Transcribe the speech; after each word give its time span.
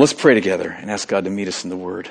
Let's 0.00 0.14
pray 0.14 0.32
together 0.32 0.70
and 0.70 0.90
ask 0.90 1.06
God 1.08 1.24
to 1.24 1.30
meet 1.30 1.46
us 1.46 1.62
in 1.62 1.68
the 1.68 1.76
Word. 1.76 2.08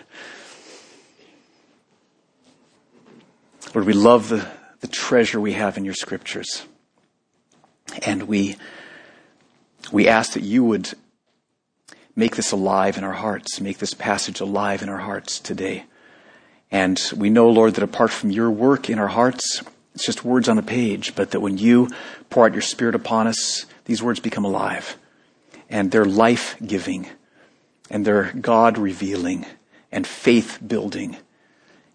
Lord, 3.73 3.87
we 3.87 3.93
love 3.93 4.29
the, 4.29 4.47
the 4.81 4.87
treasure 4.87 5.41
we 5.41 5.53
have 5.53 5.75
in 5.75 5.85
your 5.85 5.95
scriptures. 5.95 6.67
And 8.03 8.27
we, 8.27 8.57
we 9.91 10.07
ask 10.07 10.33
that 10.33 10.43
you 10.43 10.63
would 10.65 10.93
make 12.15 12.35
this 12.35 12.51
alive 12.51 12.99
in 12.99 13.03
our 13.03 13.13
hearts, 13.13 13.59
make 13.59 13.79
this 13.79 13.95
passage 13.95 14.39
alive 14.39 14.83
in 14.83 14.89
our 14.89 14.99
hearts 14.99 15.39
today. 15.39 15.85
And 16.69 17.01
we 17.17 17.31
know, 17.31 17.49
Lord, 17.49 17.73
that 17.73 17.83
apart 17.83 18.11
from 18.11 18.29
your 18.29 18.51
work 18.51 18.91
in 18.91 18.99
our 18.99 19.07
hearts, 19.07 19.63
it's 19.95 20.05
just 20.05 20.23
words 20.23 20.47
on 20.47 20.59
a 20.59 20.61
page, 20.61 21.15
but 21.15 21.31
that 21.31 21.39
when 21.39 21.57
you 21.57 21.89
pour 22.29 22.45
out 22.45 22.53
your 22.53 22.61
Spirit 22.61 22.93
upon 22.93 23.25
us, 23.25 23.65
these 23.85 24.03
words 24.03 24.19
become 24.19 24.45
alive. 24.45 24.95
And 25.71 25.89
they're 25.89 26.05
life 26.05 26.55
giving. 26.63 27.07
And 27.89 28.05
they're 28.05 28.33
God 28.39 28.77
revealing 28.77 29.45
and 29.91 30.05
faith 30.05 30.59
building. 30.65 31.17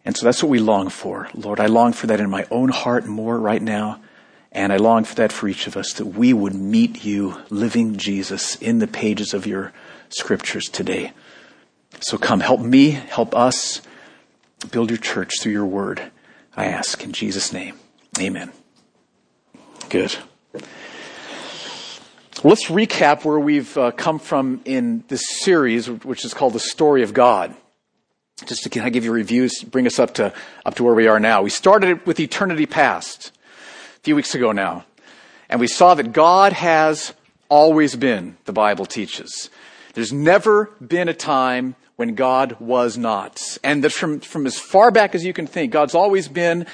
And 0.04 0.16
so 0.16 0.24
that's 0.26 0.42
what 0.42 0.50
we 0.50 0.58
long 0.58 0.88
for. 0.88 1.28
Lord, 1.34 1.60
I 1.60 1.66
long 1.66 1.92
for 1.92 2.06
that 2.08 2.20
in 2.20 2.28
my 2.28 2.46
own 2.50 2.70
heart 2.70 3.06
more 3.06 3.38
right 3.38 3.62
now. 3.62 4.00
And 4.52 4.72
I 4.72 4.76
long 4.76 5.04
for 5.04 5.14
that 5.16 5.32
for 5.32 5.48
each 5.48 5.66
of 5.66 5.76
us, 5.76 5.92
that 5.94 6.06
we 6.06 6.32
would 6.32 6.54
meet 6.54 7.04
you, 7.04 7.42
living 7.50 7.96
Jesus, 7.96 8.54
in 8.56 8.78
the 8.78 8.86
pages 8.86 9.34
of 9.34 9.46
your 9.46 9.72
scriptures 10.10 10.68
today. 10.68 11.12
So 12.00 12.18
come, 12.18 12.40
help 12.40 12.60
me, 12.60 12.90
help 12.90 13.34
us 13.34 13.82
build 14.70 14.90
your 14.90 14.98
church 14.98 15.40
through 15.40 15.52
your 15.52 15.66
word, 15.66 16.10
I 16.56 16.66
ask 16.66 17.02
in 17.02 17.12
Jesus' 17.12 17.52
name. 17.52 17.76
Amen. 18.20 18.52
Good. 19.88 20.16
Let's 22.46 22.66
recap 22.66 23.24
where 23.24 23.38
we've 23.38 23.74
uh, 23.78 23.90
come 23.92 24.18
from 24.18 24.60
in 24.66 25.02
this 25.08 25.22
series, 25.40 25.88
which 25.88 26.26
is 26.26 26.34
called 26.34 26.52
The 26.52 26.60
Story 26.60 27.02
of 27.02 27.14
God. 27.14 27.56
Just 28.44 28.64
to 28.64 28.68
kind 28.68 28.86
of 28.86 28.92
give 28.92 29.02
you 29.02 29.12
reviews, 29.12 29.62
bring 29.62 29.86
us 29.86 29.98
up 29.98 30.12
to, 30.16 30.30
up 30.66 30.74
to 30.74 30.84
where 30.84 30.92
we 30.92 31.06
are 31.06 31.18
now. 31.18 31.40
We 31.40 31.48
started 31.48 31.88
it 31.88 32.06
with 32.06 32.20
eternity 32.20 32.66
past 32.66 33.32
a 33.96 34.00
few 34.00 34.14
weeks 34.14 34.34
ago 34.34 34.52
now. 34.52 34.84
And 35.48 35.58
we 35.58 35.66
saw 35.66 35.94
that 35.94 36.12
God 36.12 36.52
has 36.52 37.14
always 37.48 37.96
been, 37.96 38.36
the 38.44 38.52
Bible 38.52 38.84
teaches. 38.84 39.48
There's 39.94 40.12
never 40.12 40.66
been 40.86 41.08
a 41.08 41.14
time 41.14 41.76
when 41.96 42.14
God 42.14 42.60
was 42.60 42.98
not. 42.98 43.40
And 43.64 43.82
that 43.84 43.92
from, 43.92 44.20
from 44.20 44.46
as 44.46 44.58
far 44.58 44.90
back 44.90 45.14
as 45.14 45.24
you 45.24 45.32
can 45.32 45.46
think, 45.46 45.72
God's 45.72 45.94
always 45.94 46.28
been 46.28 46.66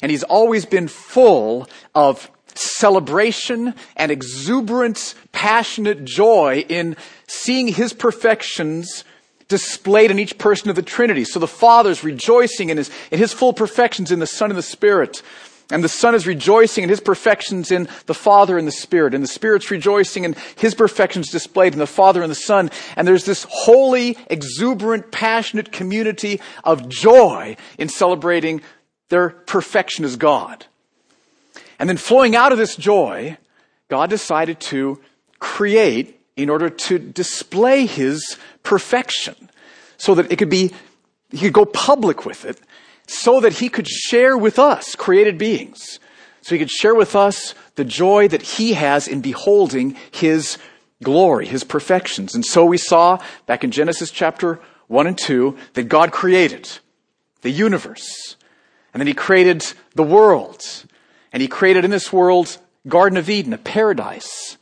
and 0.00 0.10
he's 0.10 0.22
always 0.22 0.64
been 0.64 0.88
full 0.88 1.68
of 1.94 2.30
celebration 2.58 3.74
and 3.96 4.10
exuberant, 4.10 5.14
passionate 5.32 6.04
joy 6.04 6.64
in 6.68 6.96
seeing 7.26 7.68
his 7.68 7.92
perfections 7.92 9.04
displayed 9.48 10.10
in 10.10 10.18
each 10.18 10.38
person 10.38 10.70
of 10.70 10.76
the 10.76 10.82
Trinity. 10.82 11.24
So 11.24 11.38
the 11.38 11.46
Father's 11.46 12.02
rejoicing 12.04 12.70
in 12.70 12.76
his, 12.76 12.90
in 13.10 13.18
his 13.18 13.32
full 13.32 13.52
perfections 13.52 14.12
in 14.12 14.20
the 14.20 14.26
Son 14.26 14.50
and 14.50 14.58
the 14.58 14.62
Spirit. 14.62 15.22
And 15.70 15.84
the 15.84 15.88
Son 15.88 16.14
is 16.14 16.26
rejoicing 16.26 16.84
in 16.84 16.90
his 16.90 17.00
perfections 17.00 17.70
in 17.70 17.88
the 18.06 18.14
Father 18.14 18.58
and 18.58 18.66
the 18.66 18.72
Spirit. 18.72 19.14
And 19.14 19.22
the 19.22 19.28
Spirit's 19.28 19.70
rejoicing 19.70 20.24
in 20.24 20.34
his 20.56 20.74
perfections 20.74 21.30
displayed 21.30 21.72
in 21.72 21.78
the 21.78 21.86
Father 21.86 22.22
and 22.22 22.30
the 22.30 22.36
Son. 22.36 22.70
And 22.96 23.06
there's 23.06 23.24
this 23.24 23.46
holy, 23.48 24.16
exuberant, 24.28 25.12
passionate 25.12 25.70
community 25.70 26.40
of 26.64 26.88
joy 26.88 27.56
in 27.78 27.88
celebrating 27.88 28.62
their 29.10 29.30
perfection 29.30 30.04
as 30.04 30.16
God. 30.16 30.66
And 31.80 31.88
then 31.88 31.96
flowing 31.96 32.36
out 32.36 32.52
of 32.52 32.58
this 32.58 32.76
joy, 32.76 33.38
God 33.88 34.10
decided 34.10 34.60
to 34.60 35.00
create 35.38 36.20
in 36.36 36.50
order 36.50 36.68
to 36.68 36.98
display 36.98 37.86
his 37.86 38.36
perfection 38.62 39.34
so 39.96 40.14
that 40.14 40.30
it 40.30 40.36
could 40.36 40.50
be, 40.50 40.72
he 41.30 41.46
could 41.46 41.54
go 41.54 41.64
public 41.64 42.26
with 42.26 42.44
it 42.44 42.60
so 43.06 43.40
that 43.40 43.54
he 43.54 43.68
could 43.68 43.88
share 43.88 44.36
with 44.36 44.58
us, 44.58 44.94
created 44.94 45.38
beings. 45.38 45.98
So 46.42 46.54
he 46.54 46.58
could 46.58 46.70
share 46.70 46.94
with 46.94 47.16
us 47.16 47.54
the 47.74 47.84
joy 47.84 48.28
that 48.28 48.42
he 48.42 48.74
has 48.74 49.08
in 49.08 49.22
beholding 49.22 49.96
his 50.10 50.58
glory, 51.02 51.46
his 51.46 51.64
perfections. 51.64 52.34
And 52.34 52.44
so 52.44 52.64
we 52.64 52.78
saw 52.78 53.18
back 53.46 53.64
in 53.64 53.70
Genesis 53.70 54.10
chapter 54.10 54.60
1 54.88 55.06
and 55.06 55.18
2 55.18 55.56
that 55.74 55.84
God 55.84 56.12
created 56.12 56.68
the 57.40 57.50
universe. 57.50 58.36
And 58.92 59.00
then 59.00 59.06
he 59.06 59.14
created 59.14 59.64
the 59.94 60.02
world. 60.02 60.62
And 61.32 61.40
he 61.40 61.48
created 61.48 61.84
in 61.84 61.90
this 61.90 62.12
world 62.12 62.58
Garden 62.88 63.18
of 63.18 63.28
Eden, 63.28 63.52
a 63.52 63.58
paradise. 63.58 64.56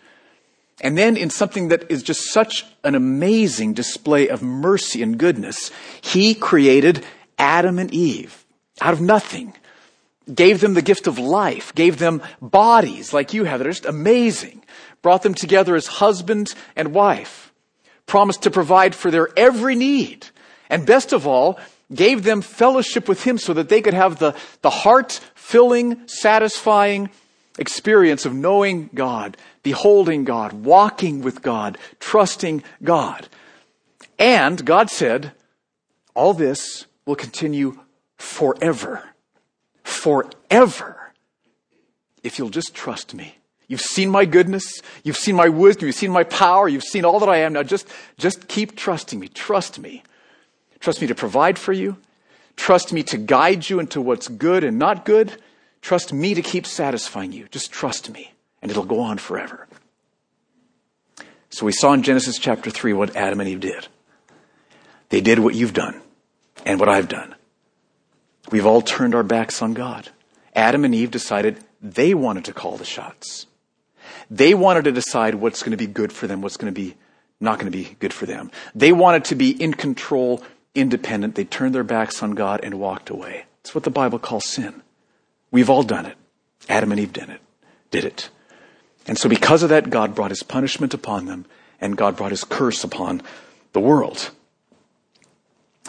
And 0.80 0.96
then 0.96 1.16
in 1.16 1.30
something 1.30 1.68
that 1.68 1.90
is 1.90 2.02
just 2.02 2.32
such 2.32 2.64
an 2.84 2.94
amazing 2.94 3.74
display 3.74 4.28
of 4.28 4.42
mercy 4.42 5.02
and 5.02 5.18
goodness, 5.18 5.70
he 6.00 6.34
created 6.34 7.04
Adam 7.38 7.78
and 7.78 7.92
Eve 7.92 8.44
out 8.80 8.94
of 8.94 9.00
nothing. 9.00 9.54
Gave 10.32 10.60
them 10.60 10.74
the 10.74 10.82
gift 10.82 11.06
of 11.06 11.18
life, 11.18 11.74
gave 11.74 11.98
them 11.98 12.22
bodies 12.40 13.12
like 13.12 13.32
you 13.32 13.44
have 13.44 13.58
that 13.58 13.66
are 13.66 13.70
just 13.70 13.86
amazing. 13.86 14.62
Brought 15.00 15.22
them 15.22 15.34
together 15.34 15.74
as 15.74 15.86
husband 15.86 16.54
and 16.76 16.92
wife. 16.92 17.52
Promised 18.06 18.42
to 18.42 18.50
provide 18.50 18.94
for 18.94 19.10
their 19.10 19.28
every 19.38 19.74
need. 19.74 20.26
And 20.68 20.84
best 20.86 21.12
of 21.12 21.26
all, 21.26 21.58
gave 21.94 22.24
them 22.24 22.42
fellowship 22.42 23.08
with 23.08 23.24
Him 23.24 23.38
so 23.38 23.52
that 23.54 23.68
they 23.68 23.80
could 23.80 23.94
have 23.94 24.18
the, 24.18 24.34
the 24.62 24.70
heart 24.70 25.20
filling, 25.34 26.06
satisfying 26.06 27.10
experience 27.58 28.24
of 28.24 28.34
knowing 28.34 28.90
God, 28.94 29.36
beholding 29.62 30.24
God, 30.24 30.52
walking 30.52 31.22
with 31.22 31.42
God, 31.42 31.78
trusting 31.98 32.62
God. 32.82 33.28
And 34.18 34.64
God 34.64 34.90
said, 34.90 35.32
all 36.14 36.34
this 36.34 36.86
will 37.06 37.16
continue 37.16 37.78
forever. 38.16 39.02
Forever. 39.82 41.12
If 42.22 42.38
you'll 42.38 42.50
just 42.50 42.74
trust 42.74 43.14
me. 43.14 43.38
You've 43.68 43.80
seen 43.80 44.10
my 44.10 44.24
goodness. 44.24 44.82
You've 45.04 45.16
seen 45.16 45.36
my 45.36 45.48
wisdom. 45.48 45.86
You've 45.86 45.94
seen 45.94 46.10
my 46.10 46.24
power. 46.24 46.68
You've 46.68 46.82
seen 46.82 47.04
all 47.04 47.20
that 47.20 47.28
I 47.28 47.38
am. 47.38 47.52
Now 47.52 47.62
just, 47.62 47.86
just 48.16 48.48
keep 48.48 48.76
trusting 48.76 49.20
me. 49.20 49.28
Trust 49.28 49.78
me. 49.78 50.02
Trust 50.80 51.00
me 51.00 51.06
to 51.06 51.14
provide 51.14 51.58
for 51.58 51.72
you. 51.72 51.96
Trust 52.56 52.92
me 52.92 53.02
to 53.04 53.18
guide 53.18 53.68
you 53.68 53.80
into 53.80 54.00
what's 54.00 54.28
good 54.28 54.64
and 54.64 54.78
not 54.78 55.04
good. 55.04 55.40
Trust 55.80 56.12
me 56.12 56.34
to 56.34 56.42
keep 56.42 56.66
satisfying 56.66 57.32
you. 57.32 57.46
Just 57.50 57.72
trust 57.72 58.10
me, 58.10 58.32
and 58.60 58.70
it'll 58.70 58.84
go 58.84 59.00
on 59.00 59.18
forever. 59.18 59.68
So 61.50 61.64
we 61.64 61.72
saw 61.72 61.92
in 61.92 62.02
Genesis 62.02 62.38
chapter 62.38 62.70
3 62.70 62.92
what 62.92 63.16
Adam 63.16 63.40
and 63.40 63.48
Eve 63.48 63.60
did. 63.60 63.88
They 65.08 65.20
did 65.20 65.38
what 65.38 65.54
you've 65.54 65.72
done 65.72 66.02
and 66.66 66.78
what 66.78 66.88
I've 66.88 67.08
done. 67.08 67.34
We've 68.50 68.66
all 68.66 68.82
turned 68.82 69.14
our 69.14 69.22
backs 69.22 69.62
on 69.62 69.74
God. 69.74 70.08
Adam 70.54 70.84
and 70.84 70.94
Eve 70.94 71.10
decided 71.10 71.58
they 71.80 72.14
wanted 72.14 72.44
to 72.46 72.52
call 72.52 72.76
the 72.76 72.84
shots. 72.84 73.46
They 74.30 74.54
wanted 74.54 74.84
to 74.84 74.92
decide 74.92 75.36
what's 75.36 75.62
going 75.62 75.70
to 75.70 75.76
be 75.76 75.86
good 75.86 76.12
for 76.12 76.26
them, 76.26 76.42
what's 76.42 76.56
going 76.56 76.72
to 76.72 76.80
be 76.80 76.96
not 77.40 77.58
going 77.58 77.70
to 77.70 77.78
be 77.78 77.96
good 78.00 78.12
for 78.12 78.26
them. 78.26 78.50
They 78.74 78.92
wanted 78.92 79.26
to 79.26 79.36
be 79.36 79.50
in 79.50 79.72
control, 79.72 80.42
independent. 80.78 81.34
They 81.34 81.44
turned 81.44 81.74
their 81.74 81.84
backs 81.84 82.22
on 82.22 82.32
God 82.32 82.60
and 82.62 82.80
walked 82.80 83.10
away. 83.10 83.44
It's 83.60 83.74
what 83.74 83.84
the 83.84 83.90
Bible 83.90 84.18
calls 84.18 84.46
sin. 84.46 84.82
We've 85.50 85.70
all 85.70 85.82
done 85.82 86.06
it. 86.06 86.16
Adam 86.68 86.92
and 86.92 87.00
Eve 87.00 87.12
did 87.12 87.28
it. 87.28 87.40
Did 87.90 88.04
it. 88.04 88.30
And 89.06 89.18
so 89.18 89.28
because 89.28 89.62
of 89.62 89.70
that, 89.70 89.90
God 89.90 90.14
brought 90.14 90.30
his 90.30 90.42
punishment 90.42 90.94
upon 90.94 91.26
them 91.26 91.46
and 91.80 91.96
God 91.96 92.16
brought 92.16 92.30
his 92.30 92.44
curse 92.44 92.84
upon 92.84 93.22
the 93.72 93.80
world. 93.80 94.30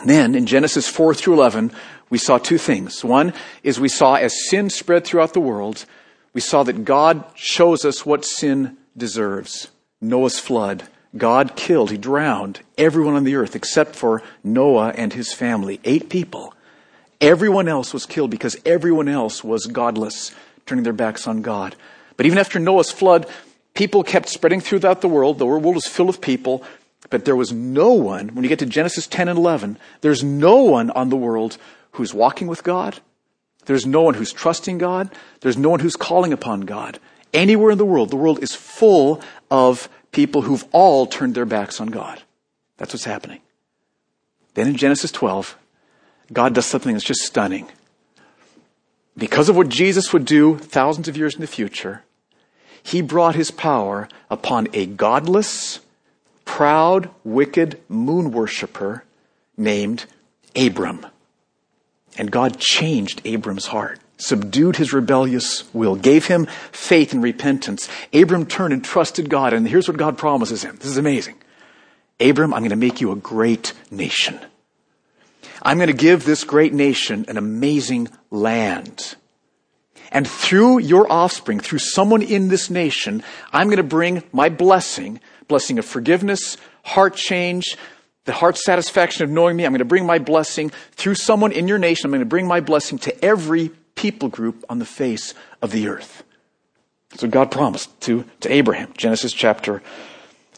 Then 0.06 0.36
in 0.36 0.46
Genesis 0.46 0.88
4 0.88 1.14
through 1.14 1.34
11, 1.34 1.72
we 2.10 2.18
saw 2.18 2.38
two 2.38 2.58
things. 2.58 3.04
One 3.04 3.34
is 3.64 3.80
we 3.80 3.90
saw 3.90 4.16
as 4.16 4.48
sin 4.48 4.70
spread 4.70 5.06
throughout 5.06 5.34
the 5.34 5.42
world, 5.42 5.86
we 6.34 6.42
saw 6.42 6.64
that 6.64 6.86
God 6.86 7.26
shows 7.36 7.84
us 7.84 8.06
what 8.06 8.24
sin 8.24 8.78
deserves. 8.96 9.70
Noah's 10.00 10.40
flood. 10.40 10.88
God 11.18 11.56
killed, 11.56 11.92
he 11.92 11.98
drowned 11.98 12.60
everyone 12.78 13.16
on 13.16 13.24
the 13.24 13.36
earth 13.36 13.56
except 13.56 13.96
for 13.96 14.22
Noah 14.44 14.90
and 14.90 15.12
his 15.12 15.34
family. 15.34 15.80
Eight 15.84 16.10
people. 16.10 16.54
Everyone 17.20 17.68
else 17.68 17.94
was 17.94 18.06
killed 18.06 18.32
because 18.32 18.58
everyone 18.66 19.08
else 19.08 19.44
was 19.44 19.66
godless, 19.66 20.34
turning 20.66 20.84
their 20.84 20.94
backs 20.94 21.28
on 21.28 21.42
God. 21.42 21.76
But 22.16 22.26
even 22.26 22.38
after 22.38 22.60
Noah's 22.60 22.92
flood, 22.92 23.26
people 23.74 24.04
kept 24.04 24.30
spreading 24.30 24.62
throughout 24.62 25.02
the 25.02 25.10
world. 25.10 25.40
The 25.40 25.46
world 25.46 25.64
was 25.64 25.88
full 25.88 26.10
of 26.10 26.22
people, 26.22 26.64
but 27.10 27.26
there 27.26 27.36
was 27.36 27.52
no 27.52 27.94
one, 27.94 28.30
when 28.30 28.44
you 28.44 28.50
get 28.50 28.60
to 28.60 28.66
Genesis 28.66 29.08
10 29.08 29.28
and 29.28 29.38
11, 29.38 29.78
there's 30.02 30.24
no 30.24 30.64
one 30.64 30.92
on 30.92 31.10
the 31.10 31.18
world 31.18 31.58
who's 31.94 32.14
walking 32.14 32.48
with 32.48 32.64
God. 32.64 33.00
There's 33.66 33.86
no 33.86 34.02
one 34.02 34.14
who's 34.14 34.34
trusting 34.34 34.78
God. 34.78 35.10
There's 35.42 35.58
no 35.58 35.70
one 35.70 35.80
who's 35.80 35.96
calling 35.96 36.34
upon 36.34 36.62
God. 36.62 37.00
Anywhere 37.34 37.72
in 37.72 37.78
the 37.78 37.86
world, 37.86 38.10
the 38.10 38.16
world 38.16 38.42
is 38.42 38.56
full 38.56 39.22
of 39.52 39.90
people 40.12 40.44
who've 40.44 40.66
all 40.72 41.06
turned 41.06 41.36
their 41.36 41.46
backs 41.46 41.80
on 41.80 41.88
God. 41.88 42.22
That's 42.78 42.94
what's 42.94 43.06
happening. 43.06 43.42
Then 44.54 44.68
in 44.68 44.76
Genesis 44.76 45.12
12, 45.12 45.58
God 46.32 46.54
does 46.54 46.66
something 46.66 46.94
that's 46.94 47.06
just 47.06 47.22
stunning. 47.22 47.68
Because 49.18 49.50
of 49.50 49.56
what 49.56 49.70
Jesus 49.70 50.14
would 50.14 50.26
do 50.26 50.58
thousands 50.58 51.08
of 51.08 51.18
years 51.18 51.36
in 51.36 51.42
the 51.42 51.48
future, 51.48 52.04
he 52.82 53.02
brought 53.02 53.36
his 53.36 53.52
power 53.52 54.08
upon 54.30 54.68
a 54.74 54.86
godless, 54.86 55.80
proud, 56.46 57.10
wicked 57.24 57.80
moon 57.90 58.32
worshiper 58.32 59.04
named 59.58 60.06
Abram. 60.56 61.06
And 62.18 62.32
God 62.32 62.58
changed 62.58 63.22
Abram's 63.26 63.68
heart, 63.68 64.00
subdued 64.20 64.76
his 64.76 64.94
rebellious 64.94 65.64
will, 65.74 65.96
gave 65.96 66.28
him 66.28 66.46
faith 66.72 67.14
and 67.14 67.24
repentance. 67.24 67.90
Abram 68.14 68.46
turned 68.46 68.74
and 68.74 68.86
trusted 68.86 69.30
God, 69.30 69.54
and 69.54 69.68
here's 69.68 69.88
what 69.88 69.98
God 69.98 70.18
promises 70.18 70.64
him. 70.64 70.76
This 70.76 70.88
is 70.88 70.98
amazing. 70.98 71.36
Abram, 72.20 72.54
I'm 72.54 72.62
going 72.62 72.70
to 72.70 72.76
make 72.76 73.02
you 73.02 73.12
a 73.12 73.16
great 73.16 73.74
nation. 73.90 74.40
I'm 75.64 75.78
going 75.78 75.88
to 75.88 75.94
give 75.94 76.26
this 76.26 76.44
great 76.44 76.74
nation 76.74 77.26
an 77.28 77.38
amazing 77.38 78.10
land. 78.30 79.16
And 80.12 80.28
through 80.28 80.80
your 80.80 81.12
offspring, 81.12 81.60
through 81.60 81.80
someone 81.80 82.22
in 82.22 82.48
this 82.50 82.70
nation, 82.70 83.24
I'm 83.54 83.68
going 83.68 83.78
to 83.78 83.84
bring 83.84 84.24
my 84.32 84.50
blessing, 84.50 85.20
blessing 85.48 85.80
of 85.80 85.86
forgiveness, 85.86 86.58
heart 86.84 87.16
change, 87.16 87.78
the 88.26 88.34
heart 88.34 88.58
satisfaction 88.58 89.24
of 89.24 89.30
knowing 89.30 89.56
me. 89.56 89.66
I'm 89.66 89.72
going 89.72 89.80
to 89.80 89.86
bring 89.86 90.06
my 90.06 90.20
blessing 90.20 90.72
through 90.92 91.16
someone 91.16 91.52
in 91.52 91.68
your 91.68 91.78
nation. 91.78 92.06
I'm 92.06 92.12
going 92.12 92.20
to 92.20 92.26
bring 92.26 92.48
my 92.48 92.60
blessing 92.60 92.98
to 93.00 93.26
every 93.26 93.72
people 94.00 94.30
group 94.30 94.64
on 94.70 94.80
the 94.80 94.86
face 94.86 95.34
of 95.62 95.72
the 95.72 95.90
earth. 95.90 96.24
So 97.16 97.28
God 97.28 97.52
promised 97.52 98.00
to, 98.02 98.24
to 98.40 98.50
Abraham, 98.50 98.94
Genesis 98.96 99.34
chapter 99.34 99.84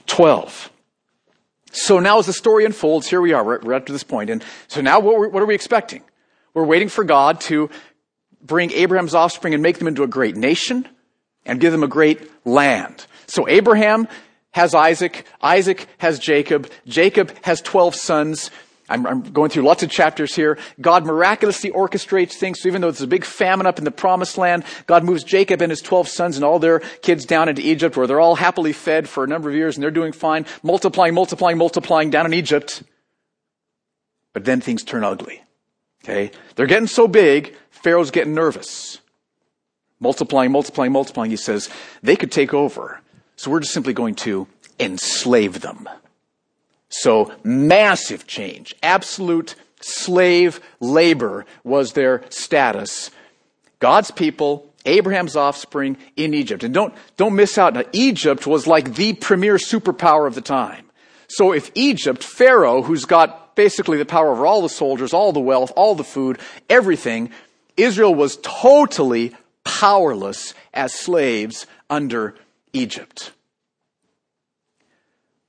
12. 0.05 0.71
So 1.71 1.99
now 1.99 2.19
as 2.19 2.27
the 2.27 2.33
story 2.33 2.65
unfolds, 2.65 3.07
here 3.07 3.19
we 3.19 3.33
are, 3.33 3.43
we're, 3.43 3.73
up 3.73 3.87
to 3.87 3.91
this 3.91 4.03
point. 4.03 4.29
And 4.29 4.43
so 4.67 4.79
now 4.79 4.99
what, 4.99 5.31
what 5.31 5.41
are 5.41 5.47
we 5.47 5.55
expecting? 5.55 6.03
We're 6.53 6.65
waiting 6.65 6.87
for 6.87 7.03
God 7.03 7.41
to 7.41 7.71
bring 8.43 8.71
Abraham's 8.73 9.15
offspring 9.15 9.55
and 9.55 9.63
make 9.63 9.79
them 9.79 9.87
into 9.87 10.03
a 10.03 10.07
great 10.07 10.35
nation 10.35 10.87
and 11.43 11.59
give 11.59 11.71
them 11.71 11.81
a 11.81 11.87
great 11.87 12.29
land. 12.45 13.07
So 13.25 13.47
Abraham 13.47 14.07
has 14.51 14.75
Isaac. 14.75 15.25
Isaac 15.41 15.87
has 15.97 16.19
Jacob. 16.19 16.69
Jacob 16.85 17.33
has 17.41 17.59
12 17.61 17.95
sons. 17.95 18.51
I'm, 18.91 19.07
I'm, 19.07 19.21
going 19.21 19.49
through 19.49 19.63
lots 19.63 19.83
of 19.83 19.89
chapters 19.89 20.35
here. 20.35 20.57
God 20.79 21.05
miraculously 21.05 21.71
orchestrates 21.71 22.33
things. 22.33 22.61
So 22.61 22.67
even 22.67 22.81
though 22.81 22.91
there's 22.91 23.01
a 23.01 23.07
big 23.07 23.23
famine 23.23 23.65
up 23.65 23.77
in 23.77 23.85
the 23.85 23.91
promised 23.91 24.37
land, 24.37 24.65
God 24.85 25.03
moves 25.03 25.23
Jacob 25.23 25.61
and 25.61 25.69
his 25.69 25.81
12 25.81 26.07
sons 26.07 26.35
and 26.35 26.43
all 26.43 26.59
their 26.59 26.79
kids 27.01 27.25
down 27.25 27.47
into 27.47 27.61
Egypt 27.61 27.95
where 27.95 28.05
they're 28.05 28.19
all 28.19 28.35
happily 28.35 28.73
fed 28.73 29.07
for 29.07 29.23
a 29.23 29.27
number 29.27 29.49
of 29.49 29.55
years 29.55 29.77
and 29.77 29.83
they're 29.83 29.91
doing 29.91 30.11
fine, 30.11 30.45
multiplying, 30.61 31.13
multiplying, 31.13 31.57
multiplying 31.57 32.09
down 32.09 32.25
in 32.25 32.33
Egypt. 32.33 32.83
But 34.33 34.45
then 34.45 34.59
things 34.61 34.83
turn 34.83 35.03
ugly. 35.03 35.41
Okay? 36.03 36.31
They're 36.55 36.67
getting 36.67 36.87
so 36.87 37.07
big, 37.07 37.55
Pharaoh's 37.69 38.11
getting 38.11 38.35
nervous. 38.35 38.99
Multiplying, 39.99 40.51
multiplying, 40.51 40.91
multiplying. 40.91 41.31
He 41.31 41.37
says, 41.37 41.69
they 42.01 42.15
could 42.15 42.31
take 42.31 42.53
over. 42.53 42.99
So 43.35 43.51
we're 43.51 43.59
just 43.61 43.73
simply 43.73 43.93
going 43.93 44.15
to 44.15 44.47
enslave 44.79 45.61
them. 45.61 45.87
So 46.91 47.33
massive 47.43 48.27
change. 48.27 48.75
Absolute 48.83 49.55
slave 49.79 50.59
labor 50.79 51.45
was 51.63 51.93
their 51.93 52.23
status. 52.29 53.09
God's 53.79 54.11
people, 54.11 54.71
Abraham's 54.85 55.35
offspring 55.35 55.97
in 56.15 56.33
Egypt. 56.33 56.63
And 56.63 56.73
don't, 56.73 56.93
don't 57.17 57.35
miss 57.35 57.57
out. 57.57 57.73
Now, 57.73 57.83
Egypt 57.93 58.45
was 58.45 58.67
like 58.67 58.95
the 58.95 59.13
premier 59.13 59.55
superpower 59.55 60.27
of 60.27 60.35
the 60.35 60.41
time. 60.41 60.85
So 61.27 61.53
if 61.53 61.71
Egypt, 61.75 62.23
Pharaoh, 62.23 62.81
who's 62.81 63.05
got 63.05 63.55
basically 63.55 63.97
the 63.97 64.05
power 64.05 64.31
over 64.31 64.45
all 64.45 64.61
the 64.61 64.69
soldiers, 64.69 65.13
all 65.13 65.31
the 65.31 65.39
wealth, 65.39 65.71
all 65.75 65.95
the 65.95 66.03
food, 66.03 66.39
everything, 66.69 67.31
Israel 67.77 68.13
was 68.13 68.37
totally 68.43 69.35
powerless 69.63 70.53
as 70.73 70.93
slaves 70.93 71.67
under 71.89 72.35
Egypt. 72.73 73.31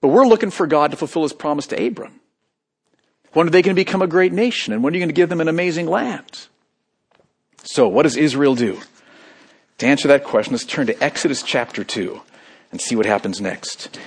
But 0.02 0.08
we're 0.08 0.26
looking 0.26 0.50
for 0.50 0.66
God 0.66 0.90
to 0.90 0.96
fulfill 0.96 1.22
his 1.22 1.32
promise 1.32 1.68
to 1.68 1.86
Abram. 1.86 2.20
When 3.32 3.46
are 3.46 3.50
they 3.50 3.62
going 3.62 3.74
to 3.74 3.80
become 3.80 4.02
a 4.02 4.06
great 4.06 4.32
nation? 4.32 4.74
And 4.74 4.82
when 4.82 4.92
are 4.92 4.96
you 4.96 5.00
going 5.00 5.08
to 5.08 5.14
give 5.14 5.30
them 5.30 5.40
an 5.40 5.48
amazing 5.48 5.86
land? 5.86 6.48
So, 7.62 7.88
what 7.88 8.02
does 8.02 8.16
Israel 8.16 8.56
do? 8.56 8.80
To 9.78 9.86
answer 9.86 10.08
that 10.08 10.24
question, 10.24 10.52
let's 10.52 10.66
turn 10.66 10.88
to 10.88 11.02
Exodus 11.02 11.42
chapter 11.42 11.84
2 11.84 12.20
and 12.72 12.80
see 12.80 12.96
what 12.96 13.06
happens 13.06 13.40
next. 13.40 13.98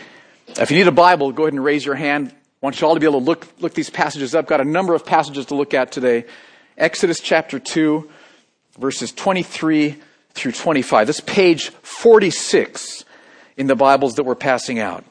If 0.48 0.70
you 0.70 0.78
need 0.78 0.88
a 0.88 0.92
Bible, 0.92 1.32
go 1.32 1.44
ahead 1.44 1.54
and 1.54 1.64
raise 1.64 1.86
your 1.86 1.96
hand. 1.96 2.30
I 2.30 2.36
want 2.62 2.80
you 2.80 2.88
all 2.88 2.94
to 2.94 3.00
be 3.00 3.06
able 3.06 3.20
to 3.20 3.26
look, 3.26 3.48
look 3.60 3.74
these 3.74 3.90
passages 3.90 4.36
up. 4.36 4.48
Got 4.48 4.62
a 4.62 4.66
number 4.66 4.94
of 4.94 5.06
passages 5.06 5.48
to 5.48 5.56
look 5.56 5.74
at 5.74 5.92
today. 5.92 6.26
Exodus 6.78 7.22
chapter 7.22 7.58
2, 7.58 8.10
verses 8.78 9.14
23 9.14 9.96
through 10.34 10.52
25. 10.52 11.08
This 11.08 11.22
page 11.22 11.70
46 11.70 13.06
in 13.56 13.68
the 13.68 13.76
Bibles 13.76 14.16
that 14.16 14.24
we're 14.24 14.36
passing 14.36 14.80
out. 14.80 15.06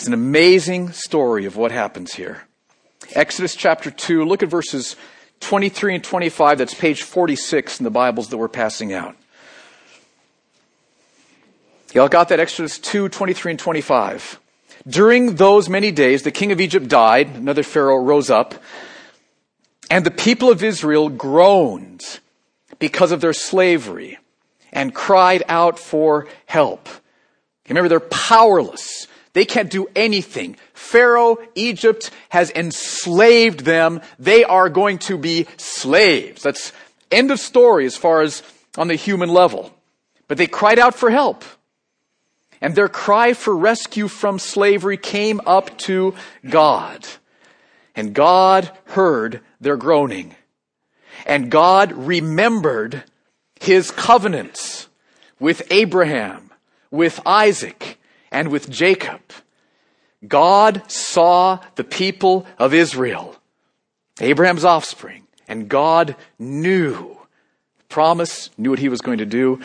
It's 0.00 0.06
an 0.06 0.14
amazing 0.14 0.92
story 0.92 1.44
of 1.44 1.56
what 1.56 1.72
happens 1.72 2.14
here. 2.14 2.44
Exodus 3.14 3.54
chapter 3.54 3.90
2, 3.90 4.24
look 4.24 4.42
at 4.42 4.48
verses 4.48 4.96
23 5.40 5.96
and 5.96 6.02
25. 6.02 6.56
That's 6.56 6.72
page 6.72 7.02
46 7.02 7.80
in 7.80 7.84
the 7.84 7.90
Bibles 7.90 8.30
that 8.30 8.38
we're 8.38 8.48
passing 8.48 8.94
out. 8.94 9.14
Y'all 11.92 12.08
got 12.08 12.30
that? 12.30 12.40
Exodus 12.40 12.78
2, 12.78 13.10
23 13.10 13.50
and 13.50 13.58
25. 13.58 14.40
During 14.88 15.34
those 15.34 15.68
many 15.68 15.90
days, 15.90 16.22
the 16.22 16.30
king 16.30 16.50
of 16.50 16.62
Egypt 16.62 16.88
died. 16.88 17.36
Another 17.36 17.62
Pharaoh 17.62 18.02
rose 18.02 18.30
up. 18.30 18.54
And 19.90 20.06
the 20.06 20.10
people 20.10 20.50
of 20.50 20.64
Israel 20.64 21.10
groaned 21.10 22.20
because 22.78 23.12
of 23.12 23.20
their 23.20 23.34
slavery 23.34 24.16
and 24.72 24.94
cried 24.94 25.42
out 25.46 25.78
for 25.78 26.26
help. 26.46 26.88
Remember, 27.68 27.90
they're 27.90 28.00
powerless. 28.00 29.06
They 29.32 29.44
can't 29.44 29.70
do 29.70 29.88
anything. 29.94 30.56
Pharaoh, 30.74 31.38
Egypt 31.54 32.10
has 32.30 32.50
enslaved 32.50 33.60
them. 33.60 34.00
They 34.18 34.44
are 34.44 34.68
going 34.68 34.98
to 34.98 35.16
be 35.16 35.46
slaves. 35.56 36.42
That's 36.42 36.72
end 37.10 37.30
of 37.30 37.38
story 37.38 37.86
as 37.86 37.96
far 37.96 38.22
as 38.22 38.42
on 38.76 38.88
the 38.88 38.96
human 38.96 39.28
level. 39.28 39.72
But 40.26 40.38
they 40.38 40.46
cried 40.46 40.78
out 40.78 40.94
for 40.94 41.10
help. 41.10 41.44
And 42.60 42.74
their 42.74 42.88
cry 42.88 43.32
for 43.32 43.56
rescue 43.56 44.06
from 44.08 44.38
slavery 44.38 44.96
came 44.96 45.40
up 45.46 45.78
to 45.78 46.14
God. 46.48 47.06
And 47.96 48.14
God 48.14 48.70
heard 48.84 49.40
their 49.60 49.76
groaning. 49.76 50.34
And 51.26 51.50
God 51.50 51.92
remembered 51.92 53.04
his 53.60 53.90
covenants 53.90 54.88
with 55.38 55.62
Abraham, 55.70 56.50
with 56.90 57.20
Isaac, 57.24 57.98
and 58.30 58.48
with 58.48 58.70
Jacob. 58.70 59.20
God 60.26 60.82
saw 60.90 61.60
the 61.76 61.84
people 61.84 62.46
of 62.58 62.74
Israel, 62.74 63.36
Abraham's 64.20 64.64
offspring, 64.64 65.26
and 65.48 65.68
God 65.68 66.14
knew, 66.38 67.16
promise, 67.88 68.50
knew 68.58 68.70
what 68.70 68.78
he 68.78 68.90
was 68.90 69.00
going 69.00 69.18
to 69.18 69.26
do. 69.26 69.60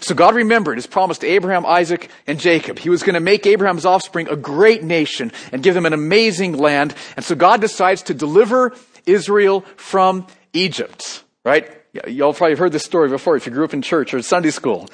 So 0.00 0.14
God 0.14 0.34
remembered 0.34 0.76
his 0.76 0.86
promise 0.86 1.18
to 1.18 1.26
Abraham, 1.26 1.64
Isaac, 1.64 2.10
and 2.26 2.38
Jacob. 2.38 2.78
He 2.78 2.90
was 2.90 3.02
going 3.02 3.14
to 3.14 3.20
make 3.20 3.46
Abraham's 3.46 3.86
offspring 3.86 4.28
a 4.28 4.36
great 4.36 4.82
nation 4.82 5.32
and 5.50 5.62
give 5.62 5.74
them 5.74 5.86
an 5.86 5.94
amazing 5.94 6.58
land. 6.58 6.94
And 7.16 7.24
so 7.24 7.34
God 7.34 7.62
decides 7.62 8.02
to 8.02 8.14
deliver 8.14 8.74
Israel 9.06 9.62
from 9.76 10.26
Egypt, 10.52 11.24
right? 11.44 11.70
Y'all 12.06 12.34
probably 12.34 12.56
heard 12.56 12.72
this 12.72 12.84
story 12.84 13.08
before 13.08 13.36
if 13.36 13.46
you 13.46 13.52
grew 13.52 13.64
up 13.64 13.72
in 13.72 13.80
church 13.80 14.12
or 14.12 14.20
Sunday 14.20 14.50
school. 14.50 14.88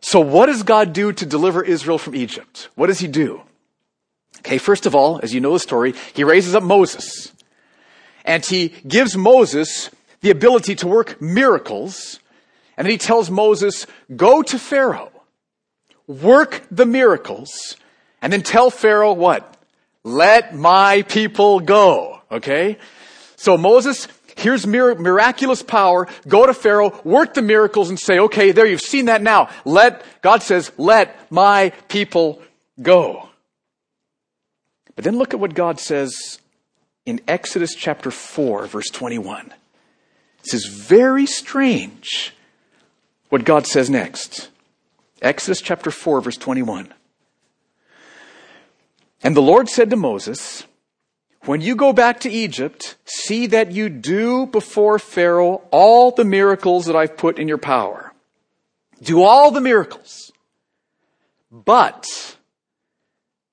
So 0.00 0.20
what 0.20 0.46
does 0.46 0.62
God 0.62 0.92
do 0.92 1.12
to 1.12 1.26
deliver 1.26 1.62
Israel 1.62 1.98
from 1.98 2.14
Egypt? 2.14 2.68
What 2.74 2.86
does 2.86 3.00
he 3.00 3.08
do? 3.08 3.42
Okay, 4.38 4.58
first 4.58 4.86
of 4.86 4.94
all, 4.94 5.20
as 5.22 5.34
you 5.34 5.40
know 5.40 5.52
the 5.52 5.58
story, 5.58 5.94
he 6.14 6.24
raises 6.24 6.54
up 6.54 6.62
Moses. 6.62 7.32
And 8.24 8.44
he 8.44 8.68
gives 8.86 9.16
Moses 9.16 9.90
the 10.20 10.30
ability 10.30 10.76
to 10.76 10.88
work 10.88 11.20
miracles. 11.20 12.20
And 12.76 12.84
then 12.84 12.92
he 12.92 12.98
tells 12.98 13.30
Moses, 13.30 13.86
go 14.14 14.42
to 14.42 14.58
Pharaoh, 14.58 15.10
work 16.06 16.62
the 16.70 16.86
miracles, 16.86 17.76
and 18.22 18.32
then 18.32 18.42
tell 18.42 18.70
Pharaoh 18.70 19.12
what? 19.12 19.56
Let 20.04 20.54
my 20.54 21.02
people 21.02 21.60
go. 21.60 22.20
Okay? 22.30 22.78
So 23.36 23.56
Moses 23.56 24.08
Here's 24.38 24.68
miraculous 24.68 25.64
power. 25.64 26.06
Go 26.28 26.46
to 26.46 26.54
Pharaoh, 26.54 26.96
work 27.02 27.34
the 27.34 27.42
miracles 27.42 27.88
and 27.88 27.98
say, 27.98 28.20
okay, 28.20 28.52
there, 28.52 28.66
you've 28.66 28.80
seen 28.80 29.06
that 29.06 29.20
now. 29.20 29.50
Let, 29.64 30.04
God 30.22 30.44
says, 30.44 30.70
let 30.78 31.30
my 31.32 31.70
people 31.88 32.40
go. 32.80 33.28
But 34.94 35.04
then 35.04 35.18
look 35.18 35.34
at 35.34 35.40
what 35.40 35.54
God 35.54 35.80
says 35.80 36.38
in 37.04 37.20
Exodus 37.26 37.74
chapter 37.74 38.12
4, 38.12 38.66
verse 38.66 38.90
21. 38.90 39.52
This 40.44 40.54
is 40.54 40.66
very 40.66 41.26
strange 41.26 42.32
what 43.30 43.44
God 43.44 43.66
says 43.66 43.90
next. 43.90 44.50
Exodus 45.20 45.60
chapter 45.60 45.90
4, 45.90 46.20
verse 46.20 46.36
21. 46.36 46.94
And 49.24 49.36
the 49.36 49.42
Lord 49.42 49.68
said 49.68 49.90
to 49.90 49.96
Moses, 49.96 50.62
when 51.44 51.60
you 51.60 51.76
go 51.76 51.92
back 51.92 52.20
to 52.20 52.30
Egypt, 52.30 52.96
see 53.04 53.46
that 53.46 53.72
you 53.72 53.88
do 53.88 54.46
before 54.46 54.98
Pharaoh 54.98 55.62
all 55.70 56.10
the 56.10 56.24
miracles 56.24 56.86
that 56.86 56.96
I've 56.96 57.16
put 57.16 57.38
in 57.38 57.48
your 57.48 57.58
power. 57.58 58.12
Do 59.02 59.22
all 59.22 59.50
the 59.50 59.60
miracles. 59.60 60.32
But 61.50 62.36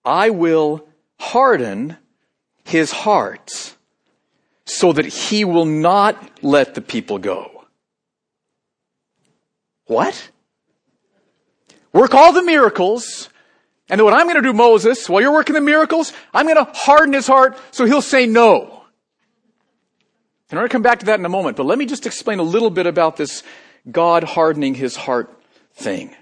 I 0.03 0.29
will 0.29 0.87
harden 1.19 1.97
his 2.63 2.91
heart 2.91 3.75
so 4.65 4.91
that 4.93 5.05
he 5.05 5.45
will 5.45 5.65
not 5.65 6.43
let 6.43 6.75
the 6.75 6.81
people 6.81 7.19
go. 7.19 7.65
What? 9.85 10.31
Work 11.93 12.13
all 12.13 12.33
the 12.33 12.43
miracles. 12.43 13.29
And 13.89 14.01
what 14.01 14.13
I'm 14.13 14.25
going 14.25 14.35
to 14.35 14.41
do, 14.41 14.53
Moses, 14.53 15.07
while 15.07 15.21
you're 15.21 15.31
working 15.31 15.53
the 15.53 15.61
miracles, 15.61 16.11
I'm 16.33 16.47
going 16.47 16.63
to 16.63 16.71
harden 16.73 17.13
his 17.13 17.27
heart 17.27 17.57
so 17.71 17.85
he'll 17.85 18.01
say 18.01 18.25
no. 18.25 18.83
And 20.49 20.59
I'm 20.59 20.61
going 20.61 20.69
to 20.69 20.71
come 20.71 20.81
back 20.81 20.99
to 20.99 21.05
that 21.07 21.19
in 21.19 21.25
a 21.25 21.29
moment, 21.29 21.57
but 21.57 21.65
let 21.65 21.77
me 21.77 21.85
just 21.85 22.05
explain 22.05 22.39
a 22.39 22.43
little 22.43 22.69
bit 22.69 22.87
about 22.87 23.17
this 23.17 23.43
God 23.89 24.23
hardening 24.23 24.75
his 24.75 24.95
heart 24.95 25.31
thing. 25.73 26.15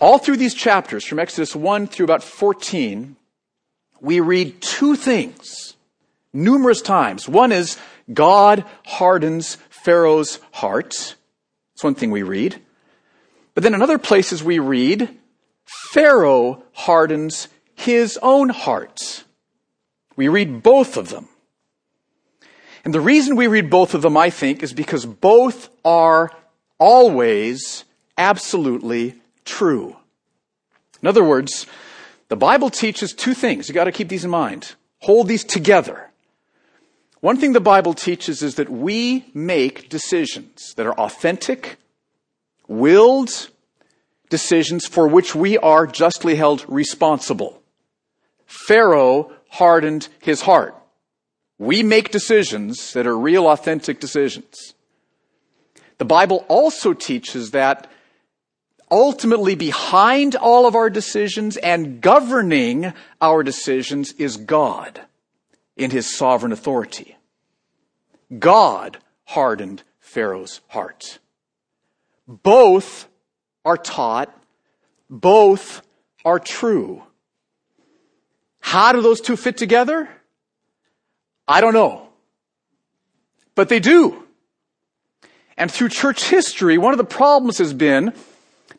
All 0.00 0.18
through 0.18 0.36
these 0.36 0.54
chapters, 0.54 1.04
from 1.04 1.18
Exodus 1.18 1.56
1 1.56 1.86
through 1.86 2.04
about 2.04 2.22
14, 2.22 3.16
we 4.00 4.20
read 4.20 4.60
two 4.60 4.94
things 4.94 5.74
numerous 6.32 6.82
times. 6.82 7.28
One 7.28 7.50
is 7.50 7.78
God 8.12 8.64
hardens 8.84 9.56
Pharaoh's 9.70 10.38
heart. 10.52 11.16
That's 11.74 11.84
one 11.84 11.94
thing 11.94 12.10
we 12.10 12.22
read. 12.22 12.60
But 13.54 13.62
then 13.62 13.74
in 13.74 13.82
other 13.82 13.98
places 13.98 14.44
we 14.44 14.58
read, 14.58 15.08
Pharaoh 15.66 16.62
hardens 16.72 17.48
his 17.74 18.18
own 18.22 18.48
heart. 18.48 19.24
We 20.16 20.28
read 20.28 20.62
both 20.62 20.96
of 20.96 21.10
them. 21.10 21.28
And 22.84 22.94
the 22.94 23.00
reason 23.00 23.36
we 23.36 23.48
read 23.48 23.68
both 23.68 23.94
of 23.94 24.02
them, 24.02 24.16
I 24.16 24.30
think, 24.30 24.62
is 24.62 24.72
because 24.72 25.04
both 25.04 25.68
are 25.84 26.30
always 26.78 27.84
absolutely 28.16 29.16
true. 29.44 29.96
In 31.02 31.08
other 31.08 31.24
words, 31.24 31.66
the 32.28 32.36
Bible 32.36 32.70
teaches 32.70 33.12
two 33.12 33.34
things. 33.34 33.68
You 33.68 33.74
gotta 33.74 33.92
keep 33.92 34.08
these 34.08 34.24
in 34.24 34.30
mind. 34.30 34.74
Hold 35.00 35.28
these 35.28 35.44
together. 35.44 36.10
One 37.20 37.38
thing 37.38 37.52
the 37.52 37.60
Bible 37.60 37.94
teaches 37.94 38.42
is 38.42 38.54
that 38.54 38.68
we 38.68 39.26
make 39.34 39.88
decisions 39.88 40.74
that 40.76 40.86
are 40.86 40.94
authentic, 40.94 41.78
willed 42.68 43.50
decisions 44.28 44.86
for 44.86 45.06
which 45.06 45.34
we 45.34 45.58
are 45.58 45.86
justly 45.86 46.34
held 46.34 46.64
responsible. 46.68 47.62
Pharaoh 48.46 49.32
hardened 49.50 50.08
his 50.20 50.42
heart. 50.42 50.74
We 51.58 51.82
make 51.82 52.10
decisions 52.10 52.92
that 52.92 53.06
are 53.06 53.16
real, 53.16 53.46
authentic 53.46 54.00
decisions. 54.00 54.74
The 55.98 56.04
Bible 56.04 56.44
also 56.48 56.92
teaches 56.92 57.52
that 57.52 57.90
ultimately 58.90 59.54
behind 59.54 60.36
all 60.36 60.66
of 60.66 60.74
our 60.74 60.90
decisions 60.90 61.56
and 61.56 62.00
governing 62.00 62.92
our 63.20 63.42
decisions 63.42 64.12
is 64.12 64.36
God 64.36 65.00
in 65.76 65.90
his 65.90 66.14
sovereign 66.14 66.52
authority. 66.52 67.16
God 68.38 68.98
hardened 69.24 69.82
Pharaoh's 69.98 70.60
heart. 70.68 71.18
Both 72.28 73.08
are 73.66 73.76
taught, 73.76 74.32
both 75.10 75.82
are 76.24 76.38
true. 76.38 77.02
How 78.60 78.92
do 78.92 79.02
those 79.02 79.20
two 79.20 79.36
fit 79.36 79.56
together? 79.56 80.08
I 81.48 81.60
don't 81.60 81.74
know. 81.74 82.08
But 83.56 83.68
they 83.68 83.80
do. 83.80 84.22
And 85.56 85.70
through 85.70 85.88
church 85.88 86.28
history, 86.28 86.78
one 86.78 86.94
of 86.94 86.98
the 86.98 87.04
problems 87.04 87.58
has 87.58 87.74
been 87.74 88.12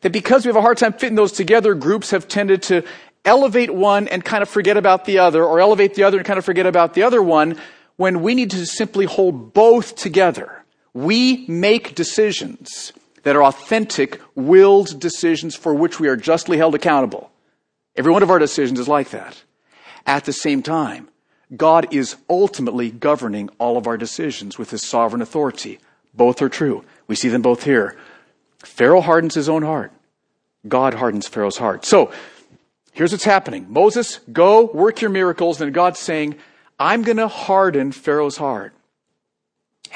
that 0.02 0.12
because 0.12 0.46
we 0.46 0.50
have 0.50 0.56
a 0.56 0.62
hard 0.62 0.78
time 0.78 0.94
fitting 0.94 1.16
those 1.16 1.34
together, 1.34 1.74
groups 1.74 2.12
have 2.12 2.28
tended 2.28 2.64
to 2.64 2.84
elevate 3.26 3.74
one 3.74 4.08
and 4.08 4.24
kind 4.24 4.42
of 4.42 4.48
forget 4.48 4.78
about 4.78 5.04
the 5.04 5.20
other, 5.20 5.44
or 5.44 5.60
elevate 5.60 5.96
the 5.96 6.04
other 6.04 6.18
and 6.18 6.26
kind 6.26 6.40
of 6.40 6.46
forget 6.46 6.66
about 6.66 6.94
the 6.94 7.04
other 7.04 7.22
one, 7.22 7.58
when 7.98 8.22
we 8.22 8.36
need 8.36 8.52
to 8.52 8.66
simply 8.66 9.06
hold 9.06 9.54
both 9.54 9.96
together. 9.96 10.64
We 10.94 11.46
make 11.48 11.94
decisions 11.96 12.94
that 13.28 13.36
are 13.36 13.44
authentic, 13.44 14.22
willed 14.36 15.02
decisions 15.02 15.54
for 15.54 15.74
which 15.74 16.00
we 16.00 16.08
are 16.08 16.16
justly 16.16 16.58
held 16.58 16.74
accountable. 16.74 17.30
Every 17.98 18.10
one 18.10 18.24
of 18.24 18.30
our 18.30 18.40
decisions 18.40 18.80
is 18.80 18.88
like 18.88 19.10
that. 19.10 19.44
At 20.06 20.24
the 20.24 20.32
same 20.32 20.64
time, 20.64 21.10
God 21.54 21.94
is 21.94 22.16
ultimately 22.30 22.90
governing 22.90 23.50
all 23.58 23.76
of 23.76 23.86
our 23.86 23.98
decisions 23.98 24.58
with 24.58 24.72
his 24.72 24.88
sovereign 24.88 25.22
authority. 25.22 25.80
Both 26.14 26.42
are 26.42 26.48
true. 26.48 26.86
We 27.08 27.18
see 27.18 27.28
them 27.28 27.42
both 27.42 27.66
here. 27.66 27.98
Pharaoh 28.60 29.02
hardens 29.02 29.36
his 29.36 29.50
own 29.50 29.64
heart. 29.64 29.92
God 30.66 30.94
hardens 30.94 31.28
Pharaoh's 31.28 31.58
heart. 31.58 31.84
So, 31.84 32.14
here's 32.94 33.12
what's 33.12 33.26
happening. 33.26 33.66
Moses, 33.68 34.22
go 34.32 34.68
work 34.68 35.02
your 35.02 35.12
miracles. 35.12 35.60
And 35.60 35.74
God's 35.74 36.00
saying, 36.00 36.36
I'm 36.80 37.02
going 37.02 37.18
to 37.18 37.28
harden 37.28 37.92
Pharaoh's 37.92 38.38
heart. 38.38 38.74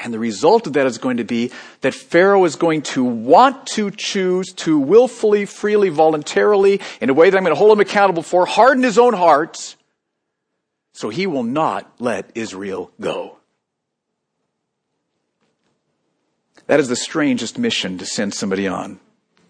And 0.02 0.12
the 0.12 0.18
result 0.18 0.66
of 0.66 0.72
that 0.74 0.86
is 0.86 0.98
going 0.98 1.18
to 1.18 1.24
be 1.24 1.50
that 1.80 1.94
Pharaoh 1.94 2.44
is 2.44 2.56
going 2.56 2.82
to 2.82 3.04
want 3.04 3.66
to 3.68 3.90
choose 3.90 4.52
to 4.54 4.78
willfully, 4.78 5.44
freely, 5.44 5.88
voluntarily, 5.88 6.80
in 7.00 7.10
a 7.10 7.14
way 7.14 7.30
that 7.30 7.36
I'm 7.36 7.44
going 7.44 7.54
to 7.54 7.58
hold 7.58 7.72
him 7.72 7.80
accountable 7.80 8.22
for, 8.22 8.46
harden 8.46 8.82
his 8.82 8.98
own 8.98 9.14
heart, 9.14 9.76
so 10.92 11.08
he 11.08 11.26
will 11.26 11.42
not 11.42 11.90
let 11.98 12.30
Israel 12.34 12.90
go. 13.00 13.38
That 16.66 16.80
is 16.80 16.88
the 16.88 16.96
strangest 16.96 17.58
mission 17.58 17.98
to 17.98 18.06
send 18.06 18.34
somebody 18.34 18.66
on. 18.66 19.00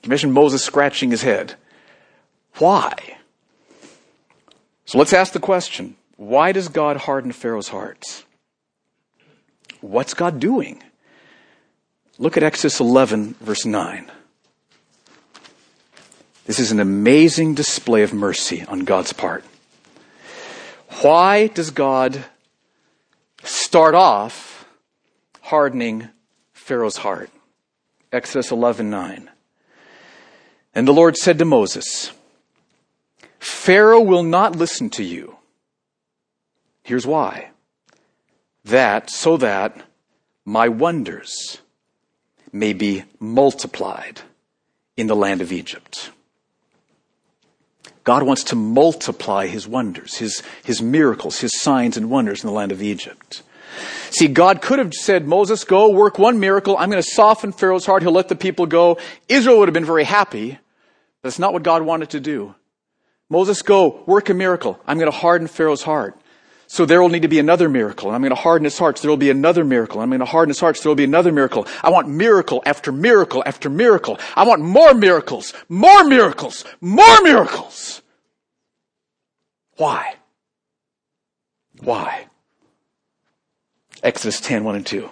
Commission 0.02 0.32
Moses 0.32 0.64
scratching 0.64 1.10
his 1.10 1.22
head. 1.22 1.54
Why? 2.58 2.94
So 4.84 4.98
let's 4.98 5.12
ask 5.12 5.32
the 5.32 5.40
question 5.40 5.96
why 6.16 6.52
does 6.52 6.68
God 6.68 6.96
harden 6.98 7.32
Pharaoh's 7.32 7.68
hearts? 7.68 8.24
What's 9.82 10.14
God 10.14 10.38
doing? 10.38 10.80
Look 12.16 12.36
at 12.36 12.44
Exodus 12.44 12.78
11, 12.78 13.34
verse 13.40 13.66
9. 13.66 14.10
This 16.46 16.60
is 16.60 16.70
an 16.70 16.78
amazing 16.78 17.54
display 17.54 18.02
of 18.02 18.12
mercy 18.14 18.64
on 18.64 18.80
God's 18.80 19.12
part. 19.12 19.44
Why 21.00 21.48
does 21.48 21.70
God 21.70 22.24
start 23.42 23.96
off 23.96 24.66
hardening 25.40 26.08
Pharaoh's 26.52 26.98
heart? 26.98 27.30
Exodus 28.12 28.52
11, 28.52 28.88
9. 28.88 29.30
And 30.76 30.86
the 30.86 30.92
Lord 30.92 31.16
said 31.16 31.38
to 31.40 31.44
Moses, 31.44 32.12
Pharaoh 33.40 34.00
will 34.00 34.22
not 34.22 34.54
listen 34.54 34.90
to 34.90 35.02
you. 35.02 35.38
Here's 36.84 37.06
why. 37.06 37.51
That, 38.64 39.10
so 39.10 39.36
that 39.38 39.76
my 40.44 40.68
wonders 40.68 41.58
may 42.52 42.72
be 42.72 43.04
multiplied 43.18 44.20
in 44.96 45.06
the 45.06 45.16
land 45.16 45.40
of 45.40 45.52
Egypt. 45.52 46.10
God 48.04 48.24
wants 48.24 48.44
to 48.44 48.56
multiply 48.56 49.46
his 49.46 49.66
wonders, 49.66 50.16
his, 50.16 50.42
his 50.64 50.82
miracles, 50.82 51.40
his 51.40 51.60
signs 51.60 51.96
and 51.96 52.10
wonders 52.10 52.42
in 52.42 52.48
the 52.48 52.54
land 52.54 52.72
of 52.72 52.82
Egypt. 52.82 53.42
See, 54.10 54.28
God 54.28 54.60
could 54.60 54.78
have 54.78 54.92
said, 54.92 55.26
Moses, 55.26 55.64
go 55.64 55.90
work 55.90 56.18
one 56.18 56.38
miracle. 56.38 56.76
I'm 56.76 56.90
going 56.90 57.02
to 57.02 57.08
soften 57.08 57.52
Pharaoh's 57.52 57.86
heart. 57.86 58.02
He'll 58.02 58.12
let 58.12 58.28
the 58.28 58.36
people 58.36 58.66
go. 58.66 58.98
Israel 59.28 59.58
would 59.58 59.68
have 59.68 59.74
been 59.74 59.84
very 59.84 60.04
happy. 60.04 60.58
That's 61.22 61.38
not 61.38 61.52
what 61.52 61.62
God 61.62 61.82
wanted 61.82 62.10
to 62.10 62.20
do. 62.20 62.54
Moses, 63.30 63.62
go 63.62 64.02
work 64.04 64.28
a 64.28 64.34
miracle. 64.34 64.78
I'm 64.86 64.98
going 64.98 65.10
to 65.10 65.16
harden 65.16 65.48
Pharaoh's 65.48 65.82
heart. 65.82 66.20
So 66.72 66.86
there 66.86 67.02
will 67.02 67.10
need 67.10 67.20
to 67.20 67.28
be 67.28 67.38
another 67.38 67.68
miracle. 67.68 68.08
And 68.08 68.14
I'm 68.16 68.22
going 68.22 68.30
to 68.30 68.34
harden 68.34 68.64
his 68.64 68.78
heart. 68.78 68.96
So 68.96 69.02
there 69.02 69.10
will 69.10 69.18
be 69.18 69.28
another 69.28 69.62
miracle. 69.62 70.00
I'm 70.00 70.08
going 70.08 70.20
to 70.20 70.24
harden 70.24 70.48
his 70.48 70.58
heart. 70.58 70.78
So 70.78 70.84
there 70.84 70.90
will 70.90 70.96
be 70.96 71.04
another 71.04 71.30
miracle. 71.30 71.66
I 71.82 71.90
want 71.90 72.08
miracle 72.08 72.62
after 72.64 72.90
miracle 72.90 73.42
after 73.44 73.68
miracle. 73.68 74.18
I 74.34 74.48
want 74.48 74.62
more 74.62 74.94
miracles, 74.94 75.52
more 75.68 76.02
miracles, 76.04 76.64
more 76.80 77.20
miracles. 77.20 78.00
Why? 79.76 80.14
Why? 81.82 82.28
Exodus 84.02 84.40
10, 84.40 84.64
1 84.64 84.74
and 84.74 84.86
2. 84.86 85.10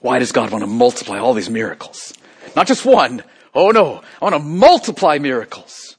Why 0.00 0.18
does 0.18 0.32
God 0.32 0.52
want 0.52 0.62
to 0.62 0.70
multiply 0.70 1.18
all 1.18 1.34
these 1.34 1.50
miracles? 1.50 2.14
Not 2.56 2.66
just 2.66 2.86
one. 2.86 3.22
Oh 3.54 3.72
no, 3.72 4.00
I 4.22 4.24
want 4.24 4.34
to 4.34 4.38
multiply 4.38 5.18
miracles. 5.18 5.98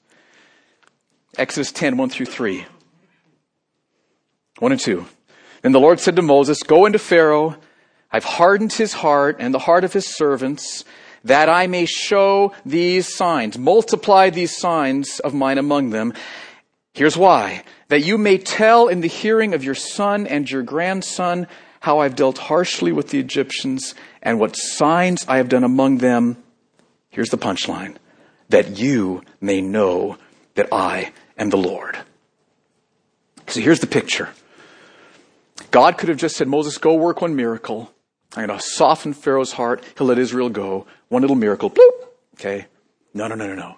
Exodus 1.37 1.71
10, 1.71 1.97
1 1.97 2.09
through 2.09 2.25
3. 2.25 2.65
1 4.59 4.71
and 4.71 4.81
2. 4.81 5.05
Then 5.61 5.71
the 5.71 5.79
Lord 5.79 5.99
said 5.99 6.15
to 6.15 6.21
Moses, 6.21 6.63
Go 6.63 6.85
into 6.85 6.99
Pharaoh. 6.99 7.57
I've 8.11 8.23
hardened 8.23 8.73
his 8.73 8.93
heart 8.93 9.37
and 9.39 9.53
the 9.53 9.59
heart 9.59 9.83
of 9.83 9.93
his 9.93 10.07
servants, 10.07 10.85
that 11.23 11.49
I 11.49 11.67
may 11.67 11.85
show 11.85 12.53
these 12.65 13.13
signs, 13.13 13.57
multiply 13.57 14.29
these 14.29 14.55
signs 14.55 15.19
of 15.19 15.33
mine 15.33 15.57
among 15.57 15.89
them. 15.89 16.13
Here's 16.93 17.17
why. 17.17 17.63
That 17.89 18.01
you 18.01 18.17
may 18.17 18.37
tell 18.37 18.87
in 18.87 19.01
the 19.01 19.07
hearing 19.07 19.53
of 19.53 19.63
your 19.63 19.75
son 19.75 20.25
and 20.25 20.49
your 20.49 20.63
grandson 20.63 21.47
how 21.79 21.99
I've 21.99 22.15
dealt 22.15 22.37
harshly 22.37 22.91
with 22.91 23.09
the 23.09 23.19
Egyptians 23.19 23.93
and 24.21 24.39
what 24.39 24.55
signs 24.55 25.25
I 25.27 25.37
have 25.37 25.49
done 25.49 25.63
among 25.63 25.99
them. 25.99 26.37
Here's 27.09 27.29
the 27.29 27.37
punchline. 27.37 27.97
That 28.49 28.77
you 28.77 29.21
may 29.41 29.61
know 29.61 30.17
that 30.55 30.69
I 30.71 31.11
am 31.37 31.49
the 31.49 31.57
Lord. 31.57 31.97
So 33.47 33.61
here's 33.61 33.79
the 33.79 33.87
picture. 33.87 34.29
God 35.71 35.97
could 35.97 36.09
have 36.09 36.17
just 36.17 36.37
said, 36.37 36.47
Moses, 36.47 36.77
go 36.77 36.95
work 36.95 37.21
one 37.21 37.35
miracle. 37.35 37.91
I'm 38.35 38.47
going 38.47 38.59
to 38.59 38.65
soften 38.65 39.13
Pharaoh's 39.13 39.53
heart. 39.53 39.83
He'll 39.97 40.07
let 40.07 40.19
Israel 40.19 40.49
go. 40.49 40.85
One 41.09 41.21
little 41.21 41.35
miracle. 41.35 41.69
Bloop. 41.69 42.07
Okay. 42.35 42.65
No, 43.13 43.27
no, 43.27 43.35
no, 43.35 43.47
no, 43.47 43.55
no. 43.55 43.75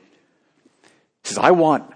He 1.24 1.30
says, 1.30 1.38
I 1.38 1.52
want, 1.52 1.92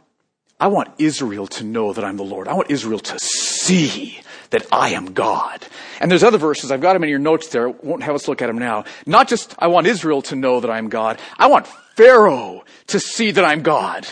I 0.60 0.68
want 0.68 0.90
Israel 0.98 1.48
to 1.48 1.64
know 1.64 1.94
that 1.94 2.06
I'm 2.06 2.18
the 2.18 2.24
Lord. 2.24 2.48
I 2.48 2.54
want 2.54 2.72
Israel 2.72 3.00
to 3.00 3.20
see 3.20 4.20
that 4.52 4.66
I 4.72 4.90
am 4.90 5.14
God. 5.14 5.66
And 6.00 6.12
there's 6.12 6.24
other 6.24 6.38
verses. 6.38 6.72
I've 6.72 6.82
got 6.82 6.94
them 6.94 7.04
in 7.04 7.10
your 7.10 7.20
notes 7.20 7.48
there. 7.48 7.70
Won't 7.70 8.04
have 8.04 8.16
us 8.16 8.28
look 8.28 8.42
at 8.42 8.48
them 8.48 8.60
now. 8.60 8.86
Not 9.06 9.28
just 9.28 9.56
I 9.58 9.68
want 9.68 9.88
Israel 9.88 10.22
to 10.24 10.36
know 10.36 10.60
that 10.60 10.70
I'm 10.70 10.90
God. 10.90 11.20
I 11.38 11.48
want 11.48 11.68
Pharaoh 11.96 12.64
to 12.88 13.00
see 13.00 13.32
that 13.32 13.44
I'm 13.44 13.64
God. 13.64 14.08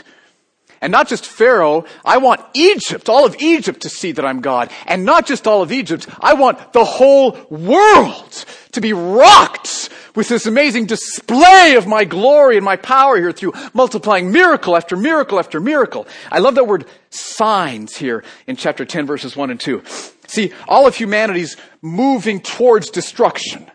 And 0.81 0.91
not 0.91 1.07
just 1.07 1.27
Pharaoh, 1.27 1.85
I 2.03 2.17
want 2.17 2.41
Egypt, 2.55 3.07
all 3.07 3.25
of 3.25 3.35
Egypt 3.39 3.81
to 3.81 3.89
see 3.89 4.11
that 4.13 4.25
I'm 4.25 4.41
God. 4.41 4.71
And 4.87 5.05
not 5.05 5.27
just 5.27 5.45
all 5.45 5.61
of 5.61 5.71
Egypt, 5.71 6.07
I 6.19 6.33
want 6.33 6.73
the 6.73 6.83
whole 6.83 7.37
world 7.49 8.45
to 8.71 8.81
be 8.81 8.91
rocked 8.91 9.89
with 10.15 10.27
this 10.27 10.47
amazing 10.47 10.87
display 10.87 11.75
of 11.75 11.87
my 11.87 12.03
glory 12.03 12.57
and 12.57 12.65
my 12.65 12.75
power 12.75 13.17
here 13.17 13.31
through 13.31 13.53
multiplying 13.73 14.31
miracle 14.31 14.75
after 14.75 14.97
miracle 14.97 15.39
after 15.39 15.59
miracle. 15.59 16.07
I 16.31 16.39
love 16.39 16.55
that 16.55 16.67
word 16.67 16.85
signs 17.11 17.95
here 17.95 18.23
in 18.47 18.55
chapter 18.55 18.83
10 18.83 19.05
verses 19.05 19.35
1 19.35 19.51
and 19.51 19.59
2. 19.59 19.83
See, 20.27 20.51
all 20.67 20.87
of 20.87 20.95
humanity's 20.95 21.57
moving 21.81 22.41
towards 22.41 22.89
destruction. 22.89 23.69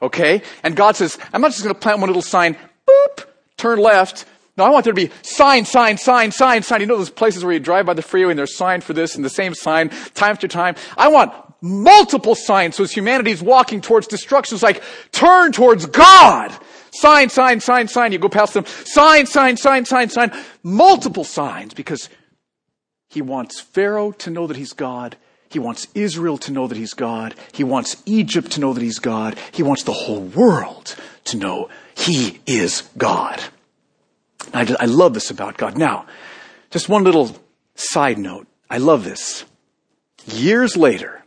Okay? 0.00 0.42
And 0.62 0.76
God 0.76 0.96
says, 0.96 1.18
I'm 1.32 1.40
not 1.40 1.50
just 1.50 1.64
going 1.64 1.74
to 1.74 1.80
plant 1.80 2.00
one 2.00 2.08
little 2.08 2.22
sign, 2.22 2.56
boop, 2.88 3.24
turn 3.56 3.78
left, 3.78 4.26
no, 4.56 4.64
I 4.64 4.70
want 4.70 4.84
there 4.84 4.92
to 4.92 5.08
be 5.08 5.12
sign, 5.22 5.64
sign, 5.64 5.98
sign, 5.98 6.30
sign, 6.30 6.62
sign. 6.62 6.80
You 6.80 6.86
know 6.86 6.96
those 6.96 7.10
places 7.10 7.44
where 7.44 7.52
you 7.52 7.60
drive 7.60 7.86
by 7.86 7.94
the 7.94 8.02
freeway 8.02 8.30
and 8.30 8.38
there's 8.38 8.56
sign 8.56 8.80
for 8.80 8.92
this 8.92 9.16
and 9.16 9.24
the 9.24 9.30
same 9.30 9.54
sign 9.54 9.88
time 10.14 10.30
after 10.30 10.46
time? 10.46 10.76
I 10.96 11.08
want 11.08 11.32
multiple 11.60 12.36
signs. 12.36 12.76
So 12.76 12.84
as 12.84 12.92
humanity 12.92 13.32
is 13.32 13.42
walking 13.42 13.80
towards 13.80 14.06
destruction, 14.06 14.54
it's 14.54 14.62
like 14.62 14.82
turn 15.10 15.50
towards 15.50 15.86
God. 15.86 16.56
Sign, 16.92 17.28
sign, 17.30 17.58
sign, 17.58 17.88
sign. 17.88 18.12
You 18.12 18.18
go 18.18 18.28
past 18.28 18.54
them. 18.54 18.66
Sign, 18.66 19.26
sign, 19.26 19.56
sign, 19.56 19.84
sign, 19.84 20.08
sign. 20.08 20.30
Multiple 20.62 21.24
signs 21.24 21.74
because 21.74 22.08
he 23.08 23.22
wants 23.22 23.60
Pharaoh 23.60 24.12
to 24.12 24.30
know 24.30 24.46
that 24.46 24.56
he's 24.56 24.72
God. 24.72 25.16
He 25.48 25.58
wants 25.58 25.88
Israel 25.94 26.38
to 26.38 26.52
know 26.52 26.68
that 26.68 26.78
he's 26.78 26.94
God. 26.94 27.34
He 27.52 27.64
wants 27.64 28.00
Egypt 28.06 28.52
to 28.52 28.60
know 28.60 28.72
that 28.72 28.82
he's 28.82 29.00
God. 29.00 29.36
He 29.50 29.64
wants 29.64 29.82
the 29.82 29.92
whole 29.92 30.20
world 30.20 30.94
to 31.24 31.36
know 31.36 31.68
he 31.96 32.40
is 32.46 32.82
God. 32.96 33.42
I, 34.52 34.76
I 34.80 34.84
love 34.86 35.14
this 35.14 35.30
about 35.30 35.56
God. 35.56 35.78
Now, 35.78 36.06
just 36.70 36.88
one 36.88 37.04
little 37.04 37.36
side 37.74 38.18
note. 38.18 38.46
I 38.70 38.78
love 38.78 39.04
this. 39.04 39.44
Years 40.26 40.76
later, 40.76 41.24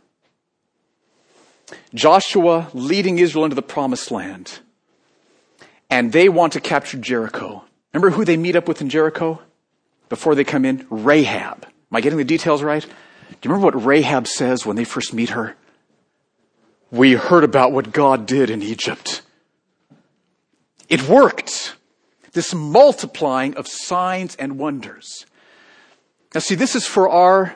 Joshua 1.94 2.68
leading 2.74 3.18
Israel 3.18 3.44
into 3.44 3.56
the 3.56 3.62
promised 3.62 4.10
land, 4.10 4.60
and 5.90 6.12
they 6.12 6.28
want 6.28 6.52
to 6.54 6.60
capture 6.60 6.98
Jericho. 6.98 7.64
Remember 7.92 8.14
who 8.14 8.24
they 8.24 8.36
meet 8.36 8.56
up 8.56 8.68
with 8.68 8.80
in 8.80 8.88
Jericho 8.88 9.40
before 10.08 10.34
they 10.34 10.44
come 10.44 10.64
in? 10.64 10.86
Rahab. 10.90 11.64
Am 11.64 11.96
I 11.96 12.00
getting 12.00 12.18
the 12.18 12.24
details 12.24 12.62
right? 12.62 12.82
Do 12.82 12.88
you 13.42 13.50
remember 13.50 13.66
what 13.66 13.84
Rahab 13.84 14.26
says 14.26 14.66
when 14.66 14.76
they 14.76 14.84
first 14.84 15.14
meet 15.14 15.30
her? 15.30 15.56
We 16.90 17.12
heard 17.12 17.44
about 17.44 17.72
what 17.72 17.92
God 17.92 18.26
did 18.26 18.50
in 18.50 18.62
Egypt. 18.62 19.22
It 20.88 21.08
worked 21.08 21.76
this 22.32 22.54
multiplying 22.54 23.56
of 23.56 23.66
signs 23.66 24.36
and 24.36 24.58
wonders. 24.58 25.26
Now 26.34 26.40
see, 26.40 26.54
this 26.54 26.76
is 26.76 26.86
for 26.86 27.08
our, 27.08 27.54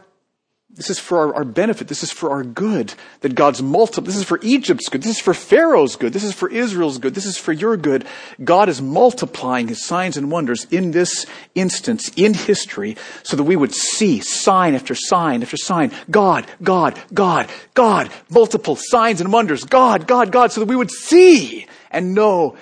this 0.70 0.88
is 0.88 0.98
for 0.98 1.18
our, 1.18 1.34
our, 1.36 1.44
benefit. 1.44 1.88
This 1.88 2.02
is 2.02 2.10
for 2.10 2.30
our 2.30 2.42
good. 2.42 2.94
That 3.20 3.34
God's 3.34 3.62
multiple, 3.62 4.04
this 4.04 4.16
is 4.16 4.24
for 4.24 4.38
Egypt's 4.42 4.88
good. 4.88 5.02
This 5.02 5.16
is 5.16 5.20
for 5.20 5.34
Pharaoh's 5.34 5.96
good. 5.96 6.14
This 6.14 6.24
is 6.24 6.32
for 6.32 6.48
Israel's 6.48 6.96
good. 6.96 7.14
This 7.14 7.26
is 7.26 7.36
for 7.36 7.52
your 7.52 7.76
good. 7.76 8.06
God 8.42 8.70
is 8.70 8.80
multiplying 8.80 9.68
his 9.68 9.84
signs 9.84 10.16
and 10.16 10.30
wonders 10.30 10.66
in 10.70 10.92
this 10.92 11.26
instance, 11.54 12.10
in 12.16 12.32
history, 12.32 12.96
so 13.22 13.36
that 13.36 13.44
we 13.44 13.56
would 13.56 13.74
see 13.74 14.20
sign 14.20 14.74
after 14.74 14.94
sign 14.94 15.42
after 15.42 15.58
sign. 15.58 15.92
God, 16.10 16.46
God, 16.62 16.98
God, 17.12 17.50
God, 17.74 18.10
multiple 18.30 18.76
signs 18.76 19.20
and 19.20 19.32
wonders. 19.32 19.64
God, 19.64 20.06
God, 20.06 20.32
God, 20.32 20.50
so 20.50 20.60
that 20.60 20.68
we 20.68 20.76
would 20.76 20.90
see 20.90 21.66
and 21.90 22.14
know 22.14 22.56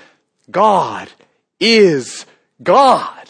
God 0.51 1.09
is 1.61 2.27
God. 2.62 3.29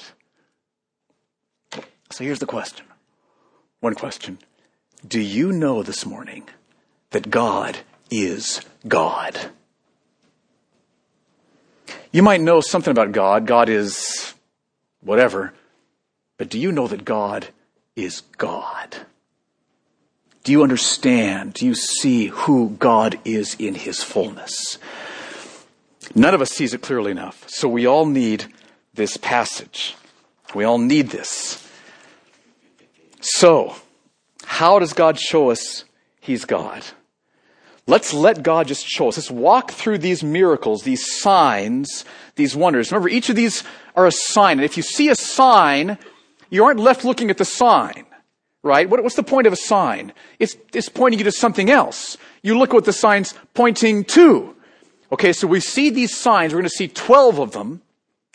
So 2.11 2.25
here's 2.25 2.39
the 2.39 2.47
question. 2.47 2.87
One 3.81 3.95
question. 3.95 4.39
Do 5.07 5.21
you 5.21 5.53
know 5.53 5.83
this 5.83 6.07
morning 6.07 6.45
that 7.11 7.31
God 7.31 7.79
is 8.11 8.61
God? 8.87 9.51
You 12.13 12.23
might 12.23 12.41
know 12.41 12.61
something 12.61 12.91
about 12.91 13.13
God. 13.13 13.47
God 13.47 13.69
is 13.69 14.35
whatever. 15.01 15.55
But 16.37 16.49
do 16.49 16.59
you 16.59 16.73
know 16.73 16.87
that 16.89 17.05
God 17.05 17.49
is 17.97 18.23
God? 18.37 18.97
Do 20.43 20.53
you 20.53 20.63
understand? 20.63 21.55
Do 21.55 21.67
you 21.67 21.75
see 21.75 22.27
who 22.27 22.71
God 22.71 23.19
is 23.25 23.55
in 23.59 23.75
his 23.75 24.03
fullness? 24.03 24.79
None 26.15 26.35
of 26.35 26.43
us 26.43 26.51
sees 26.51 26.75
it 26.75 26.83
clearly 26.83 27.11
enough. 27.11 27.49
So 27.49 27.69
we 27.69 27.87
all 27.87 28.07
need 28.07 28.47
this 28.95 29.17
passage. 29.17 29.97
We 30.55 30.65
all 30.65 30.79
need 30.79 31.11
this. 31.11 31.67
So, 33.21 33.77
how 34.45 34.79
does 34.79 34.93
God 34.93 35.19
show 35.19 35.51
us 35.51 35.85
He's 36.21 36.45
God? 36.45 36.85
Let's 37.87 38.13
let 38.15 38.43
God 38.43 38.67
just 38.67 38.87
show 38.87 39.09
us. 39.09 39.17
Let's 39.17 39.31
walk 39.31 39.73
through 39.73 39.99
these 39.99 40.23
miracles, 40.23 40.83
these 40.83 41.21
signs, 41.21 42.05
these 42.37 42.55
wonders. 42.55 42.93
Remember, 42.93 43.09
each 43.09 43.29
of 43.31 43.37
these 43.37 43.65
are 43.97 44.07
a 44.07 44.13
sign. 44.13 44.59
And 44.59 44.65
if 44.65 44.77
you 44.77 44.83
see 44.83 45.09
a 45.09 45.15
sign, 45.15 45.99
you 46.51 46.65
aren't 46.65 46.81
left 46.81 47.05
looking 47.05 47.31
at 47.31 47.39
the 47.39 47.45
sign, 47.45 48.07
right? 48.63 48.89
What, 48.89 49.03
what's 49.03 49.17
the 49.17 49.23
point 49.23 49.47
of 49.47 49.53
a 49.53 49.57
sign? 49.57 50.13
It's, 50.39 50.57
it's 50.73 50.89
pointing 50.89 51.19
you 51.19 51.25
to 51.25 51.33
something 51.33 51.71
else. 51.71 52.17
You 52.43 52.59
look 52.59 52.71
at 52.71 52.75
what 52.75 52.85
the 52.85 52.93
sign's 52.93 53.35
pointing 53.55 54.05
to. 54.05 54.55
Okay, 55.13 55.33
so 55.33 55.47
we 55.47 55.61
see 55.61 55.91
these 55.91 56.17
signs. 56.17 56.53
We're 56.53 56.61
going 56.61 56.71
to 56.71 56.77
see 56.77 56.89
12 56.89 57.41
of 57.41 57.53
them. 57.53 57.83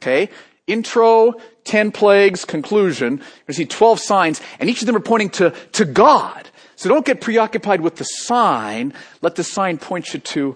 Okay, 0.01 0.29
intro, 0.67 1.33
10 1.63 1.91
plagues, 1.91 2.45
conclusion. 2.45 3.13
We're 3.13 3.17
going 3.17 3.47
to 3.47 3.53
see 3.53 3.65
12 3.65 3.99
signs, 3.99 4.41
and 4.59 4.69
each 4.69 4.81
of 4.81 4.88
them 4.88 4.95
are 4.95 5.01
pointing 5.01 5.29
to, 5.31 5.51
to 5.73 5.85
God. 5.85 6.49
So 6.75 6.89
don't 6.89 7.05
get 7.05 7.21
preoccupied 7.21 7.81
with 7.81 7.95
the 7.95 8.03
sign. 8.03 8.93
Let 9.21 9.35
the 9.35 9.43
sign 9.43 9.77
point 9.77 10.13
you 10.13 10.19
to, 10.19 10.55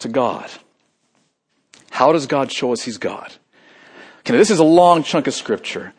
to 0.00 0.08
God. 0.08 0.50
How 1.90 2.12
does 2.12 2.26
God 2.26 2.50
show 2.50 2.72
us 2.72 2.82
He's 2.82 2.98
God? 2.98 3.32
Okay, 4.20 4.36
this 4.36 4.50
is 4.50 4.58
a 4.58 4.64
long 4.64 5.02
chunk 5.02 5.26
of 5.26 5.34
scripture. 5.34 5.92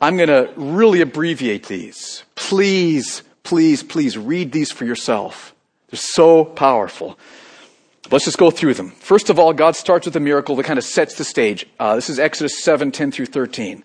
I'm 0.00 0.16
going 0.16 0.28
to 0.28 0.52
really 0.56 1.00
abbreviate 1.00 1.66
these. 1.66 2.24
Please, 2.34 3.22
please, 3.42 3.82
please 3.82 4.16
read 4.16 4.52
these 4.52 4.70
for 4.70 4.84
yourself. 4.84 5.54
They're 5.90 5.98
so 5.98 6.44
powerful. 6.44 7.18
Let's 8.10 8.24
just 8.24 8.38
go 8.38 8.50
through 8.50 8.74
them. 8.74 8.90
First 8.90 9.30
of 9.30 9.38
all, 9.38 9.52
God 9.52 9.76
starts 9.76 10.04
with 10.04 10.16
a 10.16 10.20
miracle 10.20 10.56
that 10.56 10.64
kind 10.64 10.78
of 10.78 10.84
sets 10.84 11.14
the 11.14 11.24
stage. 11.24 11.64
Uh, 11.78 11.94
this 11.94 12.10
is 12.10 12.18
Exodus 12.18 12.62
7, 12.62 12.90
10 12.90 13.12
through 13.12 13.26
13. 13.26 13.84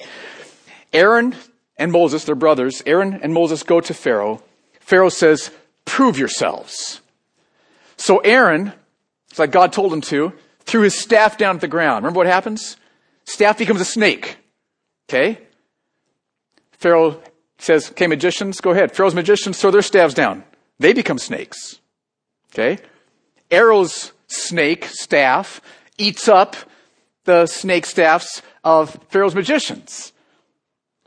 Aaron 0.94 1.36
and 1.78 1.92
Moses, 1.92 2.24
they're 2.24 2.36
brothers, 2.36 2.82
Aaron 2.86 3.20
and 3.22 3.34
Moses 3.34 3.62
go 3.62 3.80
to 3.82 3.94
Pharaoh. 3.94 4.42
Pharaoh 4.80 5.10
says, 5.10 5.52
prove 5.86 6.18
yourselves. 6.18 7.02
So 7.98 8.18
Aaron, 8.20 8.74
it's 9.30 9.38
like 9.38 9.52
God 9.52 9.72
told 9.72 9.94
him 9.94 10.02
to, 10.02 10.34
threw 10.62 10.82
his 10.82 10.98
staff 10.98 11.38
down 11.38 11.56
at 11.56 11.62
the 11.62 11.68
ground. 11.68 12.04
Remember 12.04 12.18
what 12.18 12.28
happens? 12.28 12.78
Staff 13.26 13.60
becomes 13.60 13.82
a 13.82 13.86
snake. 13.86 14.38
Okay? 15.08 15.40
Pharaoh 16.72 17.22
says, 17.60 17.92
okay, 17.92 18.08
magicians, 18.08 18.60
go 18.60 18.72
ahead. 18.72 18.92
Pharaoh's 18.92 19.16
magicians 19.16 19.60
throw 19.60 19.72
their 19.72 19.82
staffs 19.82 20.14
down. 20.14 20.44
They 20.80 20.94
become 20.94 21.20
snakes. 21.20 21.80
Okay? 22.52 22.80
Aaron's 23.52 24.12
snake 24.28 24.86
staff 24.86 25.62
eats 25.98 26.28
up 26.28 26.56
the 27.26 27.48
snake 27.48 27.86
staffs 27.86 28.42
of 28.64 29.00
Pharaoh's 29.10 29.36
magicians. 29.36 30.14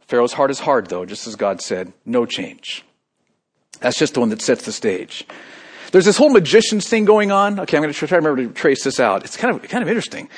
Pharaoh's 0.06 0.32
heart 0.32 0.50
is 0.50 0.60
hard, 0.60 0.88
though, 0.88 1.04
just 1.04 1.26
as 1.26 1.36
God 1.36 1.60
said. 1.60 1.92
No 2.04 2.26
change. 2.26 2.84
That's 3.80 3.98
just 3.98 4.14
the 4.14 4.20
one 4.20 4.30
that 4.30 4.40
sets 4.40 4.64
the 4.64 4.72
stage. 4.72 5.26
There's 5.92 6.04
this 6.04 6.16
whole 6.16 6.30
magicians 6.30 6.88
thing 6.88 7.04
going 7.04 7.30
on. 7.30 7.60
Okay, 7.60 7.76
I'm 7.76 7.82
going 7.82 7.92
to 7.92 7.98
try 7.98 8.08
to 8.08 8.16
remember 8.16 8.42
to 8.42 8.52
trace 8.52 8.84
this 8.84 9.00
out. 9.00 9.24
It's 9.24 9.36
kind 9.36 9.54
of 9.54 9.62
kind 9.68 9.82
of 9.82 9.88
interesting. 9.88 10.28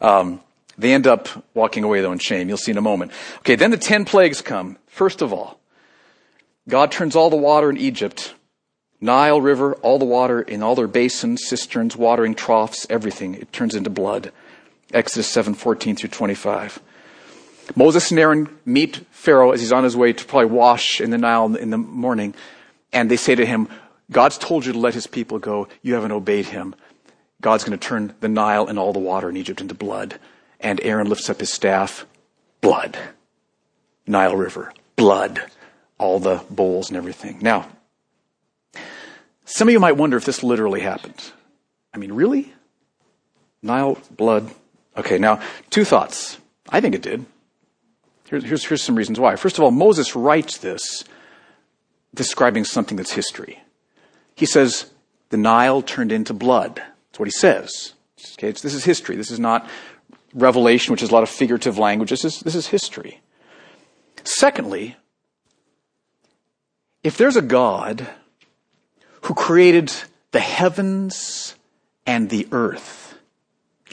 Um, 0.00 0.40
they 0.78 0.92
end 0.92 1.06
up 1.06 1.28
walking 1.54 1.84
away 1.84 2.00
though 2.00 2.12
in 2.12 2.18
shame. 2.18 2.48
You'll 2.48 2.58
see 2.58 2.72
in 2.72 2.78
a 2.78 2.82
moment. 2.82 3.12
Okay, 3.38 3.54
then 3.54 3.70
the 3.70 3.76
ten 3.76 4.04
plagues 4.04 4.42
come. 4.42 4.78
First 4.86 5.22
of 5.22 5.32
all, 5.32 5.60
God 6.68 6.90
turns 6.90 7.14
all 7.14 7.30
the 7.30 7.36
water 7.36 7.70
in 7.70 7.76
Egypt 7.76 8.34
Nile 9.00 9.40
River, 9.40 9.74
all 9.76 9.98
the 9.98 10.04
water 10.04 10.40
in 10.40 10.62
all 10.62 10.74
their 10.74 10.86
basins, 10.86 11.46
cisterns, 11.46 11.96
watering 11.96 12.34
troughs, 12.34 12.86
everything, 12.88 13.34
it 13.34 13.52
turns 13.52 13.74
into 13.74 13.90
blood. 13.90 14.32
Exodus 14.92 15.28
7, 15.28 15.54
14 15.54 15.96
through 15.96 16.08
25. 16.10 16.80
Moses 17.74 18.10
and 18.10 18.20
Aaron 18.20 18.48
meet 18.64 19.04
Pharaoh 19.10 19.50
as 19.50 19.60
he's 19.60 19.72
on 19.72 19.84
his 19.84 19.96
way 19.96 20.12
to 20.12 20.24
probably 20.24 20.50
wash 20.50 21.00
in 21.00 21.10
the 21.10 21.18
Nile 21.18 21.54
in 21.56 21.70
the 21.70 21.78
morning. 21.78 22.34
And 22.92 23.10
they 23.10 23.16
say 23.16 23.34
to 23.34 23.44
him, 23.44 23.68
God's 24.10 24.38
told 24.38 24.64
you 24.64 24.72
to 24.72 24.78
let 24.78 24.94
his 24.94 25.06
people 25.06 25.38
go. 25.38 25.68
You 25.82 25.94
haven't 25.94 26.12
obeyed 26.12 26.46
him. 26.46 26.74
God's 27.40 27.64
going 27.64 27.78
to 27.78 27.88
turn 27.88 28.14
the 28.20 28.28
Nile 28.28 28.66
and 28.66 28.78
all 28.78 28.92
the 28.92 28.98
water 28.98 29.28
in 29.28 29.36
Egypt 29.36 29.60
into 29.60 29.74
blood. 29.74 30.18
And 30.60 30.80
Aaron 30.82 31.08
lifts 31.08 31.28
up 31.28 31.40
his 31.40 31.52
staff. 31.52 32.06
Blood. 32.60 32.96
Nile 34.06 34.36
River. 34.36 34.72
Blood. 34.94 35.42
All 35.98 36.20
the 36.20 36.42
bowls 36.48 36.88
and 36.88 36.96
everything. 36.96 37.38
Now, 37.42 37.68
some 39.46 39.68
of 39.68 39.72
you 39.72 39.80
might 39.80 39.96
wonder 39.96 40.16
if 40.16 40.24
this 40.24 40.42
literally 40.42 40.80
happened. 40.80 41.32
I 41.94 41.98
mean, 41.98 42.12
really? 42.12 42.52
Nile, 43.62 43.98
blood. 44.10 44.50
Okay, 44.96 45.18
now, 45.18 45.40
two 45.70 45.84
thoughts. 45.84 46.38
I 46.68 46.80
think 46.80 46.94
it 46.94 47.02
did. 47.02 47.24
Here's, 48.28 48.44
here's, 48.44 48.64
here's 48.64 48.82
some 48.82 48.96
reasons 48.96 49.18
why. 49.18 49.36
First 49.36 49.56
of 49.56 49.64
all, 49.64 49.70
Moses 49.70 50.14
writes 50.14 50.58
this 50.58 51.04
describing 52.12 52.64
something 52.64 52.96
that's 52.96 53.12
history. 53.12 53.62
He 54.34 54.46
says, 54.46 54.90
the 55.30 55.36
Nile 55.36 55.80
turned 55.80 56.12
into 56.12 56.34
blood. 56.34 56.76
That's 56.76 57.18
what 57.18 57.28
he 57.28 57.32
says. 57.32 57.94
Okay, 58.34 58.50
this 58.50 58.74
is 58.74 58.84
history. 58.84 59.16
This 59.16 59.30
is 59.30 59.38
not 59.38 59.68
revelation, 60.34 60.92
which 60.92 61.02
is 61.02 61.10
a 61.10 61.14
lot 61.14 61.22
of 61.22 61.28
figurative 61.28 61.78
language. 61.78 62.10
This 62.10 62.24
is, 62.24 62.40
this 62.40 62.54
is 62.54 62.66
history. 62.66 63.20
Secondly, 64.24 64.96
if 67.04 67.16
there's 67.16 67.36
a 67.36 67.42
God 67.42 68.08
who 69.26 69.34
created 69.34 69.92
the 70.30 70.38
heavens 70.38 71.56
and 72.06 72.30
the 72.30 72.46
earth, 72.52 73.18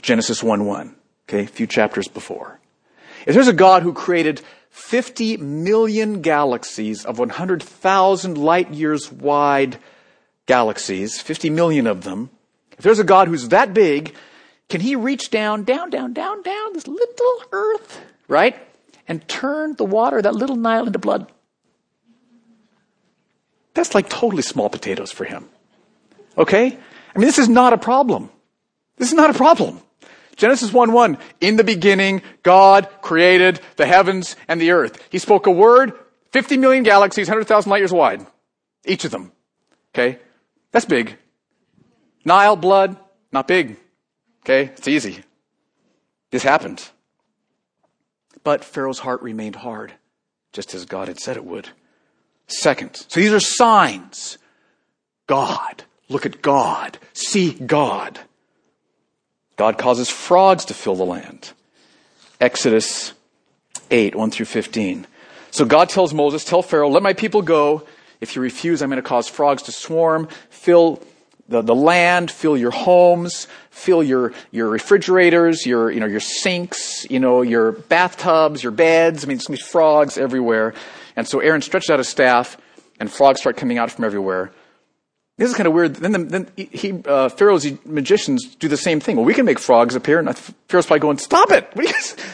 Genesis 0.00 0.44
1 0.44 0.64
1, 0.64 0.94
okay, 1.28 1.42
a 1.42 1.46
few 1.46 1.66
chapters 1.66 2.06
before. 2.06 2.60
If 3.26 3.34
there's 3.34 3.48
a 3.48 3.52
God 3.52 3.82
who 3.82 3.92
created 3.92 4.42
50 4.70 5.38
million 5.38 6.22
galaxies 6.22 7.04
of 7.04 7.18
100,000 7.18 8.38
light 8.38 8.70
years 8.70 9.10
wide 9.10 9.78
galaxies, 10.46 11.20
50 11.20 11.50
million 11.50 11.88
of 11.88 12.04
them, 12.04 12.30
if 12.78 12.84
there's 12.84 13.00
a 13.00 13.04
God 13.04 13.26
who's 13.26 13.48
that 13.48 13.74
big, 13.74 14.14
can 14.68 14.80
he 14.80 14.94
reach 14.94 15.30
down, 15.30 15.64
down, 15.64 15.90
down, 15.90 16.12
down, 16.12 16.42
down 16.42 16.72
this 16.74 16.86
little 16.86 17.42
earth, 17.50 18.00
right? 18.28 18.56
And 19.08 19.26
turn 19.26 19.74
the 19.74 19.84
water, 19.84 20.22
that 20.22 20.36
little 20.36 20.56
Nile, 20.56 20.86
into 20.86 21.00
blood? 21.00 21.32
That's 23.74 23.94
like 23.94 24.08
totally 24.08 24.42
small 24.42 24.70
potatoes 24.70 25.12
for 25.12 25.24
him. 25.24 25.48
Okay? 26.38 26.66
I 26.66 27.18
mean, 27.18 27.26
this 27.26 27.38
is 27.38 27.48
not 27.48 27.72
a 27.72 27.78
problem. 27.78 28.30
This 28.96 29.08
is 29.08 29.14
not 29.14 29.30
a 29.30 29.34
problem. 29.34 29.80
Genesis 30.36 30.72
1 30.72 30.92
1. 30.92 31.18
In 31.40 31.56
the 31.56 31.64
beginning, 31.64 32.22
God 32.42 32.88
created 33.02 33.60
the 33.76 33.86
heavens 33.86 34.36
and 34.48 34.60
the 34.60 34.72
earth. 34.72 35.00
He 35.10 35.18
spoke 35.18 35.46
a 35.46 35.50
word, 35.50 35.92
50 36.32 36.56
million 36.56 36.82
galaxies, 36.82 37.28
100,000 37.28 37.70
light 37.70 37.78
years 37.78 37.92
wide. 37.92 38.26
Each 38.84 39.04
of 39.04 39.10
them. 39.10 39.32
Okay? 39.94 40.18
That's 40.72 40.84
big. 40.84 41.16
Nile, 42.24 42.56
blood, 42.56 42.96
not 43.32 43.46
big. 43.46 43.76
Okay? 44.42 44.72
It's 44.76 44.88
easy. 44.88 45.22
This 46.30 46.42
happened. 46.42 46.88
But 48.42 48.64
Pharaoh's 48.64 48.98
heart 48.98 49.22
remained 49.22 49.56
hard, 49.56 49.94
just 50.52 50.74
as 50.74 50.84
God 50.84 51.08
had 51.08 51.20
said 51.20 51.36
it 51.36 51.44
would. 51.44 51.70
Second, 52.46 52.94
so 52.94 53.20
these 53.20 53.32
are 53.32 53.40
signs. 53.40 54.38
God. 55.26 55.84
Look 56.08 56.26
at 56.26 56.42
God. 56.42 56.98
See 57.14 57.52
God. 57.52 58.20
God 59.56 59.78
causes 59.78 60.10
frogs 60.10 60.64
to 60.66 60.74
fill 60.74 60.96
the 60.96 61.04
land. 61.04 61.52
Exodus 62.40 63.12
8, 63.90 64.14
1 64.14 64.30
through 64.30 64.46
15. 64.46 65.06
So 65.50 65.64
God 65.64 65.88
tells 65.88 66.12
Moses, 66.12 66.44
Tell 66.44 66.62
Pharaoh, 66.62 66.88
let 66.88 67.02
my 67.02 67.12
people 67.12 67.42
go. 67.42 67.86
If 68.20 68.36
you 68.36 68.42
refuse, 68.42 68.82
I'm 68.82 68.90
going 68.90 69.02
to 69.02 69.08
cause 69.08 69.28
frogs 69.28 69.62
to 69.64 69.72
swarm, 69.72 70.28
fill 70.50 71.02
the, 71.48 71.62
the 71.62 71.74
land, 71.74 72.30
fill 72.30 72.56
your 72.56 72.70
homes, 72.70 73.46
fill 73.70 74.02
your, 74.02 74.32
your 74.50 74.68
refrigerators, 74.68 75.66
your, 75.66 75.90
you 75.90 76.00
know, 76.00 76.06
your 76.06 76.20
sinks, 76.20 77.08
you 77.10 77.20
know, 77.20 77.42
your 77.42 77.72
bathtubs, 77.72 78.62
your 78.62 78.72
beds. 78.72 79.24
I 79.24 79.28
mean, 79.28 79.36
it's 79.36 79.46
going 79.46 79.58
to 79.58 79.62
be 79.62 79.68
frogs 79.68 80.16
everywhere. 80.18 80.74
And 81.16 81.26
so 81.26 81.40
Aaron 81.40 81.62
stretches 81.62 81.90
out 81.90 81.98
his 81.98 82.08
staff, 82.08 82.56
and 82.98 83.10
frogs 83.10 83.40
start 83.40 83.56
coming 83.56 83.78
out 83.78 83.90
from 83.90 84.04
everywhere. 84.04 84.52
This 85.36 85.50
is 85.50 85.56
kind 85.56 85.66
of 85.66 85.72
weird. 85.72 85.96
Then, 85.96 86.12
the, 86.12 86.18
then 86.18 86.48
he, 86.56 87.02
uh, 87.04 87.28
Pharaoh's 87.28 87.66
magicians 87.84 88.54
do 88.54 88.68
the 88.68 88.76
same 88.76 89.00
thing. 89.00 89.16
Well, 89.16 89.24
we 89.24 89.34
can 89.34 89.44
make 89.44 89.58
frogs 89.58 89.96
appear, 89.96 90.20
and 90.20 90.36
Pharaoh's 90.68 90.86
probably 90.86 91.00
going, 91.00 91.18
"Stop 91.18 91.50
it!" 91.50 91.72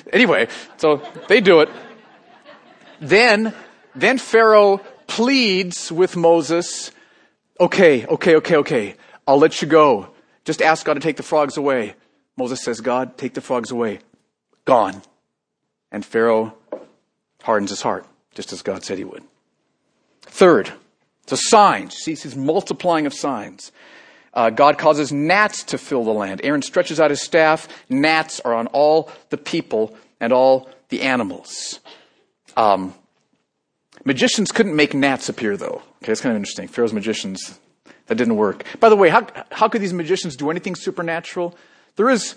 anyway, 0.13 0.49
so 0.77 1.03
they 1.29 1.41
do 1.41 1.61
it. 1.61 1.71
Then, 3.01 3.55
then 3.95 4.19
Pharaoh 4.19 4.79
pleads 5.07 5.91
with 5.91 6.15
Moses, 6.15 6.91
"Okay, 7.59 8.05
okay, 8.07 8.37
okay, 8.37 8.57
okay. 8.57 8.97
I'll 9.27 9.39
let 9.39 9.63
you 9.63 9.69
go. 9.69 10.11
Just 10.45 10.61
ask 10.61 10.85
God 10.85 10.95
to 10.95 11.01
take 11.01 11.17
the 11.17 11.23
frogs 11.23 11.57
away." 11.57 11.95
Moses 12.37 12.63
says, 12.63 12.83
"God, 12.83 13.17
take 13.17 13.33
the 13.33 13.41
frogs 13.41 13.71
away." 13.71 14.01
Gone. 14.67 15.01
And 15.91 16.05
Pharaoh 16.05 16.55
hardens 17.43 17.71
his 17.71 17.81
heart, 17.81 18.05
just 18.35 18.53
as 18.53 18.63
God 18.63 18.85
said 18.85 18.99
he 18.99 19.05
would. 19.05 19.23
Third, 20.23 20.73
so 21.27 21.37
signs. 21.37 21.95
See, 21.95 22.15
he's 22.15 22.37
multiplying 22.37 23.07
of 23.07 23.15
signs. 23.15 23.73
Uh, 24.33 24.51
God 24.51 24.79
causes 24.79 25.13
gnats 25.13 25.65
to 25.65 25.79
fill 25.79 26.05
the 26.05 26.13
land. 26.13 26.41
Aaron 26.45 26.63
stretches 26.63 27.01
out 27.01 27.11
his 27.11 27.21
staff. 27.21 27.69
Gnats 27.89 28.41
are 28.41 28.55
on 28.55 28.69
all 28.69 29.11
the 29.31 29.37
people 29.37 29.97
and 30.21 30.33
all 30.33 30.71
the 30.89 31.03
animals. 31.03 31.81
Um, 32.57 32.95
magicians 34.05 34.53
couldn't 34.53 34.77
make 34.77 34.95
gnats 34.95 35.29
appear, 35.29 35.57
though. 35.57 35.83
Okay, 36.03 36.13
it's 36.13 36.21
kind 36.21 36.33
of 36.33 36.37
interesting. 36.37 36.69
Pharaoh's 36.69 36.93
magicians, 36.93 37.59
that 38.07 38.17
didn't 38.17 38.37
work. 38.37 38.65
By 38.81 38.89
the 38.89 38.97
way, 38.97 39.09
how, 39.09 39.27
how 39.53 39.69
could 39.69 39.81
these 39.81 39.93
magicians 39.93 40.37
do 40.37 40.51
anything 40.51 40.75
supernatural? 40.75 41.57
There 41.97 42.09
is, 42.09 42.35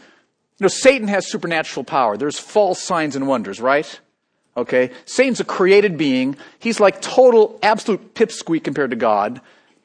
you 0.59 0.63
know, 0.63 0.67
Satan 0.67 1.07
has 1.07 1.27
supernatural 1.27 1.83
power. 1.83 2.15
There's 2.15 2.39
false 2.39 2.79
signs 2.79 3.15
and 3.15 3.27
wonders, 3.27 3.59
right? 3.59 3.99
Okay? 4.55 4.91
Satan's 5.05 5.39
a 5.39 5.43
created 5.43 5.97
being. 5.97 6.37
He's 6.59 6.79
like 6.79 7.01
total, 7.01 7.59
absolute 7.63 8.13
pipsqueak 8.13 8.63
compared 8.63 8.91
to 8.91 8.95
God, 8.95 9.41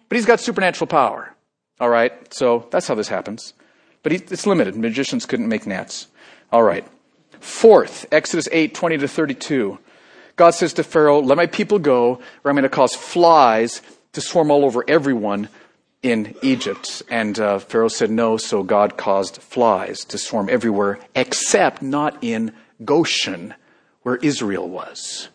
but 0.08 0.16
he's 0.16 0.26
got 0.26 0.40
supernatural 0.40 0.86
power. 0.86 1.34
All 1.80 1.88
right? 1.88 2.12
So 2.32 2.66
that's 2.70 2.86
how 2.86 2.94
this 2.94 3.08
happens. 3.08 3.54
But 4.02 4.12
he, 4.12 4.18
it's 4.18 4.46
limited. 4.46 4.76
Magicians 4.76 5.26
couldn't 5.26 5.48
make 5.48 5.66
gnats. 5.66 6.08
All 6.52 6.62
right. 6.62 6.86
Fourth, 7.40 8.06
Exodus 8.10 8.48
8, 8.50 8.74
20 8.74 8.98
to 8.98 9.08
32. 9.08 9.78
God 10.36 10.50
says 10.50 10.72
to 10.74 10.84
Pharaoh, 10.84 11.20
Let 11.20 11.36
my 11.36 11.46
people 11.46 11.78
go, 11.78 12.20
or 12.44 12.50
I'm 12.50 12.54
going 12.54 12.62
to 12.62 12.68
cause 12.68 12.94
flies 12.94 13.82
to 14.12 14.20
swarm 14.20 14.50
all 14.50 14.64
over 14.64 14.84
everyone 14.88 15.48
in 16.02 16.34
Egypt. 16.42 17.02
And 17.10 17.38
uh, 17.38 17.58
Pharaoh 17.58 17.88
said 17.88 18.10
no, 18.10 18.36
so 18.36 18.62
God 18.62 18.96
caused 18.96 19.38
flies 19.38 20.04
to 20.06 20.18
swarm 20.18 20.48
everywhere, 20.48 20.98
except 21.14 21.82
not 21.82 22.16
in 22.22 22.52
Goshen 22.84 23.54
where 24.08 24.16
Israel 24.16 24.66
was. 24.66 25.28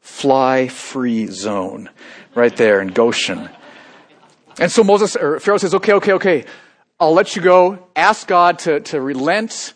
Fly 0.00 0.68
free 0.68 1.26
zone 1.26 1.90
right 2.34 2.56
there 2.56 2.80
in 2.80 2.88
Goshen. 2.88 3.50
And 4.58 4.72
so 4.72 4.82
Moses, 4.82 5.16
or 5.16 5.38
Pharaoh 5.38 5.58
says, 5.58 5.74
okay, 5.74 5.92
okay, 5.92 6.12
okay, 6.12 6.44
I'll 6.98 7.12
let 7.12 7.36
you 7.36 7.42
go. 7.42 7.88
Ask 7.94 8.26
God 8.26 8.60
to, 8.60 8.80
to 8.80 9.02
relent, 9.02 9.74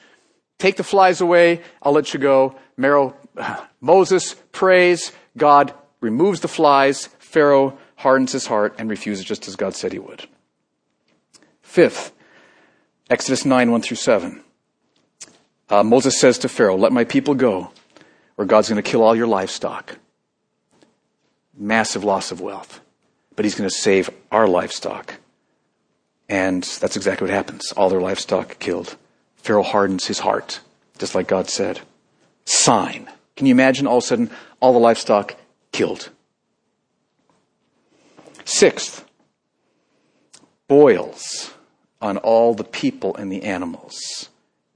take 0.56 0.76
the 0.76 0.84
flies 0.84 1.20
away. 1.20 1.60
I'll 1.82 1.92
let 1.92 2.14
you 2.14 2.18
go. 2.18 2.56
Mero, 2.78 3.14
Moses 3.82 4.36
prays. 4.52 5.12
God 5.36 5.74
removes 6.00 6.40
the 6.40 6.48
flies. 6.48 7.10
Pharaoh 7.18 7.76
hardens 7.96 8.32
his 8.32 8.46
heart 8.46 8.74
and 8.78 8.88
refuses 8.88 9.22
just 9.22 9.48
as 9.48 9.56
God 9.56 9.74
said 9.74 9.92
he 9.92 9.98
would. 9.98 10.26
Fifth, 11.60 12.12
Exodus 13.10 13.44
9, 13.44 13.70
1 13.70 13.82
through 13.82 13.98
7 13.98 14.42
uh, 15.68 15.82
Moses 15.82 16.20
says 16.20 16.38
to 16.38 16.48
Pharaoh, 16.48 16.76
Let 16.76 16.92
my 16.92 17.04
people 17.04 17.34
go, 17.34 17.70
or 18.36 18.44
God's 18.44 18.68
going 18.68 18.82
to 18.82 18.88
kill 18.88 19.02
all 19.02 19.16
your 19.16 19.26
livestock. 19.26 19.98
Massive 21.56 22.04
loss 22.04 22.30
of 22.30 22.40
wealth. 22.40 22.80
But 23.34 23.44
he's 23.44 23.54
going 23.54 23.68
to 23.68 23.74
save 23.74 24.10
our 24.30 24.46
livestock. 24.46 25.14
And 26.28 26.62
that's 26.62 26.96
exactly 26.96 27.26
what 27.26 27.34
happens. 27.34 27.72
All 27.72 27.88
their 27.88 28.00
livestock 28.00 28.58
killed. 28.58 28.96
Pharaoh 29.36 29.62
hardens 29.62 30.06
his 30.06 30.20
heart, 30.20 30.60
just 30.98 31.14
like 31.14 31.28
God 31.28 31.48
said. 31.48 31.80
Sign. 32.44 33.08
Can 33.36 33.46
you 33.46 33.52
imagine 33.52 33.86
all 33.86 33.98
of 33.98 34.04
a 34.04 34.06
sudden 34.06 34.30
all 34.60 34.72
the 34.72 34.78
livestock 34.78 35.36
killed? 35.72 36.10
Sixth, 38.44 39.04
boils 40.68 41.52
on 42.00 42.16
all 42.18 42.54
the 42.54 42.64
people 42.64 43.14
and 43.16 43.30
the 43.30 43.42
animals. 43.42 44.28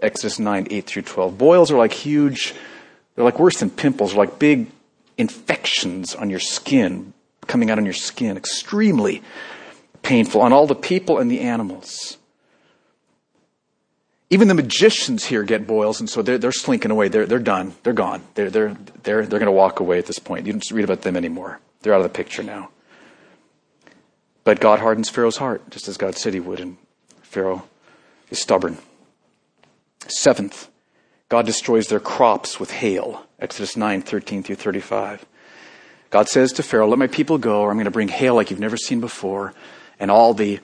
Exodus 0.02 0.38
9, 0.38 0.68
8 0.70 0.86
through 0.86 1.02
12. 1.02 1.38
Boils 1.38 1.70
are 1.70 1.78
like 1.78 1.92
huge, 1.92 2.54
they're 3.14 3.24
like 3.24 3.38
worse 3.38 3.58
than 3.58 3.70
pimples, 3.70 4.10
they're 4.10 4.18
like 4.18 4.38
big 4.38 4.70
infections 5.18 6.14
on 6.14 6.30
your 6.30 6.40
skin, 6.40 7.12
coming 7.46 7.70
out 7.70 7.78
on 7.78 7.84
your 7.84 7.94
skin, 7.94 8.36
extremely 8.36 9.22
painful 10.02 10.40
on 10.40 10.52
all 10.52 10.66
the 10.66 10.74
people 10.74 11.18
and 11.18 11.30
the 11.30 11.40
animals. 11.40 12.16
even 14.30 14.46
the 14.46 14.54
magicians 14.54 15.24
here 15.24 15.42
get 15.42 15.66
boils, 15.66 15.98
and 15.98 16.08
so 16.08 16.22
they're, 16.22 16.38
they're 16.38 16.52
slinking 16.52 16.90
away. 16.92 17.08
They're, 17.08 17.26
they're 17.26 17.40
done. 17.40 17.74
They're 17.82 17.92
gone. 17.92 18.22
They're, 18.34 18.48
they're, 18.48 18.76
they're, 19.02 19.26
they're 19.26 19.40
going 19.40 19.46
to 19.46 19.52
walk 19.52 19.80
away 19.80 19.98
at 19.98 20.06
this 20.06 20.20
point. 20.20 20.46
You 20.46 20.52
don't 20.52 20.70
read 20.70 20.84
about 20.84 21.02
them 21.02 21.16
anymore. 21.16 21.58
They're 21.82 21.92
out 21.92 22.00
of 22.00 22.04
the 22.04 22.16
picture 22.16 22.44
now. 22.44 22.70
But 24.44 24.60
God 24.60 24.78
hardens 24.78 25.08
Pharaoh's 25.08 25.36
heart, 25.36 25.68
just 25.70 25.88
as 25.88 25.96
God 25.96 26.14
said 26.14 26.32
he 26.32 26.40
would, 26.40 26.60
and 26.60 26.76
Pharaoh 27.22 27.64
is 28.30 28.40
stubborn. 28.40 28.78
Seventh, 30.08 30.68
God 31.28 31.46
destroys 31.46 31.88
their 31.88 32.00
crops 32.00 32.58
with 32.58 32.70
hail. 32.70 33.26
Exodus 33.38 33.76
9, 33.76 34.02
13 34.02 34.42
through 34.42 34.56
35. 34.56 35.24
God 36.10 36.28
says 36.28 36.52
to 36.54 36.62
Pharaoh, 36.62 36.88
let 36.88 36.98
my 36.98 37.06
people 37.06 37.38
go, 37.38 37.60
or 37.60 37.70
I'm 37.70 37.76
going 37.76 37.84
to 37.84 37.90
bring 37.90 38.08
hail 38.08 38.34
like 38.34 38.50
you've 38.50 38.60
never 38.60 38.76
seen 38.76 39.00
before, 39.00 39.54
and 39.98 40.10
all 40.10 40.34
the 40.34 40.58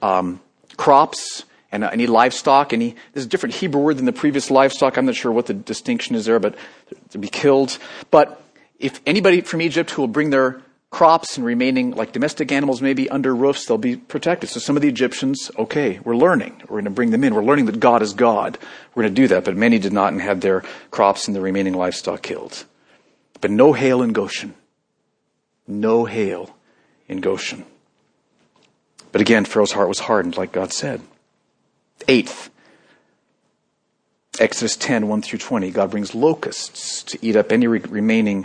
um, 0.00 0.40
crops 0.76 1.44
and 1.72 1.84
any 1.84 2.06
livestock, 2.06 2.72
any, 2.72 2.90
this 3.12 3.22
is 3.22 3.24
a 3.24 3.28
different 3.28 3.54
Hebrew 3.56 3.80
word 3.80 3.96
than 3.96 4.04
the 4.04 4.12
previous 4.12 4.50
livestock. 4.50 4.96
I'm 4.96 5.06
not 5.06 5.16
sure 5.16 5.32
what 5.32 5.46
the 5.46 5.54
distinction 5.54 6.14
is 6.14 6.26
there, 6.26 6.38
but 6.38 6.54
to 7.10 7.18
be 7.18 7.28
killed. 7.28 7.78
But 8.10 8.40
if 8.78 9.00
anybody 9.06 9.40
from 9.40 9.62
Egypt 9.62 9.90
who 9.90 10.02
will 10.02 10.08
bring 10.08 10.30
their 10.30 10.60
crops 10.92 11.38
and 11.38 11.44
remaining, 11.44 11.92
like 11.92 12.12
domestic 12.12 12.52
animals, 12.52 12.82
maybe 12.82 13.08
under 13.08 13.34
roofs, 13.34 13.64
they'll 13.64 13.78
be 13.78 13.96
protected. 13.96 14.50
So 14.50 14.60
some 14.60 14.76
of 14.76 14.82
the 14.82 14.88
Egyptians, 14.88 15.50
okay, 15.58 15.98
we're 16.04 16.14
learning. 16.14 16.60
We're 16.68 16.76
going 16.76 16.84
to 16.84 16.90
bring 16.90 17.10
them 17.10 17.24
in. 17.24 17.34
We're 17.34 17.42
learning 17.42 17.64
that 17.66 17.80
God 17.80 18.02
is 18.02 18.12
God. 18.12 18.58
We're 18.94 19.04
going 19.04 19.14
to 19.14 19.22
do 19.22 19.28
that. 19.28 19.44
But 19.44 19.56
many 19.56 19.78
did 19.78 19.94
not 19.94 20.12
and 20.12 20.20
had 20.20 20.42
their 20.42 20.62
crops 20.90 21.26
and 21.26 21.34
the 21.34 21.40
remaining 21.40 21.72
livestock 21.72 22.20
killed. 22.20 22.66
But 23.40 23.50
no 23.50 23.72
hail 23.72 24.02
in 24.02 24.12
Goshen. 24.12 24.54
No 25.66 26.04
hail 26.04 26.54
in 27.08 27.22
Goshen. 27.22 27.64
But 29.12 29.22
again, 29.22 29.46
Pharaoh's 29.46 29.72
heart 29.72 29.88
was 29.88 30.00
hardened, 30.00 30.36
like 30.36 30.52
God 30.52 30.74
said. 30.74 31.00
Eighth, 32.06 32.50
Exodus 34.38 34.76
10, 34.76 35.08
1 35.08 35.22
through 35.22 35.38
20, 35.38 35.70
God 35.70 35.90
brings 35.90 36.14
locusts 36.14 37.02
to 37.04 37.18
eat 37.22 37.34
up 37.34 37.50
any 37.50 37.66
re- 37.66 37.80
remaining 37.80 38.44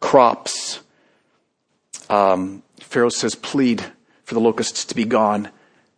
crops. 0.00 0.80
Um, 2.14 2.62
Pharaoh 2.78 3.08
says, 3.08 3.34
plead 3.34 3.84
for 4.24 4.34
the 4.34 4.40
locusts 4.40 4.84
to 4.84 4.94
be 4.94 5.04
gone. 5.04 5.48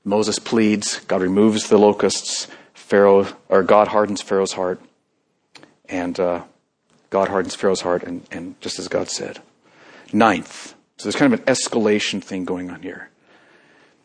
Moses 0.02 0.38
pleads. 0.38 1.00
God 1.00 1.20
removes 1.20 1.68
the 1.68 1.76
locusts. 1.76 2.48
Pharaoh, 2.72 3.26
or 3.50 3.62
God 3.62 3.88
hardens 3.88 4.22
Pharaoh's 4.22 4.52
heart. 4.52 4.81
And 5.90 6.18
uh, 6.18 6.44
God 7.11 7.29
hardens 7.29 7.55
Pharaoh's 7.55 7.83
heart, 7.83 8.02
and, 8.02 8.26
and 8.31 8.59
just 8.62 8.79
as 8.79 8.88
God 8.88 9.11
said. 9.11 9.40
Ninth, 10.12 10.74
so 10.96 11.05
there's 11.05 11.16
kind 11.16 11.35
of 11.35 11.40
an 11.40 11.46
escalation 11.46 12.22
thing 12.22 12.44
going 12.44 12.70
on 12.70 12.83
here. 12.83 13.11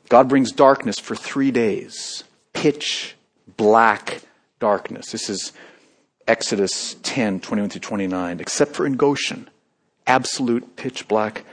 God 0.10 0.28
brings 0.28 0.52
darkness 0.52 1.00
for 1.00 1.16
three 1.16 1.52
days 1.52 2.26
pitch 2.52 3.16
black 3.56 4.22
darkness. 4.60 5.12
This 5.12 5.30
is 5.30 5.54
Exodus 6.28 6.96
10, 7.04 7.40
21 7.40 7.70
through 7.70 7.80
29, 7.80 8.40
except 8.42 8.76
for 8.76 8.86
in 8.86 8.94
Goshen, 8.94 9.50
absolute 10.06 10.76
pitch 10.76 11.08
black 11.08 11.46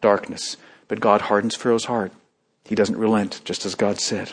darkness. 0.00 0.56
But 0.88 1.00
God 1.00 1.22
hardens 1.22 1.54
Pharaoh's 1.54 1.86
heart. 1.86 2.12
He 2.64 2.74
doesn't 2.74 2.96
relent, 2.96 3.40
just 3.44 3.64
as 3.64 3.74
God 3.74 4.00
said. 4.00 4.32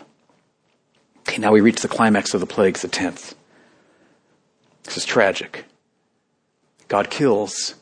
Okay, 1.20 1.38
now 1.38 1.52
we 1.52 1.62
reach 1.62 1.82
the 1.82 1.88
climax 1.88 2.34
of 2.34 2.42
the 2.42 2.46
plagues, 2.46 2.82
the 2.82 2.88
tenth. 2.88 3.36
This 4.84 4.98
is 4.98 5.06
tragic. 5.06 5.66
God 6.88 7.10
kills 7.10 7.76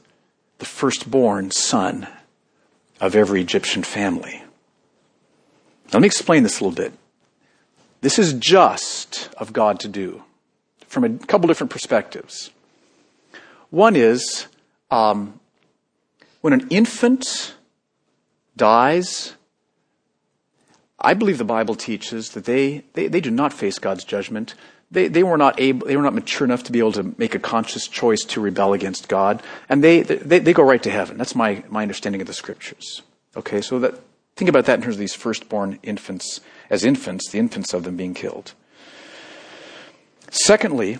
the 0.59 0.65
firstborn 0.65 1.51
son 1.51 2.07
of 2.99 3.15
every 3.15 3.41
Egyptian 3.41 3.83
family. 3.83 4.43
Let 5.91 6.01
me 6.01 6.05
explain 6.05 6.43
this 6.43 6.59
a 6.59 6.63
little 6.63 6.75
bit. 6.75 6.93
This 8.01 8.19
is 8.19 8.33
just 8.33 9.29
of 9.37 9.53
God 9.53 9.79
to 9.81 9.87
do 9.87 10.23
from 10.87 11.03
a 11.03 11.09
couple 11.09 11.47
different 11.47 11.71
perspectives. 11.71 12.51
One 13.69 13.95
is 13.95 14.47
um, 14.89 15.39
when 16.41 16.53
an 16.53 16.67
infant 16.69 17.55
dies, 18.55 19.35
I 20.99 21.13
believe 21.13 21.37
the 21.37 21.43
Bible 21.45 21.75
teaches 21.75 22.29
that 22.31 22.45
they, 22.45 22.83
they, 22.93 23.07
they 23.07 23.21
do 23.21 23.31
not 23.31 23.53
face 23.53 23.79
God's 23.79 24.03
judgment. 24.03 24.53
They, 24.91 25.07
they 25.07 25.23
were 25.23 25.37
not 25.37 25.59
able, 25.59 25.87
they 25.87 25.97
were 25.97 26.03
not 26.03 26.13
mature 26.13 26.45
enough 26.45 26.63
to 26.63 26.71
be 26.71 26.79
able 26.79 26.91
to 26.93 27.15
make 27.17 27.33
a 27.33 27.39
conscious 27.39 27.87
choice 27.87 28.21
to 28.25 28.41
rebel 28.41 28.73
against 28.73 29.07
God. 29.07 29.41
And 29.67 29.83
they, 29.83 30.01
they, 30.01 30.39
they 30.39 30.53
go 30.53 30.63
right 30.63 30.83
to 30.83 30.91
heaven. 30.91 31.17
That's 31.17 31.35
my, 31.35 31.63
my 31.69 31.81
understanding 31.81 32.21
of 32.21 32.27
the 32.27 32.33
scriptures. 32.33 33.01
Okay, 33.35 33.61
so 33.61 33.79
that, 33.79 33.95
think 34.35 34.49
about 34.49 34.65
that 34.65 34.75
in 34.75 34.81
terms 34.81 34.95
of 34.95 34.99
these 34.99 35.15
firstborn 35.15 35.79
infants 35.81 36.41
as 36.69 36.85
infants, 36.85 37.29
the 37.29 37.39
infants 37.39 37.73
of 37.73 37.83
them 37.83 37.97
being 37.97 38.13
killed. 38.13 38.53
Secondly, 40.29 40.99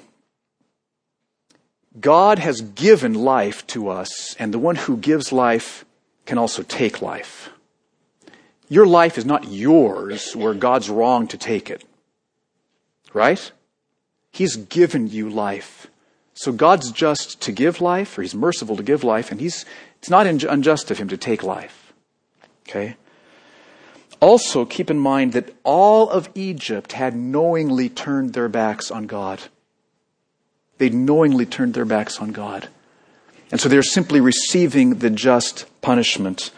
God 2.00 2.40
has 2.40 2.62
given 2.62 3.14
life 3.14 3.66
to 3.68 3.90
us, 3.90 4.36
and 4.36 4.54
the 4.54 4.60
one 4.60 4.76
who 4.76 4.98
gives 4.98 5.32
life 5.32 5.86
can 6.26 6.38
also 6.38 6.64
take 6.64 7.02
life. 7.02 7.50
Your 8.70 8.86
life 8.86 9.18
is 9.18 9.26
not 9.26 9.52
yours 9.52 10.36
where 10.36 10.54
God's 10.54 10.90
wrong 10.90 11.28
to 11.28 11.38
take 11.38 11.70
it. 11.70 11.84
Right? 13.14 13.52
He's 14.32 14.56
given 14.56 15.08
you 15.08 15.30
life. 15.30 15.88
So 16.34 16.52
God's 16.52 16.92
just 16.92 17.42
to 17.42 17.52
give 17.52 17.82
life, 17.82 18.18
or 18.18 18.22
He's 18.22 18.34
merciful 18.34 18.78
to 18.78 18.84
give 18.84 19.04
life, 19.04 19.32
and 19.32 19.42
He's, 19.42 19.66
it's 20.00 20.10
not 20.10 20.26
unjust 20.26 20.90
of 20.90 20.98
Him 20.98 21.10
to 21.10 21.18
take 21.18 21.44
life. 21.44 21.94
Okay? 22.68 22.96
Also, 24.22 24.66
keep 24.66 24.90
in 24.90 25.00
mind 25.00 25.34
that 25.34 25.54
all 25.64 26.10
of 26.10 26.30
Egypt 26.36 26.94
had 26.94 27.16
knowingly 27.16 27.90
turned 27.90 28.34
their 28.34 28.48
backs 28.48 28.90
on 28.90 29.08
God. 29.08 29.42
They 30.78 30.90
knowingly 30.90 31.46
turned 31.46 31.74
their 31.74 31.86
backs 31.86 32.20
on 32.20 32.32
God. 32.32 32.70
And 33.52 33.60
so 33.60 33.68
they're 33.68 33.84
simply 33.84 34.22
receiving 34.22 35.00
the 35.00 35.10
just 35.10 35.66
punishment, 35.82 36.52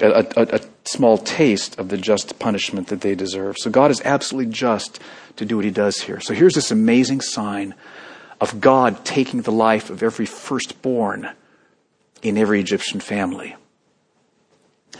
a, 0.00 0.26
a, 0.36 0.56
a, 0.56 0.60
small 0.84 1.18
taste 1.18 1.78
of 1.78 1.88
the 1.88 1.96
just 1.96 2.38
punishment 2.40 2.88
that 2.88 3.02
they 3.02 3.14
deserve. 3.14 3.56
So 3.58 3.70
God 3.70 3.92
is 3.92 4.02
absolutely 4.04 4.52
just 4.52 4.98
to 5.36 5.44
do 5.44 5.56
what 5.56 5.64
he 5.64 5.70
does 5.70 6.00
here. 6.00 6.20
So 6.20 6.34
here's 6.34 6.54
this 6.54 6.72
amazing 6.72 7.20
sign 7.20 7.74
of 8.40 8.60
God 8.60 9.04
taking 9.04 9.42
the 9.42 9.52
life 9.52 9.90
of 9.90 10.02
every 10.02 10.26
firstborn 10.26 11.30
in 12.22 12.36
every 12.36 12.60
Egyptian 12.60 12.98
family. 12.98 13.54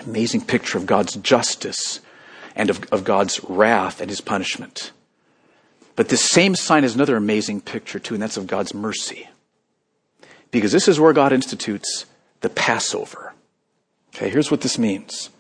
Amazing 0.06 0.42
picture 0.42 0.78
of 0.78 0.86
God's 0.86 1.16
justice 1.16 2.00
and 2.54 2.70
of, 2.70 2.84
of 2.92 3.02
God's 3.04 3.42
wrath 3.48 4.00
and 4.00 4.08
his 4.08 4.20
punishment. 4.20 4.92
But 5.96 6.08
this 6.08 6.22
same 6.22 6.54
sign 6.54 6.84
is 6.84 6.94
another 6.94 7.16
amazing 7.16 7.62
picture 7.62 7.98
too, 7.98 8.14
and 8.14 8.22
that's 8.22 8.36
of 8.36 8.46
God's 8.46 8.74
mercy. 8.74 9.28
Because 10.50 10.72
this 10.72 10.88
is 10.88 10.98
where 10.98 11.12
God 11.12 11.32
institutes 11.32 12.06
the 12.40 12.48
Passover. 12.48 13.34
Okay, 14.14 14.30
here's 14.30 14.50
what 14.50 14.60
this 14.60 14.78
means. 14.78 15.30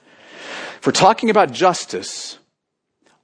For 0.80 0.92
talking 0.92 1.30
about 1.30 1.52
justice, 1.52 2.38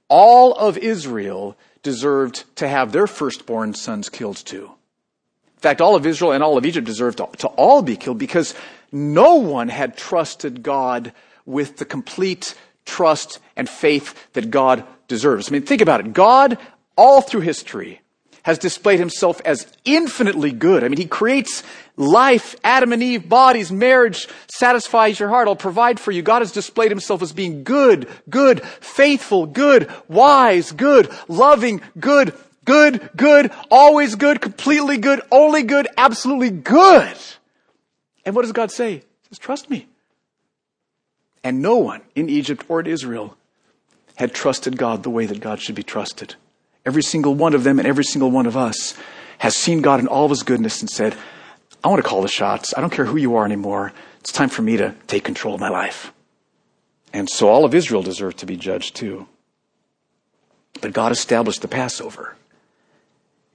all 0.09 0.53
of 0.53 0.77
Israel 0.77 1.57
deserved 1.83 2.43
to 2.57 2.67
have 2.67 2.91
their 2.91 3.07
firstborn 3.07 3.73
sons 3.73 4.09
killed 4.09 4.37
too. 4.37 4.65
In 4.65 5.61
fact, 5.61 5.81
all 5.81 5.95
of 5.95 6.05
Israel 6.05 6.33
and 6.33 6.43
all 6.43 6.57
of 6.57 6.65
Egypt 6.65 6.85
deserved 6.85 7.17
to, 7.17 7.47
all 7.47 7.81
be 7.81 7.95
killed 7.95 8.19
because 8.19 8.53
no 8.91 9.35
one 9.35 9.69
had 9.69 9.97
trusted 9.97 10.61
God 10.61 11.13
with 11.45 11.77
the 11.77 11.85
complete 11.85 12.53
trust, 12.87 13.39
and 13.55 13.69
faith 13.69 14.31
that 14.33 14.49
God 14.49 14.83
deserves. 15.07 15.49
I 15.49 15.51
mean, 15.51 15.61
think 15.61 15.81
about 15.81 15.99
it. 15.99 16.13
God, 16.13 16.57
all 16.95 17.21
through 17.21 17.41
history, 17.41 18.01
has 18.47 18.57
displayed 18.57 18.97
himself 18.97 19.41
as 19.43 19.67
infinitely 19.83 20.53
good. 20.53 20.81
I 20.81 20.87
mean, 20.87 20.99
he 20.99 21.05
creates 21.05 21.63
life, 21.97 22.55
Adam 22.63 22.93
and 22.93 23.03
Eve, 23.03 23.27
bodies, 23.27 23.73
marriage, 23.73 24.25
satisfies 24.47 25.19
your 25.19 25.27
heart, 25.27 25.49
I'll 25.49 25.57
provide 25.57 25.99
for 25.99 26.11
you. 26.11 26.21
God 26.21 26.41
has 26.41 26.53
displayed 26.53 26.89
himself 26.89 27.21
as 27.21 27.33
being 27.33 27.65
good, 27.65 28.07
good, 28.29 28.63
faithful, 28.63 29.47
good, 29.47 29.91
wise, 30.07 30.71
good, 30.71 31.11
loving, 31.27 31.81
good, 31.99 32.33
good, 32.63 33.09
good, 33.17 33.51
always 33.69 34.15
good, 34.15 34.39
completely 34.39 34.97
good, 34.97 35.19
only 35.29 35.63
good, 35.63 35.89
absolutely 35.97 36.51
good. 36.51 37.17
And 38.25 38.33
what 38.33 38.43
does 38.43 38.53
God 38.53 38.71
say? 38.71 38.93
He 38.93 39.03
says, 39.27 39.39
trust 39.39 39.69
me. 39.69 39.87
And 41.43 41.61
no 41.61 41.75
one 41.75 41.99
in 42.15 42.29
Egypt 42.29 42.63
or 42.69 42.79
in 42.79 42.87
Israel 42.87 43.35
had 44.15 44.33
trusted 44.33 44.77
God 44.77 45.03
the 45.03 45.09
way 45.09 45.25
that 45.25 45.41
God 45.41 45.59
should 45.59 45.75
be 45.75 45.83
trusted. 45.83 46.35
Every 46.87 47.03
single 47.03 47.35
one 47.35 47.53
of 47.53 47.65
them 47.65 47.79
and 47.79 47.87
every 47.87 48.05
single 48.05 48.31
one 48.31 48.45
of 48.45 48.55
us 48.55 48.93
has 49.39 49.57
seen 49.57 49.81
God 49.81 49.99
in 49.99 50.07
all 50.07 50.23
of 50.23 50.29
his 50.29 50.43
goodness 50.43 50.79
and 50.79 50.89
said, 50.89 51.17
I 51.83 51.89
want 51.89 52.01
to 52.01 52.07
call 52.07 52.21
the 52.21 52.29
shots. 52.29 52.73
I 52.77 52.79
don't 52.79 52.93
care 52.93 53.03
who 53.03 53.17
you 53.17 53.35
are 53.35 53.43
anymore. 53.43 53.91
It's 54.21 54.31
time 54.31 54.47
for 54.47 54.61
me 54.61 54.77
to 54.77 54.95
take 55.05 55.25
control 55.25 55.53
of 55.53 55.59
my 55.59 55.67
life. 55.67 56.13
And 57.11 57.29
so 57.29 57.49
all 57.49 57.65
of 57.65 57.75
Israel 57.75 58.03
deserved 58.03 58.37
to 58.37 58.45
be 58.45 58.55
judged 58.55 58.95
too. 58.95 59.27
But 60.79 60.93
God 60.93 61.11
established 61.11 61.61
the 61.61 61.67
Passover. 61.67 62.37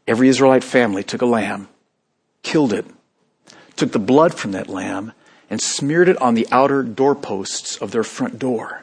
Every 0.07 0.29
Israelite 0.29 0.63
family 0.63 1.03
took 1.03 1.23
a 1.23 1.27
lamb, 1.27 1.69
killed 2.43 2.75
it, 2.75 2.85
took 3.77 3.93
the 3.93 3.99
blood 3.99 4.35
from 4.35 4.53
that 4.53 4.69
lamb, 4.69 5.13
and 5.49 5.59
smeared 5.59 6.11
it 6.11 6.21
on 6.21 6.35
the 6.35 6.47
outer 6.53 6.83
doorposts 6.83 7.79
of 7.79 7.93
their 7.93 8.05
front 8.05 8.39
door. 8.39 8.83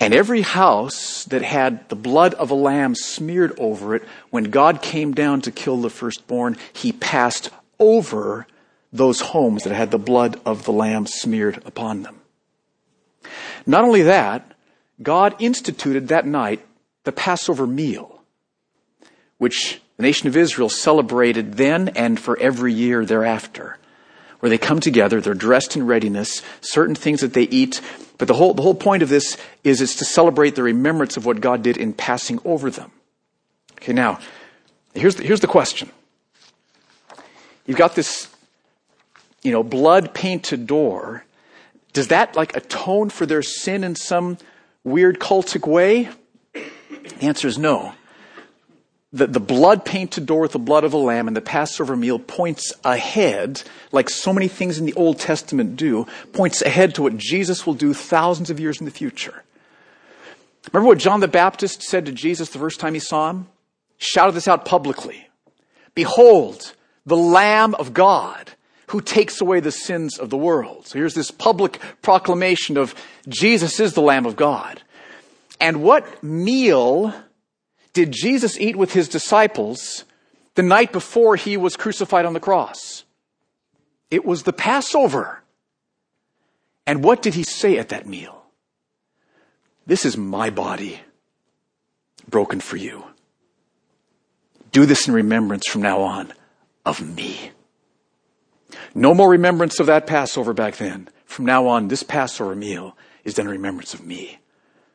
And 0.00 0.14
every 0.14 0.42
house 0.42 1.24
that 1.24 1.42
had 1.42 1.88
the 1.88 1.96
blood 1.96 2.34
of 2.34 2.50
a 2.50 2.54
lamb 2.54 2.94
smeared 2.94 3.58
over 3.58 3.96
it, 3.96 4.04
when 4.30 4.44
God 4.44 4.80
came 4.80 5.12
down 5.12 5.40
to 5.42 5.50
kill 5.50 5.78
the 5.78 5.90
firstborn, 5.90 6.56
he 6.72 6.92
passed 6.92 7.50
over 7.80 8.46
those 8.92 9.20
homes 9.20 9.64
that 9.64 9.74
had 9.74 9.90
the 9.90 9.98
blood 9.98 10.40
of 10.46 10.64
the 10.64 10.72
lamb 10.72 11.06
smeared 11.06 11.60
upon 11.66 12.02
them. 12.02 12.20
Not 13.66 13.84
only 13.84 14.02
that, 14.02 14.54
God 15.02 15.34
instituted 15.40 16.08
that 16.08 16.26
night 16.26 16.64
the 17.04 17.12
Passover 17.12 17.66
meal, 17.66 18.22
which 19.38 19.80
the 19.96 20.02
nation 20.02 20.28
of 20.28 20.36
Israel 20.36 20.68
celebrated 20.68 21.54
then 21.54 21.88
and 21.88 22.18
for 22.18 22.38
every 22.38 22.72
year 22.72 23.04
thereafter, 23.04 23.78
where 24.40 24.50
they 24.50 24.58
come 24.58 24.80
together, 24.80 25.20
they're 25.20 25.34
dressed 25.34 25.76
in 25.76 25.86
readiness, 25.86 26.42
certain 26.60 26.94
things 26.94 27.20
that 27.20 27.34
they 27.34 27.42
eat, 27.42 27.80
but 28.18 28.28
the 28.28 28.34
whole, 28.34 28.52
the 28.52 28.62
whole 28.62 28.74
point 28.74 29.02
of 29.02 29.08
this 29.08 29.36
is 29.64 29.80
it's 29.80 29.94
to 29.96 30.04
celebrate 30.04 30.54
the 30.54 30.62
remembrance 30.62 31.16
of 31.16 31.24
what 31.24 31.40
God 31.40 31.62
did 31.62 31.76
in 31.76 31.92
passing 31.92 32.40
over 32.44 32.70
them. 32.70 32.90
Okay, 33.80 33.92
now, 33.92 34.18
here's 34.94 35.14
the, 35.14 35.22
here's 35.22 35.40
the 35.40 35.46
question. 35.46 35.90
You've 37.64 37.78
got 37.78 37.94
this, 37.94 38.28
you 39.42 39.52
know, 39.52 39.62
blood 39.62 40.14
painted 40.14 40.66
door. 40.66 41.24
Does 41.92 42.08
that 42.08 42.34
like 42.34 42.56
atone 42.56 43.10
for 43.10 43.24
their 43.24 43.42
sin 43.42 43.84
in 43.84 43.94
some 43.94 44.38
weird 44.84 45.20
cultic 45.20 45.66
way? 45.66 46.08
The 46.52 47.22
answer 47.22 47.46
is 47.46 47.56
no 47.56 47.94
the, 49.12 49.26
the 49.26 49.40
blood 49.40 49.84
painted 49.84 50.26
door 50.26 50.42
with 50.42 50.52
the 50.52 50.58
blood 50.58 50.84
of 50.84 50.92
a 50.92 50.98
lamb 50.98 51.28
and 51.28 51.36
the 51.36 51.40
Passover 51.40 51.96
meal 51.96 52.18
points 52.18 52.72
ahead, 52.84 53.62
like 53.90 54.10
so 54.10 54.32
many 54.32 54.48
things 54.48 54.78
in 54.78 54.84
the 54.84 54.94
Old 54.94 55.18
Testament 55.18 55.76
do, 55.76 56.06
points 56.32 56.60
ahead 56.60 56.94
to 56.96 57.02
what 57.02 57.16
Jesus 57.16 57.66
will 57.66 57.74
do 57.74 57.94
thousands 57.94 58.50
of 58.50 58.60
years 58.60 58.80
in 58.80 58.84
the 58.84 58.90
future. 58.90 59.42
Remember 60.72 60.88
what 60.88 60.98
John 60.98 61.20
the 61.20 61.28
Baptist 61.28 61.82
said 61.82 62.04
to 62.06 62.12
Jesus 62.12 62.50
the 62.50 62.58
first 62.58 62.80
time 62.80 62.92
he 62.92 63.00
saw 63.00 63.30
him? 63.30 63.48
Shouted 63.96 64.32
this 64.32 64.46
out 64.48 64.66
publicly. 64.66 65.28
Behold, 65.94 66.74
the 67.06 67.16
Lamb 67.16 67.74
of 67.76 67.94
God 67.94 68.50
who 68.88 69.00
takes 69.00 69.40
away 69.40 69.60
the 69.60 69.72
sins 69.72 70.18
of 70.18 70.30
the 70.30 70.36
world. 70.36 70.86
So 70.86 70.98
here's 70.98 71.14
this 71.14 71.30
public 71.30 71.78
proclamation 72.02 72.76
of 72.76 72.94
Jesus 73.28 73.80
is 73.80 73.94
the 73.94 74.02
Lamb 74.02 74.26
of 74.26 74.36
God. 74.36 74.82
And 75.60 75.82
what 75.82 76.22
meal 76.22 77.14
did 77.98 78.12
Jesus 78.12 78.60
eat 78.60 78.76
with 78.76 78.92
his 78.92 79.08
disciples 79.08 80.04
the 80.54 80.62
night 80.62 80.92
before 80.92 81.34
he 81.34 81.56
was 81.56 81.76
crucified 81.76 82.26
on 82.26 82.32
the 82.32 82.38
cross? 82.38 83.02
It 84.08 84.24
was 84.24 84.44
the 84.44 84.52
Passover. 84.52 85.42
And 86.86 87.02
what 87.02 87.22
did 87.22 87.34
he 87.34 87.42
say 87.42 87.76
at 87.76 87.88
that 87.88 88.06
meal? 88.06 88.44
This 89.84 90.04
is 90.04 90.16
my 90.16 90.48
body 90.48 91.00
broken 92.28 92.60
for 92.60 92.76
you. 92.76 93.02
Do 94.70 94.86
this 94.86 95.08
in 95.08 95.14
remembrance 95.14 95.66
from 95.66 95.82
now 95.82 96.02
on 96.02 96.32
of 96.86 97.00
me. 97.00 97.50
No 98.94 99.12
more 99.12 99.28
remembrance 99.28 99.80
of 99.80 99.86
that 99.86 100.06
Passover 100.06 100.52
back 100.52 100.76
then. 100.76 101.08
From 101.24 101.46
now 101.46 101.66
on, 101.66 101.88
this 101.88 102.04
Passover 102.04 102.54
meal 102.54 102.96
is 103.24 103.34
then 103.34 103.48
a 103.48 103.50
remembrance 103.50 103.92
of 103.92 104.06
me. 104.06 104.38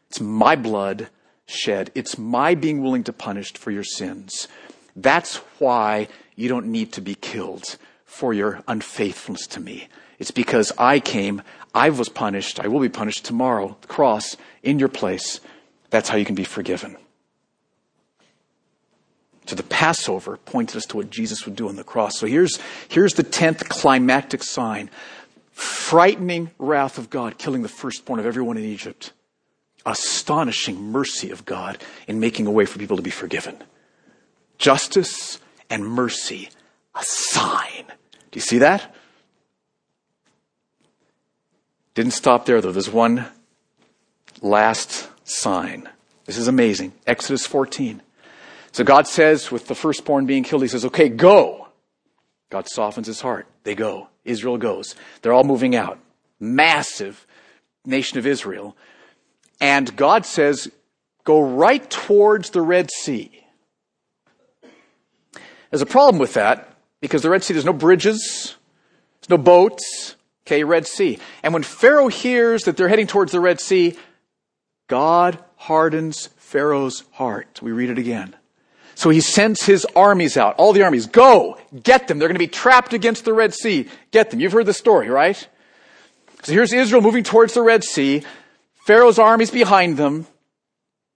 It's 0.08 0.22
my 0.22 0.56
blood 0.56 1.10
shed. 1.46 1.92
It's 1.96 2.18
my 2.18 2.56
being 2.56 2.82
willing 2.82 3.04
to 3.06 3.14
punish 3.14 3.54
for 3.54 3.72
your 3.72 3.84
sins. 3.84 4.48
That's 4.96 5.38
why 5.60 6.08
you 6.36 6.50
don't 6.50 6.68
need 6.68 6.94
to 6.94 7.02
be 7.02 7.16
killed 7.16 7.78
for 8.06 8.34
your 8.34 8.64
unfaithfulness 8.68 9.48
to 9.48 9.60
me. 9.60 9.88
It's 10.20 10.32
because 10.32 10.72
I 10.78 11.00
came, 11.00 11.42
I 11.74 11.90
was 11.90 12.10
punished, 12.10 12.60
I 12.60 12.68
will 12.68 12.80
be 12.80 12.90
punished 12.90 13.26
tomorrow, 13.26 13.78
the 13.82 13.88
cross, 13.88 14.38
in 14.62 14.80
your 14.80 14.90
place. 14.90 15.40
That's 15.90 16.10
how 16.10 16.18
you 16.18 16.26
can 16.26 16.36
be 16.36 16.44
forgiven. 16.44 16.98
So 19.46 19.56
the 19.56 19.64
Passover 19.64 20.38
pointed 20.38 20.78
us 20.78 20.86
to 20.88 20.98
what 20.98 21.10
Jesus 21.10 21.46
would 21.46 21.56
do 21.56 21.68
on 21.68 21.76
the 21.76 21.84
cross. 21.84 22.18
So 22.18 22.28
here's, 22.28 22.60
here's 22.88 23.16
the 23.16 23.24
tenth 23.24 23.68
climactic 23.68 24.42
sign. 24.42 24.90
Frightening 25.52 26.52
wrath 26.58 26.98
of 26.98 27.10
God, 27.10 27.38
killing 27.38 27.62
the 27.62 27.68
firstborn 27.68 28.20
of 28.20 28.26
everyone 28.26 28.58
in 28.58 28.64
Egypt 28.64 29.12
astonishing 29.86 30.92
mercy 30.92 31.32
of 31.32 31.46
God 31.46 31.78
in 32.08 32.20
making 32.20 32.48
a 32.48 32.52
way 32.52 32.66
for 32.66 32.80
people 32.80 32.98
to 32.98 33.04
be 33.04 33.10
forgiven. 33.10 33.58
Justice 34.58 35.40
and 35.70 35.86
mercy, 35.86 36.50
a 36.96 37.04
sign. 37.04 37.86
Do 38.32 38.38
you 38.38 38.42
see 38.42 38.60
that? 38.60 38.96
Didn't 41.96 42.14
stop 42.14 42.46
there 42.46 42.62
though. 42.62 42.72
There's 42.72 42.90
one 42.90 43.26
last 44.42 45.10
sign. 45.24 45.90
This 46.26 46.38
is 46.38 46.48
amazing. 46.48 46.94
Exodus 47.06 47.46
14. 47.46 48.02
So 48.72 48.84
God 48.84 49.08
says, 49.08 49.52
with 49.52 49.68
the 49.68 49.76
firstborn 49.76 50.26
being 50.26 50.44
killed, 50.44 50.64
He 50.64 50.68
says, 50.68 50.86
okay, 50.86 51.10
go. 51.10 51.68
God 52.50 52.68
softens 52.70 53.08
his 53.08 53.22
heart. 53.22 53.48
They 53.64 53.76
go. 53.76 54.10
Israel 54.26 54.58
goes. 54.58 54.96
They're 55.22 55.34
all 55.34 55.44
moving 55.44 55.76
out. 55.76 56.00
Massive 56.40 57.26
nation 57.86 58.18
of 58.18 58.28
Israel. 58.28 58.76
And 59.64 59.96
God 59.96 60.26
says, 60.26 60.70
go 61.24 61.42
right 61.42 61.90
towards 61.90 62.50
the 62.50 62.62
Red 62.62 62.92
Sea. 62.92 63.32
There's 65.72 65.82
a 65.82 65.86
problem 65.86 66.20
with 66.20 66.34
that 66.34 66.76
because 67.00 67.22
the 67.22 67.30
Red 67.30 67.46
Sea, 67.46 67.54
there's 67.54 67.64
no 67.64 67.72
bridges, 67.72 68.58
there's 69.22 69.30
no 69.30 69.38
boats. 69.38 70.18
Okay, 70.46 70.66
Red 70.66 70.86
Sea. 70.86 71.18
And 71.44 71.54
when 71.54 71.64
Pharaoh 71.64 72.10
hears 72.10 72.66
that 72.66 72.76
they're 72.76 72.90
heading 72.90 73.08
towards 73.08 73.32
the 73.32 73.40
Red 73.40 73.62
Sea, 73.62 73.96
God 74.90 75.42
hardens 75.56 76.28
Pharaoh's 76.36 77.06
heart. 77.14 77.62
We 77.62 77.72
read 77.72 77.90
it 77.90 77.98
again. 77.98 78.36
So 78.96 79.12
he 79.12 79.22
sends 79.22 79.64
his 79.64 79.88
armies 79.96 80.36
out, 80.36 80.56
all 80.58 80.74
the 80.74 80.84
armies, 80.84 81.06
go, 81.06 81.58
get 81.84 82.10
them. 82.10 82.20
They're 82.20 82.28
going 82.28 82.36
to 82.36 82.40
be 82.40 82.48
trapped 82.48 82.92
against 82.92 83.24
the 83.24 83.34
Red 83.34 83.54
Sea. 83.54 83.88
Get 84.12 84.30
them. 84.30 84.42
You've 84.42 84.52
heard 84.52 84.66
the 84.66 84.74
story, 84.74 85.08
right? 85.08 85.48
So 86.42 86.52
here's 86.52 86.74
Israel 86.74 87.02
moving 87.02 87.24
towards 87.24 87.54
the 87.54 87.62
Red 87.62 87.86
Sea. 87.86 88.24
Pharaoh's 88.84 89.18
armies 89.18 89.50
behind 89.50 89.96
them. 89.96 90.28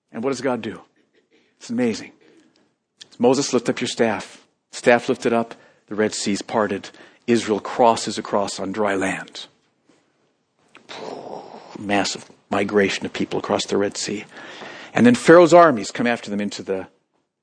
And 0.10 0.24
what 0.24 0.30
does 0.30 0.40
God 0.40 0.62
do? 0.62 0.80
It's 1.58 1.70
amazing. 1.70 2.14
Moses, 3.20 3.52
lift 3.52 3.68
up 3.68 3.82
your 3.82 3.90
staff. 3.90 4.48
Staff 4.72 5.10
lifted 5.10 5.34
up, 5.34 5.54
the 5.88 5.96
Red 5.96 6.14
Sea's 6.14 6.42
parted. 6.42 6.90
Israel 7.26 7.60
crosses 7.60 8.18
across 8.18 8.58
on 8.58 8.72
dry 8.72 8.96
land. 8.96 9.48
Massive 11.78 12.32
migration 12.50 13.06
of 13.06 13.12
people 13.12 13.38
across 13.38 13.66
the 13.66 13.76
Red 13.76 13.98
Sea. 13.98 14.24
And 14.94 15.06
then 15.06 15.16
Pharaoh's 15.16 15.54
armies 15.54 15.92
come 15.92 16.08
after 16.08 16.30
them 16.30 16.40
into 16.40 16.64
the 16.64 16.88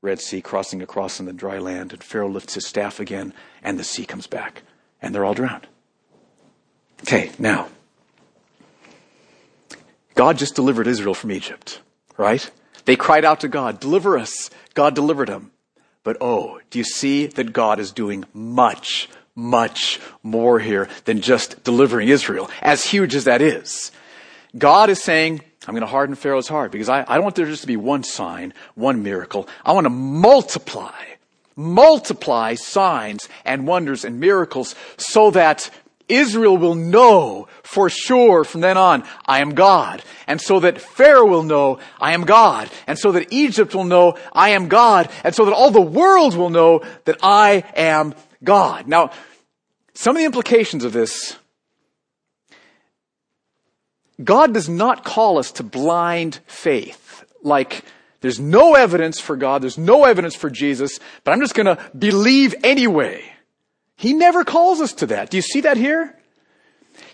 Red 0.00 0.20
Sea, 0.20 0.40
crossing 0.40 0.80
across 0.80 1.20
on 1.20 1.26
the 1.26 1.34
dry 1.34 1.58
land. 1.58 1.92
And 1.92 2.02
Pharaoh 2.02 2.30
lifts 2.30 2.54
his 2.54 2.66
staff 2.66 2.98
again, 2.98 3.34
and 3.62 3.78
the 3.78 3.84
sea 3.84 4.06
comes 4.06 4.26
back. 4.26 4.62
And 5.02 5.14
they're 5.14 5.24
all 5.24 5.34
drowned. 5.34 5.66
Okay, 7.02 7.30
now, 7.38 7.68
God 10.14 10.38
just 10.38 10.54
delivered 10.54 10.86
Israel 10.86 11.14
from 11.14 11.32
Egypt, 11.32 11.80
right? 12.16 12.48
They 12.84 12.96
cried 12.96 13.24
out 13.24 13.40
to 13.40 13.48
God, 13.48 13.80
deliver 13.80 14.18
us. 14.18 14.50
God 14.74 14.94
delivered 14.94 15.28
them. 15.28 15.50
But 16.02 16.18
oh, 16.20 16.60
do 16.70 16.78
you 16.78 16.84
see 16.84 17.26
that 17.26 17.52
God 17.52 17.80
is 17.80 17.90
doing 17.90 18.24
much, 18.34 19.08
much 19.34 20.00
more 20.22 20.58
here 20.58 20.88
than 21.06 21.22
just 21.22 21.64
delivering 21.64 22.08
Israel, 22.08 22.50
as 22.60 22.84
huge 22.84 23.14
as 23.14 23.24
that 23.24 23.40
is? 23.40 23.90
God 24.56 24.90
is 24.90 25.02
saying, 25.02 25.40
I'm 25.66 25.74
going 25.74 25.80
to 25.80 25.86
harden 25.86 26.14
Pharaoh's 26.14 26.46
heart 26.46 26.70
because 26.70 26.88
I, 26.88 27.04
I 27.08 27.14
don't 27.14 27.24
want 27.24 27.36
there 27.36 27.46
just 27.46 27.62
to 27.62 27.66
be 27.66 27.76
one 27.76 28.02
sign, 28.04 28.52
one 28.74 29.02
miracle. 29.02 29.48
I 29.64 29.72
want 29.72 29.86
to 29.86 29.90
multiply, 29.90 30.92
multiply 31.56 32.54
signs 32.54 33.28
and 33.44 33.66
wonders 33.66 34.04
and 34.04 34.20
miracles 34.20 34.74
so 34.98 35.30
that 35.30 35.70
Israel 36.08 36.56
will 36.56 36.74
know 36.74 37.48
for 37.62 37.88
sure 37.88 38.44
from 38.44 38.60
then 38.60 38.76
on, 38.76 39.04
I 39.24 39.40
am 39.40 39.54
God. 39.54 40.02
And 40.26 40.40
so 40.40 40.60
that 40.60 40.80
Pharaoh 40.80 41.26
will 41.26 41.42
know, 41.42 41.78
I 42.00 42.12
am 42.12 42.24
God. 42.24 42.70
And 42.86 42.98
so 42.98 43.12
that 43.12 43.32
Egypt 43.32 43.74
will 43.74 43.84
know, 43.84 44.18
I 44.32 44.50
am 44.50 44.68
God. 44.68 45.10
And 45.22 45.34
so 45.34 45.44
that 45.44 45.54
all 45.54 45.70
the 45.70 45.80
world 45.80 46.36
will 46.36 46.50
know 46.50 46.82
that 47.04 47.18
I 47.22 47.64
am 47.74 48.14
God. 48.42 48.86
Now, 48.86 49.10
some 49.94 50.16
of 50.16 50.20
the 50.20 50.26
implications 50.26 50.84
of 50.84 50.92
this, 50.92 51.36
God 54.22 54.54
does 54.54 54.68
not 54.68 55.04
call 55.04 55.38
us 55.38 55.52
to 55.52 55.62
blind 55.62 56.40
faith. 56.46 57.24
Like, 57.42 57.84
there's 58.20 58.40
no 58.40 58.74
evidence 58.74 59.20
for 59.20 59.36
God, 59.36 59.62
there's 59.62 59.78
no 59.78 60.04
evidence 60.04 60.34
for 60.34 60.48
Jesus, 60.48 60.98
but 61.24 61.32
I'm 61.32 61.40
just 61.40 61.54
gonna 61.54 61.78
believe 61.96 62.54
anyway. 62.64 63.33
He 63.96 64.12
never 64.12 64.44
calls 64.44 64.80
us 64.80 64.92
to 64.94 65.06
that. 65.06 65.30
Do 65.30 65.36
you 65.36 65.42
see 65.42 65.62
that 65.62 65.76
here? 65.76 66.18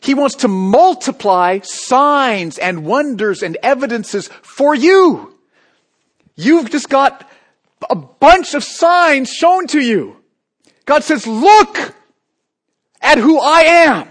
He 0.02 0.14
wants 0.14 0.36
to 0.36 0.48
multiply 0.48 1.60
signs 1.62 2.58
and 2.58 2.84
wonders 2.84 3.42
and 3.42 3.56
evidences 3.62 4.28
for 4.42 4.74
you. 4.74 5.34
You've 6.36 6.70
just 6.70 6.88
got 6.88 7.30
a 7.88 7.96
bunch 7.96 8.54
of 8.54 8.64
signs 8.64 9.30
shown 9.30 9.66
to 9.68 9.80
you. 9.80 10.16
God 10.86 11.04
says, 11.04 11.26
look 11.26 11.94
at 13.00 13.18
who 13.18 13.38
I 13.38 13.60
am. 13.60 14.08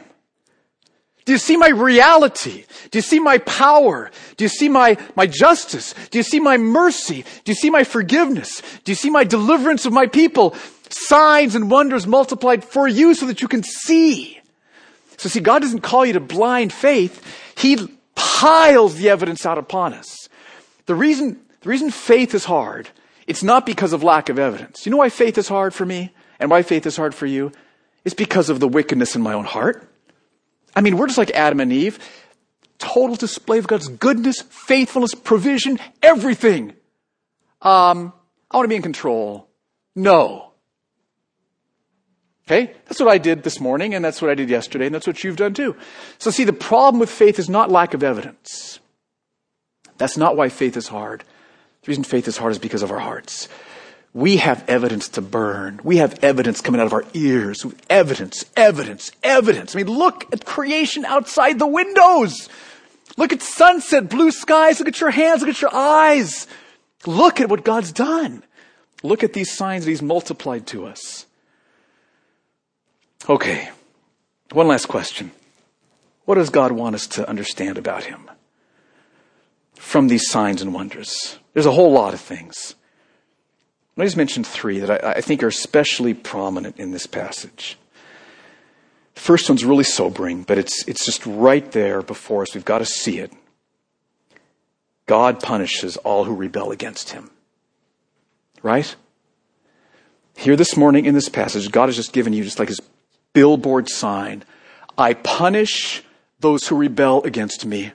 Do 1.25 1.33
you 1.33 1.37
see 1.37 1.57
my 1.57 1.69
reality? 1.69 2.65
Do 2.89 2.97
you 2.97 3.03
see 3.03 3.19
my 3.19 3.37
power? 3.39 4.09
Do 4.37 4.45
you 4.45 4.49
see 4.49 4.69
my, 4.69 4.97
my 5.15 5.27
justice? 5.27 5.93
Do 6.09 6.17
you 6.17 6.23
see 6.23 6.39
my 6.39 6.57
mercy? 6.57 7.23
Do 7.43 7.51
you 7.51 7.55
see 7.55 7.69
my 7.69 7.83
forgiveness? 7.83 8.63
Do 8.83 8.91
you 8.91 8.95
see 8.95 9.11
my 9.11 9.23
deliverance 9.23 9.85
of 9.85 9.93
my 9.93 10.07
people? 10.07 10.55
Signs 10.89 11.55
and 11.55 11.69
wonders 11.69 12.07
multiplied 12.07 12.63
for 12.63 12.87
you 12.87 13.13
so 13.13 13.27
that 13.27 13.41
you 13.41 13.47
can 13.47 13.63
see. 13.63 14.39
So 15.17 15.29
see, 15.29 15.39
God 15.39 15.61
doesn't 15.61 15.81
call 15.81 16.05
you 16.05 16.13
to 16.13 16.19
blind 16.19 16.73
faith. 16.73 17.23
He 17.57 17.77
piles 18.15 18.95
the 18.95 19.09
evidence 19.09 19.45
out 19.45 19.57
upon 19.57 19.93
us. 19.93 20.29
The 20.85 20.95
reason, 20.95 21.39
the 21.61 21.69
reason 21.69 21.91
faith 21.91 22.33
is 22.33 22.45
hard, 22.45 22.89
it's 23.27 23.43
not 23.43 23.65
because 23.65 23.93
of 23.93 24.01
lack 24.01 24.29
of 24.29 24.39
evidence. 24.39 24.85
You 24.85 24.91
know 24.91 24.97
why 24.97 25.09
faith 25.09 25.37
is 25.37 25.47
hard 25.47 25.73
for 25.73 25.85
me 25.85 26.11
and 26.39 26.49
why 26.49 26.63
faith 26.63 26.85
is 26.87 26.97
hard 26.97 27.13
for 27.13 27.27
you? 27.27 27.51
It's 28.03 28.15
because 28.15 28.49
of 28.49 28.59
the 28.59 28.67
wickedness 28.67 29.15
in 29.15 29.21
my 29.21 29.33
own 29.33 29.45
heart. 29.45 29.87
I 30.75 30.81
mean, 30.81 30.97
we're 30.97 31.07
just 31.07 31.17
like 31.17 31.31
Adam 31.31 31.59
and 31.59 31.71
Eve. 31.71 31.99
Total 32.79 33.15
display 33.15 33.57
of 33.57 33.67
God's 33.67 33.89
goodness, 33.89 34.41
faithfulness, 34.41 35.13
provision, 35.13 35.79
everything. 36.01 36.73
Um, 37.61 38.13
I 38.49 38.57
want 38.57 38.65
to 38.65 38.69
be 38.69 38.77
in 38.77 38.81
control. 38.81 39.49
No. 39.95 40.48
Okay? 42.49 42.73
That's 42.85 42.99
what 42.99 43.09
I 43.09 43.19
did 43.19 43.43
this 43.43 43.59
morning, 43.59 43.93
and 43.93 44.03
that's 44.03 44.21
what 44.21 44.31
I 44.31 44.35
did 44.35 44.49
yesterday, 44.49 44.87
and 44.87 44.95
that's 44.95 45.05
what 45.05 45.23
you've 45.23 45.37
done 45.37 45.53
too. 45.53 45.75
So 46.17 46.31
see, 46.31 46.43
the 46.43 46.53
problem 46.53 46.99
with 46.99 47.11
faith 47.11 47.37
is 47.37 47.49
not 47.49 47.69
lack 47.69 47.93
of 47.93 48.03
evidence. 48.03 48.79
That's 49.97 50.17
not 50.17 50.35
why 50.35 50.49
faith 50.49 50.75
is 50.75 50.87
hard. 50.87 51.23
The 51.83 51.89
reason 51.89 52.03
faith 52.03 52.27
is 52.27 52.37
hard 52.37 52.51
is 52.51 52.59
because 52.59 52.81
of 52.81 52.91
our 52.91 52.99
hearts 52.99 53.47
we 54.13 54.37
have 54.37 54.67
evidence 54.67 55.09
to 55.09 55.21
burn. 55.21 55.79
We 55.83 55.97
have 55.97 56.23
evidence 56.23 56.61
coming 56.61 56.81
out 56.81 56.87
of 56.87 56.93
our 56.93 57.05
ears. 57.13 57.65
Evidence, 57.89 58.45
evidence, 58.55 59.11
evidence. 59.21 59.75
I 59.75 59.77
mean, 59.77 59.87
look 59.87 60.25
at 60.33 60.45
creation 60.45 61.05
outside 61.05 61.59
the 61.59 61.67
windows. 61.67 62.49
Look 63.17 63.33
at 63.33 63.41
sunset, 63.41 64.09
blue 64.09 64.31
skies. 64.31 64.79
Look 64.79 64.87
at 64.87 64.99
your 64.99 65.11
hands. 65.11 65.41
Look 65.41 65.49
at 65.49 65.61
your 65.61 65.73
eyes. 65.73 66.47
Look 67.05 67.39
at 67.39 67.49
what 67.49 67.63
God's 67.63 67.91
done. 67.91 68.43
Look 69.03 69.23
at 69.23 69.33
these 69.33 69.55
signs 69.55 69.85
that 69.85 69.91
He's 69.91 70.01
multiplied 70.01 70.67
to 70.67 70.85
us. 70.85 71.25
Okay. 73.27 73.69
One 74.51 74.67
last 74.67 74.87
question. 74.87 75.31
What 76.25 76.35
does 76.35 76.49
God 76.49 76.71
want 76.71 76.95
us 76.95 77.07
to 77.07 77.27
understand 77.27 77.77
about 77.77 78.03
Him 78.03 78.29
from 79.75 80.07
these 80.07 80.29
signs 80.29 80.61
and 80.61 80.73
wonders? 80.73 81.39
There's 81.53 81.65
a 81.65 81.71
whole 81.71 81.91
lot 81.91 82.13
of 82.13 82.21
things. 82.21 82.75
I 83.97 84.05
just 84.05 84.15
mentioned 84.15 84.47
three 84.47 84.79
that 84.79 85.03
I, 85.03 85.11
I 85.13 85.21
think 85.21 85.43
are 85.43 85.47
especially 85.47 86.13
prominent 86.13 86.77
in 86.77 86.91
this 86.91 87.05
passage. 87.05 87.77
The 89.15 89.19
first 89.19 89.49
one's 89.49 89.65
really 89.65 89.83
sobering, 89.83 90.43
but 90.43 90.57
it's, 90.57 90.87
it's 90.87 91.05
just 91.05 91.25
right 91.25 91.69
there 91.73 92.01
before 92.01 92.43
us. 92.43 92.55
We've 92.55 92.63
got 92.63 92.77
to 92.77 92.85
see 92.85 93.19
it. 93.19 93.33
God 95.05 95.41
punishes 95.41 95.97
all 95.97 96.23
who 96.23 96.33
rebel 96.33 96.71
against 96.71 97.09
him. 97.09 97.29
Right? 98.63 98.95
Here 100.37 100.55
this 100.55 100.77
morning 100.77 101.05
in 101.05 101.13
this 101.13 101.27
passage, 101.27 101.69
God 101.69 101.87
has 101.87 101.97
just 101.97 102.13
given 102.13 102.31
you 102.31 102.43
just 102.43 102.59
like 102.59 102.69
his 102.69 102.79
billboard 103.39 103.87
sign 103.87 104.43
I 104.97 105.13
punish 105.13 106.03
those 106.41 106.67
who 106.67 106.75
rebel 106.75 107.23
against 107.23 107.65
me. 107.65 107.93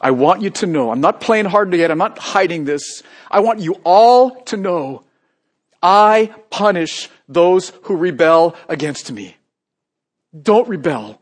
I 0.00 0.10
want 0.10 0.40
you 0.40 0.48
to 0.60 0.66
know, 0.66 0.90
I'm 0.90 1.02
not 1.02 1.20
playing 1.20 1.44
hard 1.44 1.70
to 1.70 1.76
get, 1.76 1.90
I'm 1.90 1.98
not 1.98 2.18
hiding 2.18 2.64
this. 2.64 3.02
I 3.30 3.40
want 3.40 3.60
you 3.60 3.74
all 3.84 4.42
to 4.44 4.56
know 4.56 5.04
I 5.82 6.32
punish 6.48 7.10
those 7.28 7.72
who 7.82 7.96
rebel 7.96 8.56
against 8.70 9.12
me. 9.12 9.36
Don't 10.50 10.66
rebel. 10.66 11.20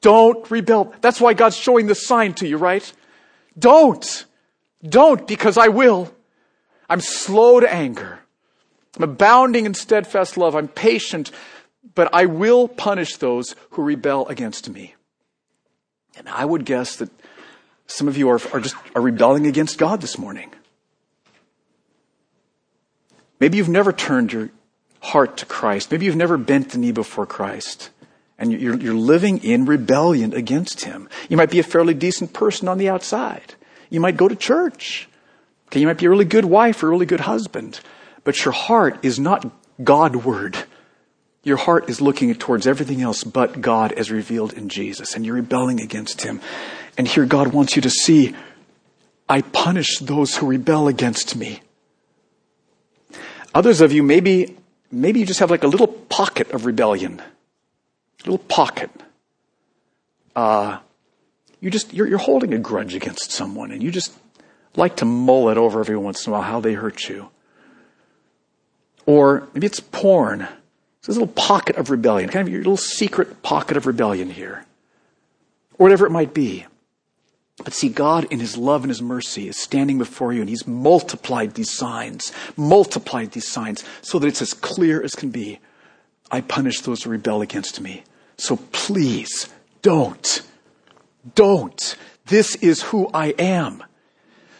Don't 0.00 0.48
rebel. 0.48 0.94
That's 1.00 1.20
why 1.20 1.34
God's 1.34 1.56
showing 1.56 1.88
this 1.88 2.06
sign 2.06 2.34
to 2.34 2.46
you, 2.46 2.58
right? 2.58 2.86
Don't. 3.58 4.24
Don't 4.88 5.26
because 5.26 5.58
I 5.58 5.66
will. 5.66 6.14
I'm 6.88 7.00
slow 7.00 7.58
to 7.58 7.74
anger. 7.74 8.20
I'm 8.96 9.04
abounding 9.04 9.66
in 9.66 9.74
steadfast 9.74 10.36
love. 10.36 10.54
I'm 10.54 10.68
patient, 10.68 11.32
but 11.94 12.12
I 12.12 12.26
will 12.26 12.68
punish 12.68 13.16
those 13.16 13.54
who 13.70 13.82
rebel 13.82 14.26
against 14.28 14.68
me. 14.68 14.94
And 16.16 16.28
I 16.28 16.44
would 16.44 16.64
guess 16.64 16.96
that 16.96 17.10
some 17.86 18.08
of 18.08 18.16
you 18.16 18.28
are, 18.30 18.40
are 18.52 18.60
just 18.60 18.76
are 18.94 19.02
rebelling 19.02 19.46
against 19.46 19.78
God 19.78 20.00
this 20.00 20.18
morning. 20.18 20.52
Maybe 23.40 23.56
you've 23.56 23.68
never 23.68 23.92
turned 23.92 24.32
your 24.32 24.50
heart 25.00 25.38
to 25.38 25.46
Christ. 25.46 25.90
Maybe 25.90 26.06
you've 26.06 26.16
never 26.16 26.38
bent 26.38 26.70
the 26.70 26.78
knee 26.78 26.92
before 26.92 27.26
Christ. 27.26 27.90
And 28.38 28.52
you're, 28.52 28.76
you're 28.76 28.94
living 28.94 29.38
in 29.38 29.66
rebellion 29.66 30.32
against 30.32 30.84
Him. 30.84 31.08
You 31.28 31.36
might 31.36 31.50
be 31.50 31.58
a 31.58 31.64
fairly 31.64 31.94
decent 31.94 32.32
person 32.32 32.68
on 32.68 32.78
the 32.78 32.88
outside. 32.88 33.54
You 33.90 34.00
might 34.00 34.16
go 34.16 34.28
to 34.28 34.36
church. 34.36 35.08
Okay, 35.66 35.80
you 35.80 35.86
might 35.86 35.98
be 35.98 36.06
a 36.06 36.10
really 36.10 36.24
good 36.24 36.44
wife 36.44 36.82
or 36.82 36.86
a 36.86 36.90
really 36.90 37.06
good 37.06 37.20
husband. 37.20 37.80
But 38.24 38.44
your 38.44 38.52
heart 38.52 39.04
is 39.04 39.18
not 39.18 39.50
Godward. 39.82 40.56
Your 41.44 41.56
heart 41.56 41.90
is 41.90 42.00
looking 42.00 42.32
towards 42.34 42.66
everything 42.66 43.02
else 43.02 43.24
but 43.24 43.60
God 43.60 43.92
as 43.92 44.10
revealed 44.10 44.52
in 44.52 44.68
Jesus. 44.68 45.14
And 45.14 45.26
you're 45.26 45.34
rebelling 45.34 45.80
against 45.80 46.22
Him. 46.22 46.40
And 46.96 47.08
here 47.08 47.26
God 47.26 47.52
wants 47.52 47.74
you 47.74 47.82
to 47.82 47.90
see, 47.90 48.34
I 49.28 49.42
punish 49.42 49.98
those 49.98 50.36
who 50.36 50.46
rebel 50.46 50.88
against 50.88 51.34
me. 51.34 51.62
Others 53.54 53.80
of 53.80 53.92
you, 53.92 54.02
maybe, 54.02 54.56
maybe 54.90 55.20
you 55.20 55.26
just 55.26 55.40
have 55.40 55.50
like 55.50 55.64
a 55.64 55.68
little 55.68 55.88
pocket 55.88 56.50
of 56.52 56.64
rebellion. 56.64 57.20
A 57.20 58.30
little 58.30 58.38
pocket. 58.38 58.90
Uh, 60.36 60.78
you 61.60 61.70
just, 61.70 61.92
you're, 61.92 62.06
you're 62.06 62.18
holding 62.18 62.54
a 62.54 62.58
grudge 62.58 62.94
against 62.94 63.32
someone 63.32 63.72
and 63.72 63.82
you 63.82 63.90
just 63.90 64.12
like 64.76 64.96
to 64.96 65.04
mull 65.04 65.48
it 65.48 65.58
over 65.58 65.80
every 65.80 65.96
once 65.96 66.26
in 66.26 66.32
a 66.32 66.36
while 66.36 66.42
how 66.42 66.60
they 66.60 66.74
hurt 66.74 67.08
you. 67.08 67.28
Or 69.06 69.48
maybe 69.52 69.66
it's 69.66 69.80
porn. 69.80 70.48
It's 71.02 71.08
a 71.08 71.12
little 71.12 71.26
pocket 71.26 71.74
of 71.76 71.90
rebellion, 71.90 72.30
kind 72.30 72.46
of 72.46 72.52
your 72.52 72.60
little 72.60 72.76
secret 72.76 73.42
pocket 73.42 73.76
of 73.76 73.86
rebellion 73.86 74.30
here. 74.30 74.64
Or 75.76 75.84
whatever 75.84 76.06
it 76.06 76.10
might 76.10 76.32
be. 76.32 76.64
But 77.64 77.74
see, 77.74 77.88
God 77.88 78.24
in 78.30 78.38
His 78.38 78.56
love 78.56 78.82
and 78.82 78.90
His 78.90 79.02
mercy 79.02 79.48
is 79.48 79.60
standing 79.60 79.98
before 79.98 80.32
you 80.32 80.40
and 80.40 80.48
He's 80.48 80.64
multiplied 80.64 81.54
these 81.54 81.72
signs, 81.72 82.32
multiplied 82.56 83.32
these 83.32 83.48
signs 83.48 83.84
so 84.00 84.20
that 84.20 84.28
it's 84.28 84.42
as 84.42 84.54
clear 84.54 85.02
as 85.02 85.16
can 85.16 85.30
be. 85.30 85.58
I 86.30 86.40
punish 86.40 86.80
those 86.82 87.02
who 87.02 87.10
rebel 87.10 87.42
against 87.42 87.80
me. 87.80 88.04
So 88.36 88.56
please 88.70 89.48
don't. 89.82 90.42
Don't. 91.34 91.96
This 92.26 92.54
is 92.56 92.80
who 92.82 93.10
I 93.12 93.30
am. 93.40 93.82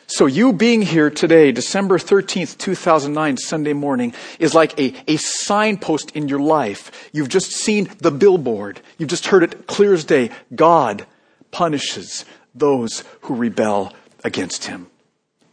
So 0.06 0.26
you 0.26 0.52
being 0.52 0.82
here 0.82 1.10
today, 1.10 1.52
December 1.52 1.98
13th, 1.98 2.58
2009, 2.58 3.36
Sunday 3.38 3.72
morning, 3.72 4.14
is 4.38 4.54
like 4.54 4.78
a, 4.78 4.94
a 5.06 5.16
signpost 5.16 6.10
in 6.12 6.28
your 6.28 6.40
life. 6.40 7.10
You've 7.12 7.28
just 7.28 7.52
seen 7.52 7.88
the 7.98 8.10
billboard. 8.10 8.80
You've 8.98 9.08
just 9.08 9.26
heard 9.26 9.42
it 9.42 9.66
clear 9.66 9.94
as 9.94 10.04
day. 10.04 10.30
God 10.54 11.06
punishes 11.50 12.24
those 12.54 13.04
who 13.22 13.34
rebel 13.34 13.94
against 14.24 14.66
him. 14.66 14.88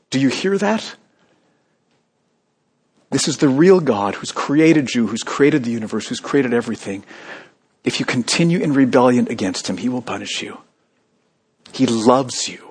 Do 0.10 0.20
you 0.20 0.30
hear 0.30 0.58
that? 0.58 0.96
This 3.12 3.28
is 3.28 3.38
the 3.38 3.50
real 3.50 3.80
God 3.80 4.16
who's 4.16 4.32
created 4.32 4.94
you, 4.94 5.08
who's 5.08 5.24
created 5.24 5.64
the 5.64 5.72
universe, 5.72 6.08
who's 6.08 6.20
created 6.20 6.54
everything. 6.54 7.04
If 7.84 8.00
you 8.00 8.06
continue 8.06 8.60
in 8.60 8.74
rebellion 8.74 9.28
against 9.30 9.68
him, 9.68 9.78
he 9.78 9.90
will 9.90 10.02
punish 10.02 10.42
you. 10.42 10.60
He 11.72 11.86
loves 11.86 12.48
you. 12.48 12.69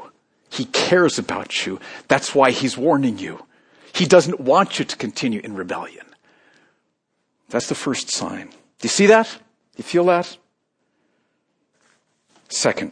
He 0.59 0.65
cares 0.65 1.21
about 1.21 1.65
you. 1.65 1.79
That's 2.09 2.35
why 2.35 2.51
he's 2.51 2.77
warning 2.77 3.17
you. 3.17 3.47
He 3.95 4.07
doesn't 4.07 4.41
want 4.41 4.81
you 4.81 4.85
to 4.85 4.97
continue 4.97 5.41
in 5.41 5.55
rebellion. 5.55 6.05
That's 7.49 7.69
the 7.69 7.77
first 7.77 8.11
sign. 8.11 8.49
Do 8.49 8.83
you 8.83 8.89
see 8.89 9.07
that? 9.07 9.27
Do 9.27 9.77
you 9.77 9.85
feel 9.85 10.05
that? 10.07 10.37
Second, 12.49 12.91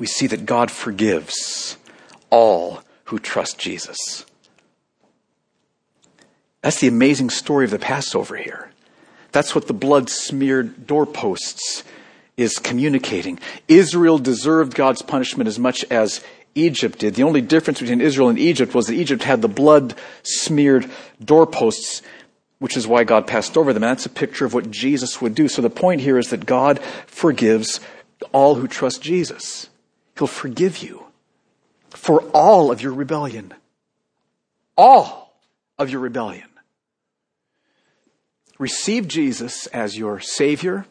we 0.00 0.08
see 0.08 0.26
that 0.26 0.46
God 0.46 0.72
forgives 0.72 1.76
all 2.28 2.82
who 3.04 3.20
trust 3.20 3.60
Jesus. 3.60 4.26
That's 6.60 6.80
the 6.80 6.88
amazing 6.88 7.30
story 7.30 7.66
of 7.66 7.70
the 7.70 7.78
Passover 7.78 8.36
here. 8.36 8.72
That's 9.30 9.54
what 9.54 9.68
the 9.68 9.74
blood 9.74 10.10
smeared 10.10 10.88
doorposts 10.88 11.84
is 12.36 12.58
communicating. 12.58 13.38
Israel 13.68 14.18
deserved 14.18 14.74
God's 14.74 15.02
punishment 15.02 15.48
as 15.48 15.58
much 15.58 15.84
as 15.90 16.24
Egypt 16.54 16.98
did. 17.00 17.14
The 17.14 17.22
only 17.22 17.40
difference 17.40 17.80
between 17.80 18.00
Israel 18.00 18.28
and 18.28 18.38
Egypt 18.38 18.74
was 18.74 18.86
that 18.86 18.94
Egypt 18.94 19.22
had 19.22 19.42
the 19.42 19.48
blood 19.48 19.94
smeared 20.22 20.90
doorposts, 21.22 22.02
which 22.58 22.76
is 22.76 22.86
why 22.86 23.04
God 23.04 23.26
passed 23.26 23.56
over 23.56 23.72
them. 23.72 23.82
And 23.82 23.90
that's 23.90 24.06
a 24.06 24.10
picture 24.10 24.44
of 24.44 24.54
what 24.54 24.70
Jesus 24.70 25.20
would 25.20 25.34
do. 25.34 25.48
So 25.48 25.62
the 25.62 25.70
point 25.70 26.00
here 26.00 26.18
is 26.18 26.30
that 26.30 26.46
God 26.46 26.80
forgives 27.06 27.80
all 28.32 28.54
who 28.54 28.68
trust 28.68 29.02
Jesus. 29.02 29.68
He'll 30.16 30.28
forgive 30.28 30.78
you 30.78 31.04
for 31.90 32.22
all 32.30 32.70
of 32.70 32.82
your 32.82 32.92
rebellion. 32.92 33.52
All 34.76 35.36
of 35.78 35.90
your 35.90 36.00
rebellion. 36.00 36.48
Receive 38.58 39.08
Jesus 39.08 39.66
as 39.68 39.98
your 39.98 40.20
Savior, 40.20 40.86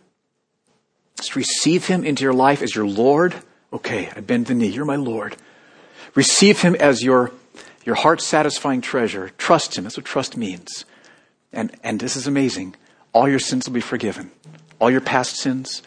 Just 1.18 1.36
receive 1.36 1.88
him 1.88 2.03
into 2.03 2.24
your 2.24 2.34
life 2.34 2.61
as 2.61 2.76
your 2.76 2.88
Lord. 2.88 3.36
Okay, 3.72 4.09
I 4.16 4.20
bend 4.20 4.47
the 4.47 4.53
knee. 4.53 4.68
You're 4.68 4.86
my 4.86 4.95
Lord. 4.95 5.36
Receive 6.16 6.61
him 6.61 6.76
as 6.76 7.03
your, 7.03 7.32
your 7.86 7.95
heart 7.95 8.22
satisfying 8.22 8.82
treasure. 8.82 9.32
Trust 9.38 9.78
him. 9.78 9.84
That's 9.84 9.97
what 9.97 10.05
trust 10.05 10.38
means. 10.38 10.86
And, 11.51 11.76
and 11.84 11.99
this 11.99 12.16
is 12.16 12.28
amazing. 12.28 12.76
All 13.14 13.30
your 13.30 13.39
sins 13.39 13.68
will 13.68 13.74
be 13.74 13.82
forgiven. 13.82 14.32
All 14.80 14.91
your 14.91 15.01
past 15.01 15.38
sins, 15.38 15.82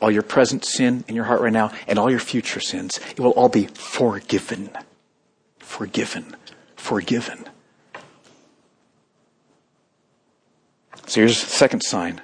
all 0.00 0.10
your 0.10 0.22
present 0.22 0.64
sin 0.64 1.04
in 1.08 1.14
your 1.14 1.24
heart 1.24 1.40
right 1.40 1.52
now, 1.52 1.72
and 1.86 1.98
all 1.98 2.10
your 2.10 2.20
future 2.20 2.60
sins. 2.60 2.98
It 3.10 3.20
will 3.20 3.30
all 3.30 3.48
be 3.48 3.66
forgiven. 3.66 4.70
Forgiven. 5.58 6.36
Forgiven. 6.76 7.46
So 11.06 11.20
here's 11.20 11.40
the 11.40 11.50
second 11.50 11.82
sign 11.82 12.20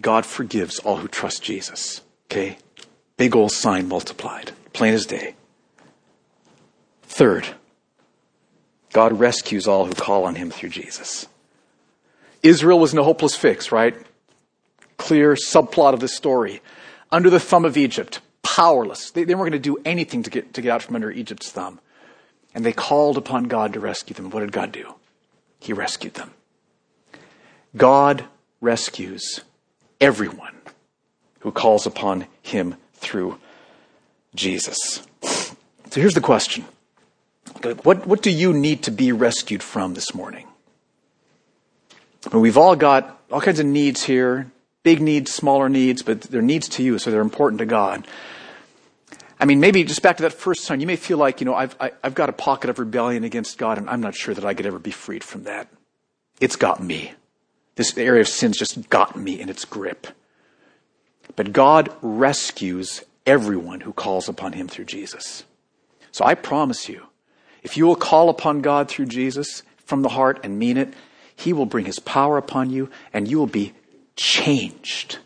God 0.00 0.26
forgives 0.26 0.78
all 0.80 0.96
who 0.96 1.08
trust 1.08 1.42
Jesus. 1.42 2.00
Okay? 2.26 2.58
Big 3.16 3.36
old 3.36 3.52
sign 3.52 3.88
multiplied. 3.88 4.52
Plain 4.72 4.94
as 4.94 5.06
day. 5.06 5.34
Third, 7.02 7.46
God 8.92 9.18
rescues 9.18 9.68
all 9.68 9.86
who 9.86 9.92
call 9.92 10.24
on 10.24 10.34
him 10.34 10.50
through 10.50 10.70
Jesus. 10.70 11.26
Israel 12.42 12.78
was 12.78 12.92
in 12.92 12.98
a 12.98 13.04
hopeless 13.04 13.36
fix, 13.36 13.70
right? 13.70 13.94
Clear 14.96 15.34
subplot 15.34 15.92
of 15.92 16.00
the 16.00 16.08
story. 16.08 16.60
Under 17.10 17.30
the 17.30 17.38
thumb 17.38 17.64
of 17.64 17.76
Egypt, 17.76 18.20
powerless. 18.42 19.10
They, 19.10 19.24
they 19.24 19.34
weren't 19.34 19.52
going 19.52 19.62
to 19.62 19.68
do 19.70 19.78
anything 19.84 20.22
to 20.22 20.30
get, 20.30 20.54
to 20.54 20.62
get 20.62 20.70
out 20.72 20.82
from 20.82 20.94
under 20.94 21.10
Egypt's 21.10 21.50
thumb. 21.50 21.80
And 22.54 22.64
they 22.64 22.72
called 22.72 23.16
upon 23.16 23.44
God 23.44 23.74
to 23.74 23.80
rescue 23.80 24.14
them. 24.14 24.30
What 24.30 24.40
did 24.40 24.52
God 24.52 24.72
do? 24.72 24.94
He 25.60 25.72
rescued 25.72 26.14
them. 26.14 26.32
God 27.76 28.24
rescues 28.60 29.40
everyone 30.02 30.54
who 31.40 31.52
calls 31.52 31.86
upon 31.86 32.26
him 32.42 32.74
through 32.94 33.38
Jesus. 34.34 35.02
So 35.22 36.00
here's 36.00 36.14
the 36.14 36.20
question. 36.20 36.64
What, 37.84 38.06
what 38.06 38.22
do 38.22 38.30
you 38.30 38.52
need 38.52 38.82
to 38.84 38.90
be 38.90 39.12
rescued 39.12 39.62
from 39.62 39.94
this 39.94 40.14
morning? 40.14 40.48
We've 42.32 42.58
all 42.58 42.76
got 42.76 43.20
all 43.30 43.40
kinds 43.40 43.60
of 43.60 43.66
needs 43.66 44.04
here, 44.04 44.50
big 44.82 45.00
needs, 45.00 45.32
smaller 45.32 45.68
needs, 45.68 46.02
but 46.02 46.22
they're 46.22 46.42
needs 46.42 46.68
to 46.70 46.82
you, 46.82 46.98
so 46.98 47.10
they're 47.10 47.20
important 47.20 47.60
to 47.60 47.66
God. 47.66 48.06
I 49.38 49.44
mean, 49.44 49.60
maybe 49.60 49.84
just 49.84 50.02
back 50.02 50.16
to 50.18 50.22
that 50.24 50.32
first 50.32 50.64
sign, 50.64 50.80
you 50.80 50.86
may 50.86 50.96
feel 50.96 51.18
like, 51.18 51.40
you 51.40 51.44
know, 51.44 51.54
I've, 51.54 51.76
I, 51.80 51.84
have 51.84 51.94
i 52.02 52.06
have 52.06 52.14
got 52.14 52.28
a 52.28 52.32
pocket 52.32 52.70
of 52.70 52.78
rebellion 52.78 53.24
against 53.24 53.58
God, 53.58 53.78
and 53.78 53.88
I'm 53.90 54.00
not 54.00 54.14
sure 54.14 54.34
that 54.34 54.44
I 54.44 54.54
could 54.54 54.66
ever 54.66 54.78
be 54.78 54.92
freed 54.92 55.24
from 55.24 55.44
that. 55.44 55.68
It's 56.40 56.56
got 56.56 56.82
me. 56.82 57.12
This 57.76 57.96
area 57.96 58.20
of 58.20 58.28
sin's 58.28 58.58
just 58.58 58.90
got 58.90 59.16
me 59.16 59.40
in 59.40 59.48
its 59.48 59.64
grip. 59.64 60.06
But 61.36 61.52
God 61.52 61.90
rescues 62.02 63.02
everyone 63.26 63.80
who 63.80 63.92
calls 63.92 64.28
upon 64.28 64.52
him 64.52 64.68
through 64.68 64.84
Jesus. 64.86 65.44
So 66.10 66.24
I 66.24 66.34
promise 66.34 66.88
you, 66.88 67.06
if 67.62 67.76
you 67.76 67.86
will 67.86 67.96
call 67.96 68.28
upon 68.28 68.60
God 68.60 68.88
through 68.88 69.06
Jesus 69.06 69.62
from 69.78 70.02
the 70.02 70.10
heart 70.10 70.40
and 70.42 70.58
mean 70.58 70.76
it, 70.76 70.92
he 71.34 71.52
will 71.52 71.66
bring 71.66 71.86
his 71.86 71.98
power 71.98 72.36
upon 72.36 72.70
you 72.70 72.90
and 73.12 73.28
you 73.28 73.38
will 73.38 73.46
be 73.46 73.72
changed. 74.16 75.18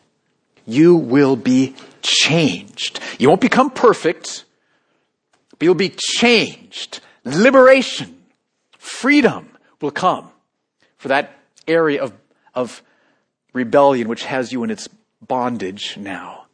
You 0.66 0.97
will 0.97 1.36
be 1.36 1.74
changed. 2.03 3.01
You 3.18 3.28
won't 3.28 3.40
become 3.40 3.70
perfect, 3.70 4.44
but 5.51 5.62
you'll 5.62 5.74
be 5.74 5.94
changed. 5.97 7.01
Liberation, 7.24 8.22
freedom 8.78 9.49
will 9.80 9.90
come 9.90 10.30
for 10.99 11.09
that 11.09 11.32
area 11.66 12.03
of, 12.03 12.12
of 12.57 12.83
rebellion 13.53 14.09
which 14.09 14.25
has 14.25 14.53
you 14.53 14.65
in 14.65 14.71
its 14.71 14.89
bondage 15.27 15.97
now. 15.97 16.47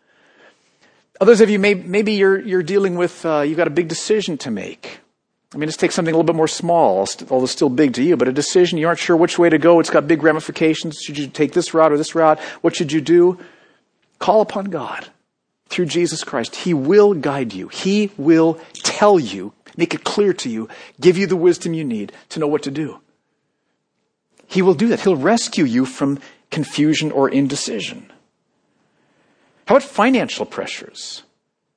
Others 1.21 1.41
of 1.41 1.51
you, 1.51 1.59
may, 1.59 1.75
maybe 1.75 2.13
you're, 2.13 2.41
you're 2.41 2.63
dealing 2.63 2.97
with, 2.97 3.25
uh, 3.25 3.41
you've 3.41 3.57
got 3.57 3.69
a 3.69 3.71
big 3.71 3.89
decision 3.89 4.37
to 4.39 4.51
make. 4.51 4.99
I 5.55 5.59
mean, 5.59 5.69
let's 5.69 5.77
take 5.77 5.93
something 5.93 6.13
a 6.13 6.17
little 6.17 6.27
bit 6.27 6.35
more 6.35 6.49
small, 6.49 7.07
although 7.31 7.47
still 7.47 7.69
big 7.69 7.93
to 7.95 8.03
you, 8.03 8.17
but 8.17 8.27
a 8.27 8.33
decision, 8.33 8.79
you 8.79 8.89
aren't 8.89 8.99
sure 8.99 9.17
which 9.17 9.39
way 9.39 9.51
to 9.51 9.59
go. 9.59 9.81
It's 9.81 9.91
got 9.91 10.09
big 10.09 10.23
ramifications. 10.23 10.99
Should 11.01 11.19
you 11.19 11.27
take 11.29 11.53
this 11.53 11.75
route 11.75 11.93
or 11.93 11.99
this 11.99 12.15
route? 12.15 12.41
What 12.63 12.75
should 12.75 12.91
you 12.91 13.01
do? 13.01 13.39
Call 14.19 14.41
upon 14.41 14.67
God 14.67 15.11
through 15.69 15.87
Jesus 15.87 16.25
Christ. 16.25 16.57
He 16.57 16.73
will 16.73 17.13
guide 17.13 17.53
you. 17.53 17.69
He 17.69 18.11
will 18.17 18.59
tell 18.73 19.21
you, 19.21 19.53
make 19.77 19.95
it 19.95 20.05
clear 20.05 20.33
to 20.33 20.49
you, 20.49 20.69
give 21.01 21.19
you 21.19 21.27
the 21.27 21.37
wisdom 21.37 21.75
you 21.75 21.85
need 21.85 22.13
to 22.31 22.41
know 22.41 22.49
what 22.49 22.63
to 22.63 22.71
do. 22.71 23.02
He 24.53 24.61
will 24.61 24.75
do 24.75 24.89
that. 24.89 25.01
He'll 25.01 25.17
rescue 25.17 25.65
you 25.65 25.87
from 25.87 26.19
confusion 26.51 27.11
or 27.11 27.27
indecision. 27.27 28.13
How 29.65 29.77
about 29.77 29.89
financial 29.89 30.45
pressures? 30.45 31.23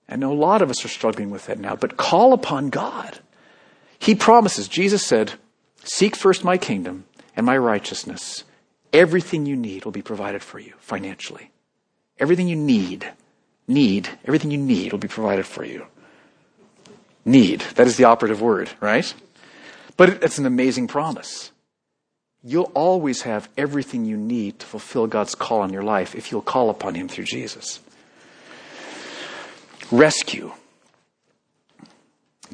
I 0.09 0.17
know 0.17 0.33
a 0.33 0.35
lot 0.35 0.61
of 0.61 0.69
us 0.69 0.83
are 0.83 0.89
struggling 0.89 1.29
with 1.29 1.45
that 1.45 1.57
now, 1.57 1.77
but 1.77 1.95
call 1.95 2.33
upon 2.33 2.69
God. 2.69 3.19
He 3.97 4.13
promises, 4.13 4.67
Jesus 4.67 5.01
said, 5.03 5.35
Seek 5.85 6.17
first 6.17 6.43
my 6.43 6.57
kingdom 6.57 7.05
and 7.37 7.45
my 7.45 7.57
righteousness. 7.57 8.43
Everything 8.91 9.45
you 9.45 9.55
need 9.55 9.85
will 9.85 9.93
be 9.93 10.01
provided 10.01 10.43
for 10.43 10.59
you 10.59 10.73
financially. 10.79 11.51
Everything 12.19 12.49
you 12.49 12.57
need, 12.57 13.09
need, 13.69 14.09
everything 14.25 14.51
you 14.51 14.57
need 14.57 14.91
will 14.91 14.99
be 14.99 15.07
provided 15.07 15.45
for 15.45 15.63
you. 15.63 15.87
Need. 17.23 17.61
That 17.75 17.87
is 17.87 17.95
the 17.95 18.03
operative 18.03 18.41
word, 18.41 18.69
right? 18.81 19.13
But 19.95 20.21
it's 20.21 20.39
an 20.39 20.45
amazing 20.45 20.89
promise. 20.89 21.51
You'll 22.47 22.71
always 22.75 23.23
have 23.23 23.49
everything 23.57 24.05
you 24.05 24.17
need 24.17 24.59
to 24.59 24.65
fulfill 24.67 25.07
God's 25.07 25.33
call 25.33 25.61
on 25.61 25.73
your 25.73 25.81
life 25.81 26.13
if 26.13 26.31
you'll 26.31 26.43
call 26.43 26.69
upon 26.69 26.93
Him 26.93 27.07
through 27.07 27.23
Jesus. 27.23 27.79
Rescue. 29.91 30.53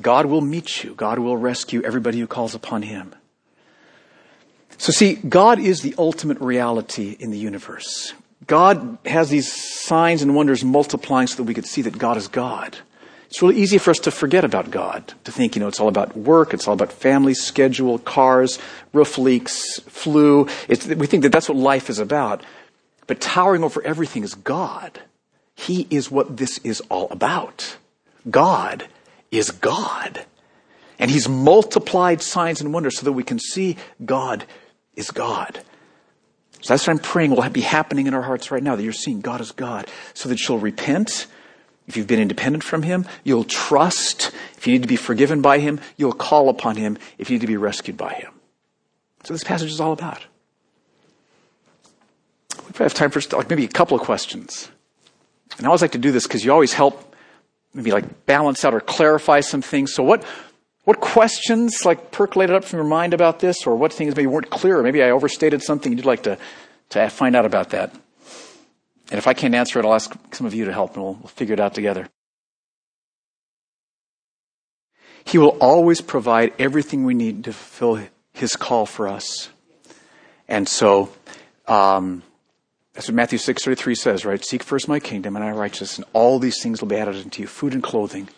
God 0.02 0.28
will 0.28 0.40
meet 0.40 0.86
you. 0.86 0.96
God 0.96 1.20
will 1.20 1.36
rescue 1.36 1.82
everybody 1.84 2.20
who 2.20 2.28
calls 2.28 2.56
upon 2.56 2.84
Him. 2.84 3.14
So 4.78 4.94
see, 4.94 5.16
God 5.16 5.60
is 5.60 5.82
the 5.82 5.94
ultimate 5.98 6.40
reality 6.40 7.18
in 7.20 7.30
the 7.32 7.38
universe. 7.38 8.14
God 8.48 8.98
has 9.06 9.30
these 9.30 9.52
signs 9.52 10.22
and 10.22 10.36
wonders 10.36 10.64
multiplying 10.64 11.28
so 11.28 11.36
that 11.36 11.44
we 11.44 11.54
could 11.54 11.66
see 11.66 11.82
that 11.82 11.98
God 11.98 12.16
is 12.16 12.30
God. 12.30 12.78
It's 13.32 13.42
really 13.42 13.62
easy 13.62 13.78
for 13.78 13.92
us 13.92 14.00
to 14.00 14.12
forget 14.12 14.44
about 14.44 14.72
God, 14.72 15.14
to 15.24 15.32
think, 15.32 15.56
you 15.56 15.62
know, 15.62 15.70
it's 15.70 15.80
all 15.80 15.88
about 15.88 16.18
work, 16.18 16.54
it's 16.54 16.68
all 16.68 16.74
about 16.74 16.92
family, 16.92 17.34
schedule, 17.34 17.98
cars, 17.98 18.60
roof 18.92 19.18
leaks, 19.18 19.80
flu. 19.88 20.50
It's, 20.68 20.86
we 20.86 21.08
think 21.08 21.24
that 21.24 21.32
that's 21.32 21.48
what 21.48 21.58
life 21.58 21.90
is 21.90 21.98
about. 21.98 22.44
But 23.08 23.22
towering 23.22 23.64
over 23.64 23.82
everything 23.84 24.24
is 24.24 24.36
God. 24.36 25.00
He 25.56 25.88
is 25.90 26.12
what 26.12 26.36
this 26.36 26.58
is 26.66 26.82
all 26.90 27.08
about. 27.10 27.78
God 28.30 28.90
is 29.32 29.50
God. 29.50 30.26
And 31.00 31.10
He's 31.10 31.30
multiplied 31.30 32.22
signs 32.22 32.60
and 32.60 32.74
wonders 32.74 32.98
so 32.98 33.06
that 33.06 33.14
we 33.14 33.24
can 33.24 33.40
see 33.40 33.78
God 34.04 34.44
is 34.98 35.10
God. 35.10 35.62
So 36.60 36.74
that's 36.74 36.86
what 36.86 36.98
I'm 36.98 37.00
praying 37.00 37.32
will 37.32 37.50
be 37.50 37.62
happening 37.62 38.08
in 38.08 38.14
our 38.14 38.24
hearts 38.24 38.52
right 38.52 38.62
now, 38.62 38.76
that 38.76 38.84
you're 38.84 38.92
seeing 38.92 39.22
God 39.22 39.40
is 39.40 39.54
God, 39.54 39.88
so 40.14 40.28
that 40.28 40.50
you'll 40.50 40.60
repent, 40.60 41.28
if 41.92 41.98
you've 41.98 42.08
been 42.08 42.22
independent 42.22 42.64
from 42.64 42.84
Him, 42.84 43.06
you'll 43.26 43.44
trust. 43.44 44.32
If 44.58 44.66
you 44.66 44.72
need 44.72 44.82
to 44.84 44.88
be 44.88 44.96
forgiven 44.96 45.42
by 45.42 45.60
Him, 45.60 45.82
you'll 45.98 46.14
call 46.14 46.48
upon 46.48 46.78
Him 46.78 46.98
if 47.18 47.30
you 47.30 47.36
need 47.36 47.42
to 47.42 47.48
be 47.48 47.58
rescued 47.58 47.98
by 47.98 48.14
Him. 48.14 48.32
So 49.26 49.34
this 49.34 49.44
passage 49.44 49.70
is 49.70 49.82
all 49.82 49.92
about. 49.92 50.26
We 52.56 52.72
probably 52.72 52.86
have 52.86 52.94
time 52.94 53.12
for 53.12 53.20
like 53.36 53.50
maybe 53.50 53.66
a 53.66 53.68
couple 53.68 53.98
of 53.98 54.04
questions. 54.04 54.72
And 55.58 55.66
I 55.66 55.68
always 55.68 55.82
like 55.82 55.92
to 55.92 55.98
do 55.98 56.14
this 56.14 56.26
because 56.26 56.46
you 56.46 56.54
always 56.54 56.72
help 56.72 57.14
maybe 57.74 57.92
like 57.92 58.26
balance 58.26 58.64
out 58.64 58.74
or 58.74 58.80
clarify 58.80 59.42
some 59.42 59.62
things. 59.62 59.94
So 59.94 60.02
what, 60.02 60.24
what 60.86 61.02
questions 61.02 61.84
like 61.84 62.12
percolated 62.12 62.56
up 62.56 62.64
from 62.64 62.78
your 62.78 62.88
mind 62.88 63.14
about 63.14 63.42
this 63.42 63.68
or 63.68 63.76
what 63.76 63.92
things 63.92 64.16
maybe 64.16 64.28
weren't 64.28 64.50
clear? 64.50 64.82
Maybe 64.82 65.04
I 65.04 65.10
overstated 65.10 65.62
something 65.62 65.92
you'd 65.92 66.06
like 66.06 66.24
to, 66.24 66.38
to 66.92 67.10
find 67.10 67.36
out 67.36 67.46
about 67.46 67.72
that. 67.72 67.94
And 69.12 69.18
if 69.18 69.28
I 69.28 69.34
can't 69.34 69.54
answer 69.54 69.78
it, 69.78 69.86
I'll 69.86 69.94
ask 69.94 70.16
some 70.34 70.48
of 70.48 70.54
you 70.54 70.66
to 70.66 70.74
help 70.74 70.96
and 70.96 71.04
we'll, 71.04 71.14
we'll 71.16 71.28
figure 71.28 71.54
it 71.54 71.60
out 71.60 71.74
together. 71.74 72.08
He 75.26 75.38
will 75.38 75.58
always 75.60 76.02
provide 76.02 76.54
everything 76.58 77.04
we 77.04 77.14
need 77.14 77.44
to 77.44 77.54
fulfill 77.54 78.08
His 78.34 78.56
call 78.56 78.86
for 78.86 79.08
us. 79.08 79.50
And 80.48 80.68
so, 80.68 81.10
um, 81.68 82.24
that's 82.94 83.08
what 83.08 83.16
Matthew 83.16 83.38
6.33 83.38 83.98
says, 83.98 84.26
right? 84.26 84.44
Seek 84.44 84.64
first 84.64 84.88
my 84.88 85.00
kingdom 85.00 85.36
and 85.36 85.46
my 85.46 85.52
righteousness, 85.52 85.98
and 85.98 86.06
all 86.14 86.40
these 86.40 86.62
things 86.62 86.82
will 86.82 86.88
be 86.88 86.98
added 86.98 87.16
unto 87.16 87.42
you, 87.42 87.48
food 87.48 87.74
and 87.74 87.84
clothing. 87.84 88.30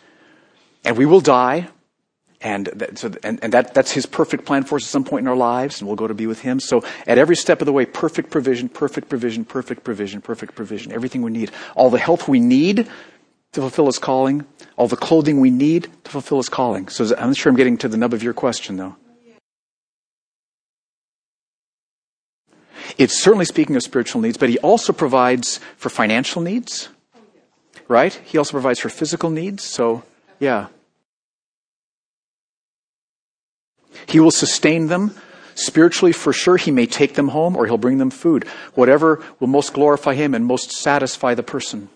And 0.84 0.98
we 0.98 1.06
will 1.06 1.22
die, 1.22 1.70
and, 2.44 2.68
that, 2.68 2.98
so, 2.98 3.12
and, 3.24 3.40
and 3.42 3.54
that, 3.54 3.74
that's 3.74 3.92
his 3.92 4.06
perfect 4.06 4.46
plan 4.46 4.64
for 4.64 4.76
us 4.76 4.84
at 4.84 4.90
some 4.90 5.06
point 5.06 5.24
in 5.24 5.28
our 5.28 5.36
lives, 5.36 5.80
and 5.80 5.88
we'll 5.88 5.96
go 5.96 6.08
to 6.08 6.14
be 6.14 6.28
with 6.28 6.42
him. 6.42 6.60
So 6.60 6.84
at 7.08 7.18
every 7.18 7.38
step 7.38 7.62
of 7.62 7.66
the 7.66 7.72
way, 7.72 7.86
perfect 7.86 8.30
provision, 8.30 8.68
perfect 8.68 9.10
provision, 9.10 9.46
perfect 9.46 9.84
provision, 9.84 10.22
perfect 10.22 10.54
provision, 10.54 10.92
everything 10.92 11.22
we 11.22 11.32
need. 11.32 11.52
All 11.76 11.90
the 11.90 11.98
health 11.98 12.28
we 12.28 12.42
need 12.42 12.90
to 13.54 13.62
fulfill 13.62 13.86
his 13.86 13.98
calling, 13.98 14.46
all 14.76 14.88
the 14.88 14.98
clothing 14.98 15.40
we 15.40 15.50
need 15.50 15.88
to 16.04 16.12
fulfill 16.12 16.38
his 16.38 16.50
calling. 16.50 16.90
So 16.90 17.16
I'm 17.18 17.30
not 17.30 17.38
sure 17.38 17.50
I'm 17.50 17.56
getting 17.56 17.78
to 17.78 17.88
the 17.88 17.98
nub 17.98 18.14
of 18.14 18.22
your 18.22 18.34
question, 18.34 18.76
though. 18.76 18.98
It's 22.98 23.18
certainly 23.18 23.46
speaking 23.46 23.76
of 23.78 23.84
spiritual 23.84 24.22
needs, 24.22 24.38
but 24.38 24.50
he 24.50 24.60
also 24.60 24.92
provides 24.92 25.60
for 25.78 25.90
financial 25.90 26.42
needs. 26.42 26.90
right? 27.88 28.14
He 28.26 28.38
also 28.38 28.52
provides 28.52 28.80
for 28.80 28.90
physical 28.90 29.30
needs. 29.30 29.64
So, 29.64 30.04
yeah. 30.40 30.68
He 34.08 34.20
will 34.20 34.32
sustain 34.32 34.88
them 34.88 35.16
spiritually 35.56 36.12
for 36.12 36.34
sure. 36.34 36.58
He 36.58 36.72
may 36.72 36.86
take 36.86 37.16
them 37.16 37.30
home 37.30 37.56
or 37.56 37.66
he'll 37.66 37.78
bring 37.78 37.98
them 37.98 38.10
food. 38.10 38.48
Whatever 38.74 39.24
will 39.40 39.48
most 39.48 39.74
glorify 39.74 40.14
him 40.14 40.34
and 40.34 40.46
most 40.46 40.72
satisfy 40.72 41.34
the 41.34 41.44
person. 41.44 41.90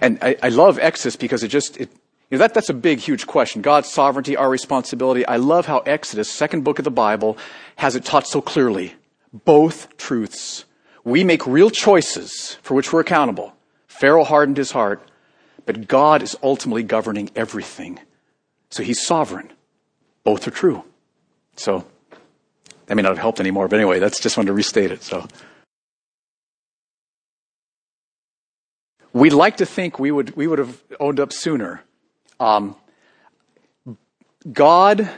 And 0.00 0.18
I, 0.20 0.36
I 0.42 0.48
love 0.50 0.78
Exodus 0.78 1.16
because 1.16 1.42
it 1.42 1.48
just, 1.48 1.78
it, 1.78 1.90
you 2.30 2.36
know, 2.36 2.38
that, 2.38 2.54
that's 2.54 2.68
a 2.68 2.74
big, 2.74 2.98
huge 2.98 3.26
question. 3.26 3.62
God's 3.62 3.90
sovereignty, 3.90 4.36
our 4.36 4.50
responsibility. 4.50 5.24
I 5.26 5.36
love 5.36 5.66
how 5.66 5.78
Exodus, 5.78 6.30
second 6.30 6.64
book 6.64 6.78
of 6.78 6.84
the 6.84 6.90
Bible, 6.90 7.38
has 7.76 7.96
it 7.96 8.04
taught 8.04 8.26
so 8.26 8.40
clearly. 8.40 8.94
Both 9.32 9.96
truths. 9.96 10.64
We 11.04 11.24
make 11.24 11.46
real 11.46 11.70
choices 11.70 12.58
for 12.62 12.74
which 12.74 12.92
we're 12.92 13.00
accountable. 13.00 13.54
Pharaoh 13.86 14.24
hardened 14.24 14.56
his 14.56 14.72
heart, 14.72 15.08
but 15.64 15.88
God 15.88 16.20
is 16.20 16.36
ultimately 16.42 16.82
governing 16.82 17.30
everything. 17.36 18.00
So 18.70 18.82
he's 18.82 19.04
sovereign. 19.04 19.52
Both 20.24 20.46
are 20.46 20.50
true. 20.50 20.84
So, 21.56 21.86
that 22.86 22.94
may 22.94 23.02
not 23.02 23.10
have 23.10 23.18
helped 23.18 23.40
anymore, 23.40 23.68
but 23.68 23.76
anyway, 23.76 23.98
that's 23.98 24.20
just 24.20 24.36
wanted 24.36 24.48
to 24.48 24.52
restate 24.52 24.90
it, 24.90 25.02
so. 25.02 25.26
We'd 29.12 29.32
like 29.32 29.58
to 29.58 29.66
think 29.66 29.98
we 29.98 30.10
would, 30.10 30.36
we 30.36 30.46
would 30.46 30.58
have 30.58 30.82
owned 31.00 31.20
up 31.20 31.32
sooner. 31.32 31.82
Um, 32.38 32.76
God, 34.52 35.08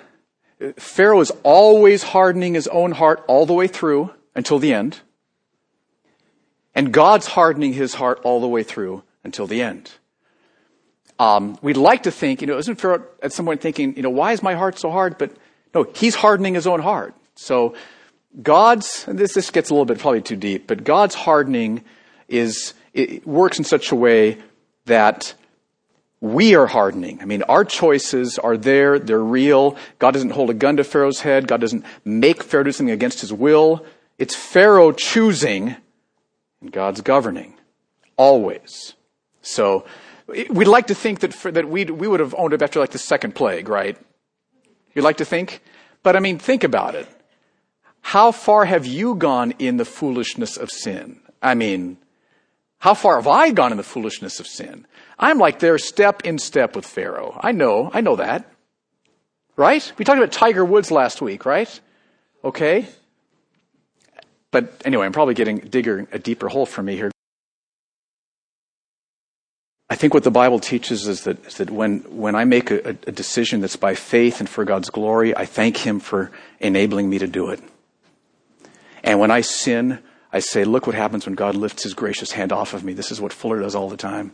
Pharaoh 0.77 1.21
is 1.21 1.33
always 1.43 2.03
hardening 2.03 2.55
his 2.55 2.69
own 2.69 2.93
heart 2.93 3.25
all 3.27 3.45
the 3.45 3.55
way 3.55 3.67
through 3.67 4.13
until 4.35 4.59
the 4.59 4.73
end. 4.73 5.01
And 6.75 6.93
God's 6.93 7.27
hardening 7.27 7.73
his 7.73 7.95
heart 7.95 8.21
all 8.23 8.41
the 8.41 8.49
way 8.49 8.63
through 8.63 9.03
until 9.25 9.49
the 9.49 9.61
end. 9.61 9.91
Um, 11.19 11.59
we'd 11.62 11.77
like 11.77 12.05
to 12.05 12.11
think, 12.11 12.41
you 12.41 12.47
know, 12.47 12.59
isn't 12.59 12.77
Pharaoh 12.77 13.05
at 13.23 13.33
some 13.33 13.47
point 13.47 13.61
thinking, 13.61 13.97
you 13.97 14.03
know, 14.03 14.11
why 14.11 14.33
is 14.33 14.43
my 14.43 14.55
heart 14.55 14.79
so 14.79 14.91
hard? 14.91 15.19
But 15.19 15.33
no, 15.75 15.85
he's 15.95 16.14
hardening 16.14 16.55
his 16.55 16.66
own 16.66 16.81
heart. 16.81 17.14
So 17.35 17.75
God's, 18.41 19.05
this, 19.07 19.35
this 19.35 19.51
gets 19.51 19.71
a 19.71 19.75
little 19.75 19.85
bit 19.85 19.99
probably 19.99 20.23
too 20.23 20.37
deep, 20.37 20.66
but 20.66 20.85
God's 20.85 21.14
hardening 21.14 21.85
is 22.29 22.75
it 22.95 23.27
works 23.27 23.59
in 23.59 23.64
such 23.64 23.91
a 23.91 23.97
way 23.97 24.39
that 24.87 25.35
we 26.21 26.55
are 26.55 26.66
hardening. 26.66 27.21
I 27.21 27.25
mean, 27.25 27.43
our 27.43 27.64
choices 27.64 28.39
are 28.39 28.57
there, 28.57 28.99
they're 28.99 29.23
real. 29.23 29.77
God 29.99 30.12
doesn't 30.12 30.31
hold 30.31 30.51
a 30.51 30.55
gun 30.55 30.77
to 30.77 30.85
Pharaoh's 30.85 31.21
head. 31.21 31.47
God 31.47 31.61
doesn't 31.61 31.85
make 32.05 32.43
Pharaoh 32.43 32.64
do 32.64 32.73
something 32.73 32.93
against 32.93 33.21
his 33.21 33.33
will. 33.33 33.85
It's 34.19 34.35
Pharaoh 34.35 34.93
choosing 34.93 35.77
and 36.61 36.73
God's 36.73 37.01
governing. 37.01 37.55
Always. 38.16 38.95
So, 39.43 39.85
we'd 40.29 40.68
like 40.68 40.89
to 40.89 40.95
think 40.95 41.20
that, 41.20 41.35
for, 41.35 41.51
that 41.51 41.68
we 41.68 41.85
we 41.85 42.07
would 42.07 42.20
have 42.20 42.35
owned 42.37 42.53
it 42.53 42.62
after 42.62 42.81
like 42.81 42.91
the 42.91 42.99
second 42.99 43.35
plague, 43.35 43.68
right? 43.68 43.97
You'd 44.95 45.03
like 45.05 45.18
to 45.18 45.24
think? 45.24 45.62
But 46.03 46.16
I 46.16 46.20
mean, 46.20 46.39
think 46.39 46.64
about 46.64 46.95
it. 46.95 47.09
How 48.01 48.33
far 48.33 48.64
have 48.64 48.87
you 48.87 49.14
gone 49.14 49.53
in 49.59 49.76
the 49.76 49.85
foolishness 49.85 50.57
of 50.57 50.70
sin? 50.70 51.20
I 51.43 51.55
mean, 51.55 51.99
how 52.79 52.95
far 52.95 53.16
have 53.16 53.26
I 53.26 53.51
gone 53.51 53.72
in 53.72 53.76
the 53.76 53.83
foolishness 53.83 54.41
of 54.41 54.47
sin? 54.47 54.87
I'm 55.18 55.39
like 55.39 55.59
there 55.59 55.79
step 55.79 56.24
in 56.24 56.39
step 56.39 56.76
with 56.76 56.87
Pharaoh. 56.87 57.39
I 57.41 57.53
know, 57.53 57.91
I 57.93 58.01
know 58.01 58.16
that. 58.16 58.51
Right? 59.57 59.93
We 59.99 60.05
talked 60.05 60.18
about 60.18 60.33
Tiger 60.33 60.64
Woods 60.64 60.91
last 60.91 61.20
week, 61.20 61.45
right? 61.45 61.81
Okay? 62.45 62.87
But 64.53 64.81
anyway, 64.85 65.05
I'm 65.07 65.12
probably 65.12 65.35
getting 65.35 65.59
digging 65.59 66.07
a 66.12 66.18
deeper 66.18 66.49
hole 66.49 66.66
for 66.66 66.83
me 66.83 66.95
here. 66.95 67.11
I 69.91 69.97
think 69.97 70.12
what 70.12 70.24
the 70.24 70.30
Bible 70.30 70.61
teaches 70.61 71.09
is 71.09 71.24
that, 71.24 71.45
is 71.47 71.57
that 71.57 71.70
when, 71.70 72.01
when 72.14 72.34
I 72.34 72.45
make 72.45 72.70
a, 72.70 72.91
a 72.91 73.12
decision 73.12 73.61
that's 73.61 73.76
by 73.76 73.95
faith 73.95 74.41
and 74.41 74.49
for 74.49 74.64
God's 74.64 74.91
glory, 74.91 75.34
I 75.34 75.47
thank 75.47 75.78
Him 75.78 75.99
for 75.99 76.30
enabling 76.61 77.09
me 77.09 77.18
to 77.18 77.26
do 77.26 77.49
it. 77.49 77.61
And 79.03 79.18
when 79.18 79.30
I 79.30 79.41
sin, 79.41 80.01
I 80.32 80.41
say, 80.41 80.64
look 80.64 80.86
what 80.86 80.95
happens 80.95 81.24
when 81.24 81.34
God 81.34 81.55
lifts 81.55 81.84
his 81.84 81.95
gracious 81.95 82.32
hand 82.32 82.53
off 82.53 82.74
of 82.74 82.84
me. 82.84 82.93
This 82.93 83.11
is 83.11 83.20
what 83.20 83.32
Fuller 83.32 83.61
does 83.61 83.74
all 83.74 83.89
the 83.89 83.97
time. 83.97 84.32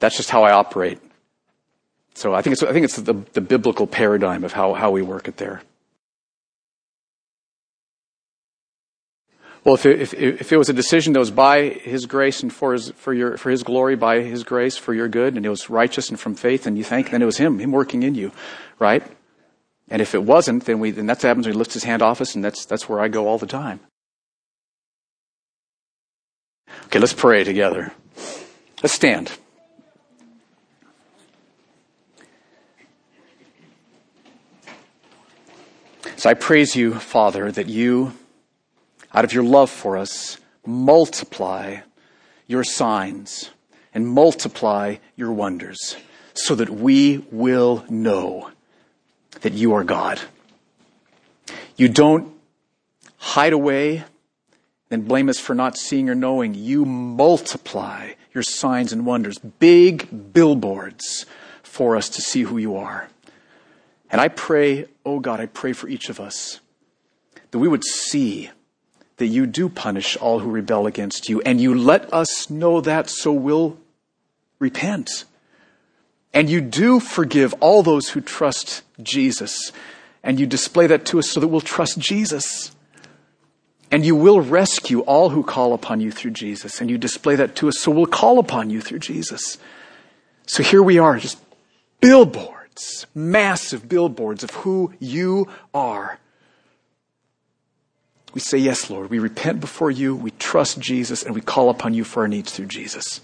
That's 0.00 0.16
just 0.16 0.30
how 0.30 0.42
I 0.42 0.52
operate. 0.52 0.98
So 2.14 2.34
I 2.34 2.42
think 2.42 2.54
it's, 2.54 2.62
I 2.62 2.72
think 2.72 2.84
it's 2.84 2.96
the, 2.96 3.14
the 3.32 3.40
biblical 3.40 3.86
paradigm 3.86 4.42
of 4.42 4.52
how, 4.52 4.74
how 4.74 4.90
we 4.90 5.02
work 5.02 5.28
it 5.28 5.36
there. 5.36 5.62
Well, 9.64 9.74
if 9.74 9.86
it, 9.86 10.00
if, 10.00 10.14
if 10.14 10.52
it 10.52 10.56
was 10.56 10.68
a 10.68 10.72
decision 10.72 11.12
that 11.12 11.20
was 11.20 11.30
by 11.30 11.68
His 11.68 12.06
grace 12.06 12.42
and 12.42 12.52
for 12.52 12.72
His, 12.72 12.90
for 12.90 13.14
your, 13.14 13.36
for 13.36 13.50
His 13.50 13.62
glory, 13.62 13.94
by 13.94 14.20
His 14.20 14.42
grace, 14.42 14.76
for 14.76 14.92
your 14.92 15.08
good, 15.08 15.36
and 15.36 15.46
it 15.46 15.48
was 15.48 15.70
righteous 15.70 16.08
and 16.08 16.18
from 16.18 16.34
faith, 16.34 16.66
and 16.66 16.76
you 16.76 16.82
thank, 16.82 17.10
then 17.10 17.22
it 17.22 17.26
was 17.26 17.36
Him, 17.36 17.60
Him 17.60 17.70
working 17.70 18.02
in 18.02 18.16
you, 18.16 18.32
right? 18.80 19.04
And 19.88 20.02
if 20.02 20.14
it 20.14 20.24
wasn't, 20.24 20.64
then 20.64 20.80
we, 20.80 20.90
then 20.90 21.06
that's 21.06 21.22
what 21.22 21.28
happens 21.28 21.46
when 21.46 21.54
He 21.54 21.58
lifts 21.58 21.74
His 21.74 21.84
hand 21.84 22.02
off 22.02 22.20
us, 22.20 22.34
and 22.34 22.44
that's, 22.44 22.64
that's 22.64 22.88
where 22.88 22.98
I 22.98 23.06
go 23.06 23.28
all 23.28 23.38
the 23.38 23.46
time. 23.46 23.78
Okay, 26.86 26.98
let's 26.98 27.12
pray 27.12 27.44
together. 27.44 27.92
Let's 28.82 28.94
stand. 28.94 29.30
So 36.16 36.30
I 36.30 36.34
praise 36.34 36.74
you, 36.74 36.94
Father, 36.94 37.50
that 37.52 37.68
you, 37.68 38.12
out 39.14 39.24
of 39.24 39.32
your 39.32 39.44
love 39.44 39.70
for 39.70 39.96
us, 39.96 40.38
multiply 40.64 41.78
your 42.46 42.64
signs 42.64 43.50
and 43.94 44.08
multiply 44.08 44.96
your 45.16 45.32
wonders 45.32 45.96
so 46.34 46.54
that 46.54 46.70
we 46.70 47.18
will 47.30 47.84
know 47.88 48.50
that 49.42 49.52
you 49.52 49.74
are 49.74 49.84
God. 49.84 50.20
You 51.76 51.88
don't 51.88 52.32
hide 53.18 53.52
away 53.52 54.04
and 54.90 55.06
blame 55.06 55.28
us 55.28 55.38
for 55.38 55.54
not 55.54 55.76
seeing 55.76 56.08
or 56.08 56.14
knowing. 56.14 56.54
You 56.54 56.84
multiply 56.84 58.12
your 58.34 58.42
signs 58.42 58.92
and 58.92 59.04
wonders, 59.04 59.38
big 59.38 60.32
billboards 60.32 61.26
for 61.62 61.96
us 61.96 62.08
to 62.10 62.22
see 62.22 62.42
who 62.42 62.58
you 62.58 62.76
are. 62.76 63.08
And 64.10 64.20
I 64.20 64.28
pray, 64.28 64.86
oh 65.04 65.20
God, 65.20 65.40
I 65.40 65.46
pray 65.46 65.72
for 65.72 65.88
each 65.88 66.08
of 66.08 66.20
us 66.20 66.60
that 67.50 67.58
we 67.58 67.68
would 67.68 67.84
see 67.84 68.50
that 69.22 69.28
you 69.28 69.46
do 69.46 69.68
punish 69.68 70.16
all 70.16 70.40
who 70.40 70.50
rebel 70.50 70.88
against 70.88 71.28
you, 71.28 71.40
and 71.42 71.60
you 71.60 71.72
let 71.72 72.12
us 72.12 72.50
know 72.50 72.80
that 72.80 73.08
so 73.08 73.32
we'll 73.32 73.78
repent. 74.58 75.24
And 76.34 76.50
you 76.50 76.60
do 76.60 76.98
forgive 76.98 77.54
all 77.60 77.84
those 77.84 78.08
who 78.10 78.20
trust 78.20 78.82
Jesus, 79.00 79.70
and 80.24 80.40
you 80.40 80.46
display 80.46 80.88
that 80.88 81.06
to 81.06 81.20
us 81.20 81.30
so 81.30 81.38
that 81.38 81.46
we'll 81.46 81.60
trust 81.60 82.00
Jesus. 82.00 82.72
And 83.92 84.04
you 84.04 84.16
will 84.16 84.40
rescue 84.40 85.02
all 85.02 85.28
who 85.28 85.44
call 85.44 85.72
upon 85.72 86.00
you 86.00 86.10
through 86.10 86.32
Jesus. 86.32 86.80
And 86.80 86.90
you 86.90 86.98
display 86.98 87.36
that 87.36 87.54
to 87.56 87.68
us, 87.68 87.78
so 87.78 87.92
we'll 87.92 88.06
call 88.06 88.40
upon 88.40 88.70
you 88.70 88.80
through 88.80 88.98
Jesus. 88.98 89.56
So 90.46 90.64
here 90.64 90.82
we 90.82 90.98
are, 90.98 91.16
just 91.18 91.38
billboards, 92.00 93.06
massive 93.14 93.88
billboards 93.88 94.42
of 94.42 94.50
who 94.50 94.94
you 94.98 95.46
are. 95.72 96.18
We 98.34 98.40
say, 98.40 98.58
Yes, 98.58 98.90
Lord. 98.90 99.10
We 99.10 99.18
repent 99.18 99.60
before 99.60 99.90
you, 99.90 100.16
we 100.16 100.30
trust 100.32 100.78
Jesus, 100.78 101.22
and 101.22 101.34
we 101.34 101.40
call 101.40 101.70
upon 101.70 101.94
you 101.94 102.04
for 102.04 102.22
our 102.22 102.28
needs 102.28 102.52
through 102.52 102.66
Jesus. 102.66 103.20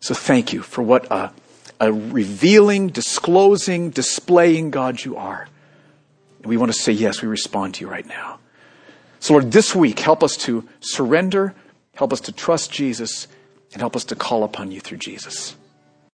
So 0.00 0.14
thank 0.14 0.52
you 0.52 0.62
for 0.62 0.82
what 0.82 1.10
a, 1.10 1.32
a 1.80 1.92
revealing, 1.92 2.88
disclosing, 2.88 3.90
displaying 3.90 4.70
God 4.70 5.04
you 5.04 5.16
are. 5.16 5.48
And 6.38 6.46
we 6.46 6.56
want 6.56 6.72
to 6.72 6.78
say, 6.78 6.92
Yes, 6.92 7.22
we 7.22 7.28
respond 7.28 7.74
to 7.74 7.80
you 7.82 7.90
right 7.90 8.06
now. 8.06 8.38
So, 9.20 9.34
Lord, 9.34 9.52
this 9.52 9.74
week, 9.74 10.00
help 10.00 10.24
us 10.24 10.36
to 10.38 10.68
surrender, 10.80 11.54
help 11.94 12.12
us 12.12 12.20
to 12.22 12.32
trust 12.32 12.72
Jesus, 12.72 13.28
and 13.72 13.80
help 13.80 13.94
us 13.94 14.04
to 14.06 14.16
call 14.16 14.42
upon 14.42 14.72
you 14.72 14.80
through 14.80 14.98
Jesus. 14.98 15.54